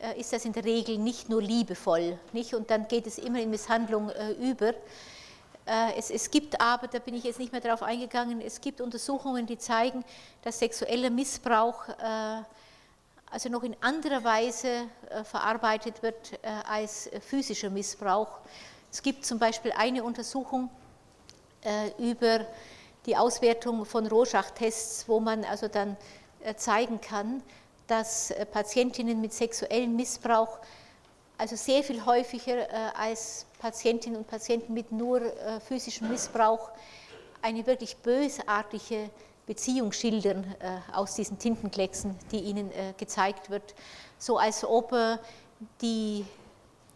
äh, 0.01 0.19
ist 0.19 0.31
das 0.31 0.45
in 0.45 0.53
der 0.53 0.63
Regel 0.63 0.97
nicht 0.97 1.29
nur 1.29 1.41
liebevoll, 1.41 2.17
nicht? 2.31 2.53
Und 2.53 2.71
dann 2.71 2.87
geht 2.87 3.07
es 3.07 3.17
immer 3.17 3.39
in 3.39 3.49
Misshandlung 3.49 4.11
über. 4.39 4.73
Es, 5.95 6.09
es, 6.09 6.29
gibt 6.29 6.59
aber, 6.59 6.87
da 6.87 6.99
bin 6.99 7.15
ich 7.15 7.23
jetzt 7.23 7.39
nicht 7.39 7.53
mehr 7.53 7.61
darauf 7.61 7.83
eingegangen, 7.83 8.41
es 8.41 8.59
gibt 8.59 8.81
Untersuchungen, 8.81 9.45
die 9.45 9.57
zeigen, 9.57 10.03
dass 10.41 10.59
sexueller 10.59 11.09
Missbrauch 11.09 11.87
also 13.33 13.49
noch 13.49 13.63
in 13.63 13.75
anderer 13.81 14.23
Weise 14.23 14.87
äh, 15.09 15.23
verarbeitet 15.23 16.03
wird 16.03 16.33
äh, 16.43 16.49
als 16.67 17.09
physischer 17.27 17.71
Missbrauch. 17.71 18.27
Es 18.91 19.01
gibt 19.01 19.25
zum 19.25 19.39
Beispiel 19.39 19.71
eine 19.75 20.03
Untersuchung 20.03 20.69
äh, 21.63 21.89
über 21.97 22.45
die 23.07 23.17
Auswertung 23.17 23.85
von 23.85 24.05
Rorschach-Tests, 24.05 25.09
wo 25.09 25.19
man 25.19 25.43
also 25.43 25.67
dann 25.67 25.97
zeigen 26.55 27.01
kann, 27.01 27.41
dass 27.87 28.33
Patientinnen 28.51 29.19
mit 29.19 29.33
sexuellem 29.33 29.95
Missbrauch 29.95 30.59
also 31.37 31.55
sehr 31.55 31.83
viel 31.83 32.05
häufiger 32.05 32.95
als 32.97 33.45
Patientinnen 33.59 34.17
und 34.19 34.27
Patienten 34.27 34.73
mit 34.73 34.91
nur 34.91 35.21
physischem 35.67 36.09
Missbrauch 36.09 36.69
eine 37.41 37.65
wirklich 37.65 37.97
bösartige 37.97 39.09
Beziehung 39.45 39.91
schildern 39.91 40.43
äh, 40.59 40.79
aus 40.93 41.15
diesen 41.15 41.37
Tintenklecksen, 41.37 42.17
die 42.31 42.39
ihnen 42.39 42.71
äh, 42.71 42.93
gezeigt 42.97 43.49
wird, 43.49 43.75
so 44.17 44.37
als 44.37 44.63
ob 44.63 44.93
äh, 44.93 45.17
die 45.81 46.25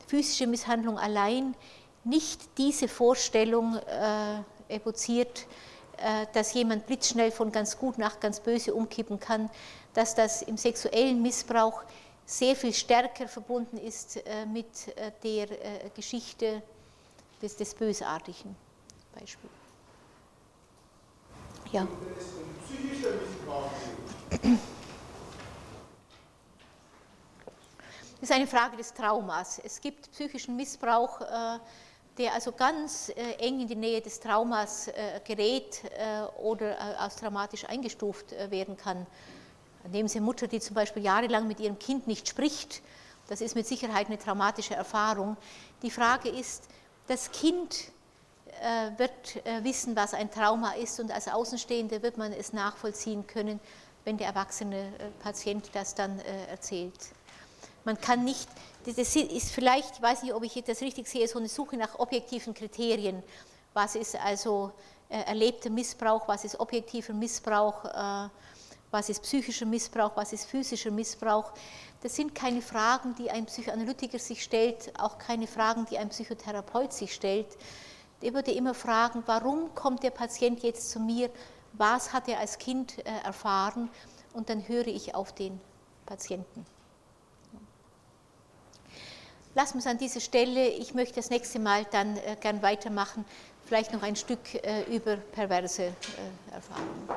physische 0.07 0.47
Misshandlung 0.47 0.97
allein 0.97 1.55
nicht 2.03 2.41
diese 2.57 2.87
Vorstellung 2.87 3.77
evoziert, 4.69 5.45
dass 6.31 6.53
jemand 6.53 6.85
blitzschnell 6.85 7.31
von 7.31 7.51
ganz 7.51 7.77
gut 7.77 7.97
nach 7.97 8.21
ganz 8.21 8.39
böse 8.39 8.73
umkippen 8.73 9.19
kann, 9.19 9.49
dass 9.93 10.15
das 10.15 10.41
im 10.41 10.55
sexuellen 10.55 11.21
Missbrauch 11.21 11.83
sehr 12.25 12.55
viel 12.55 12.73
stärker 12.73 13.27
verbunden 13.27 13.77
ist 13.77 14.23
mit 14.53 14.67
der 15.23 15.47
Geschichte 15.93 16.61
des, 17.41 17.57
des 17.57 17.73
Bösartigen. 17.73 18.55
Beispiel. 19.13 19.49
Ja. 21.71 21.87
Das 28.19 28.29
ist 28.29 28.31
eine 28.31 28.47
Frage 28.47 28.77
des 28.77 28.93
Traumas. 28.93 29.59
Es 29.63 29.79
gibt 29.81 30.11
psychischen 30.11 30.55
Missbrauch, 30.55 31.21
äh, 31.21 31.59
der 32.17 32.33
also 32.33 32.51
ganz 32.51 33.09
äh, 33.09 33.33
eng 33.39 33.59
in 33.59 33.67
die 33.67 33.75
Nähe 33.75 34.01
des 34.01 34.19
Traumas 34.19 34.87
äh, 34.87 35.21
gerät 35.25 35.83
oder 36.41 36.99
als 36.99 37.17
traumatisch 37.17 37.65
eingestuft 37.65 38.31
werden 38.49 38.75
kann. 38.77 39.05
Nehmen 39.91 40.09
Sie 40.09 40.19
Mutter, 40.19 40.47
die 40.47 40.59
zum 40.59 40.73
Beispiel 40.73 41.03
jahrelang 41.03 41.47
mit 41.47 41.59
ihrem 41.59 41.77
Kind 41.77 42.07
nicht 42.07 42.27
spricht. 42.27 42.81
Das 43.27 43.41
ist 43.41 43.55
mit 43.55 43.67
Sicherheit 43.67 44.07
eine 44.07 44.17
traumatische 44.17 44.73
Erfahrung. 44.73 45.37
Die 45.81 45.91
Frage 45.91 46.29
ist, 46.29 46.69
das 47.07 47.31
Kind 47.31 47.91
wird 48.97 49.45
äh, 49.45 49.63
wissen, 49.63 49.95
was 49.95 50.13
ein 50.13 50.31
Trauma 50.31 50.71
ist 50.73 50.99
und 50.99 51.11
als 51.11 51.27
Außenstehende 51.27 52.01
wird 52.01 52.17
man 52.17 52.33
es 52.33 52.53
nachvollziehen 52.53 53.25
können, 53.27 53.59
wenn 54.03 54.17
der 54.17 54.27
erwachsene 54.27 54.77
äh, 54.77 55.09
Patient 55.19 55.69
das 55.73 55.95
dann 55.95 56.19
erzählt. 56.49 56.97
Man 57.83 57.99
kann 57.99 58.23
nicht, 58.23 58.47
das 58.85 58.97
ist 58.97 59.51
vielleicht, 59.51 59.95
ich 59.95 60.01
weiß 60.01 60.23
nicht, 60.23 60.33
ob 60.33 60.43
ich 60.43 60.61
das 60.63 60.81
richtig 60.81 61.07
sehe, 61.07 61.27
so 61.27 61.39
eine 61.39 61.47
Suche 61.47 61.77
nach 61.77 61.99
objektiven 61.99 62.53
Kriterien. 62.53 63.23
Was 63.73 63.95
ist 63.95 64.15
also 64.15 64.71
erlebter 65.07 65.69
Missbrauch, 65.69 66.27
was 66.27 66.43
ist 66.43 66.59
objektiver 66.59 67.13
Missbrauch, 67.13 67.85
was 68.91 69.09
ist 69.09 69.21
psychischer 69.23 69.65
Missbrauch, 69.65 70.11
was 70.15 70.33
ist 70.33 70.45
physischer 70.45 70.91
Missbrauch. 70.91 71.51
Das 72.01 72.15
sind 72.15 72.35
keine 72.35 72.61
Fragen, 72.61 73.15
die 73.15 73.29
ein 73.29 73.45
Psychoanalytiker 73.45 74.19
sich 74.19 74.43
stellt, 74.43 74.91
auch 74.99 75.17
keine 75.17 75.47
Fragen, 75.47 75.85
die 75.89 75.97
ein 75.97 76.09
Psychotherapeut 76.09 76.93
sich 76.93 77.13
stellt. 77.13 77.47
Der 78.21 78.33
würde 78.33 78.51
immer 78.51 78.73
fragen, 78.73 79.23
warum 79.25 79.73
kommt 79.75 80.03
der 80.03 80.09
Patient 80.09 80.63
jetzt 80.63 80.89
zu 80.89 80.99
mir, 80.99 81.29
was 81.73 82.13
hat 82.13 82.27
er 82.27 82.39
als 82.39 82.57
Kind 82.57 82.97
äh, 82.99 83.11
erfahren 83.23 83.89
und 84.33 84.49
dann 84.49 84.67
höre 84.67 84.87
ich 84.87 85.13
auf 85.13 85.33
den 85.33 85.59
Patienten. 86.05 86.65
Lassen 89.53 89.75
wir 89.75 89.79
es 89.79 89.87
an 89.87 89.97
dieser 89.97 90.19
Stelle. 90.19 90.67
Ich 90.67 90.93
möchte 90.93 91.15
das 91.15 91.29
nächste 91.29 91.59
Mal 91.59 91.85
dann 91.91 92.17
äh, 92.17 92.35
gern 92.39 92.61
weitermachen, 92.61 93.25
vielleicht 93.65 93.91
noch 93.93 94.03
ein 94.03 94.15
Stück 94.15 94.53
äh, 94.53 94.83
über 94.83 95.17
perverse 95.17 95.93
Erfahrungen. 96.51 97.07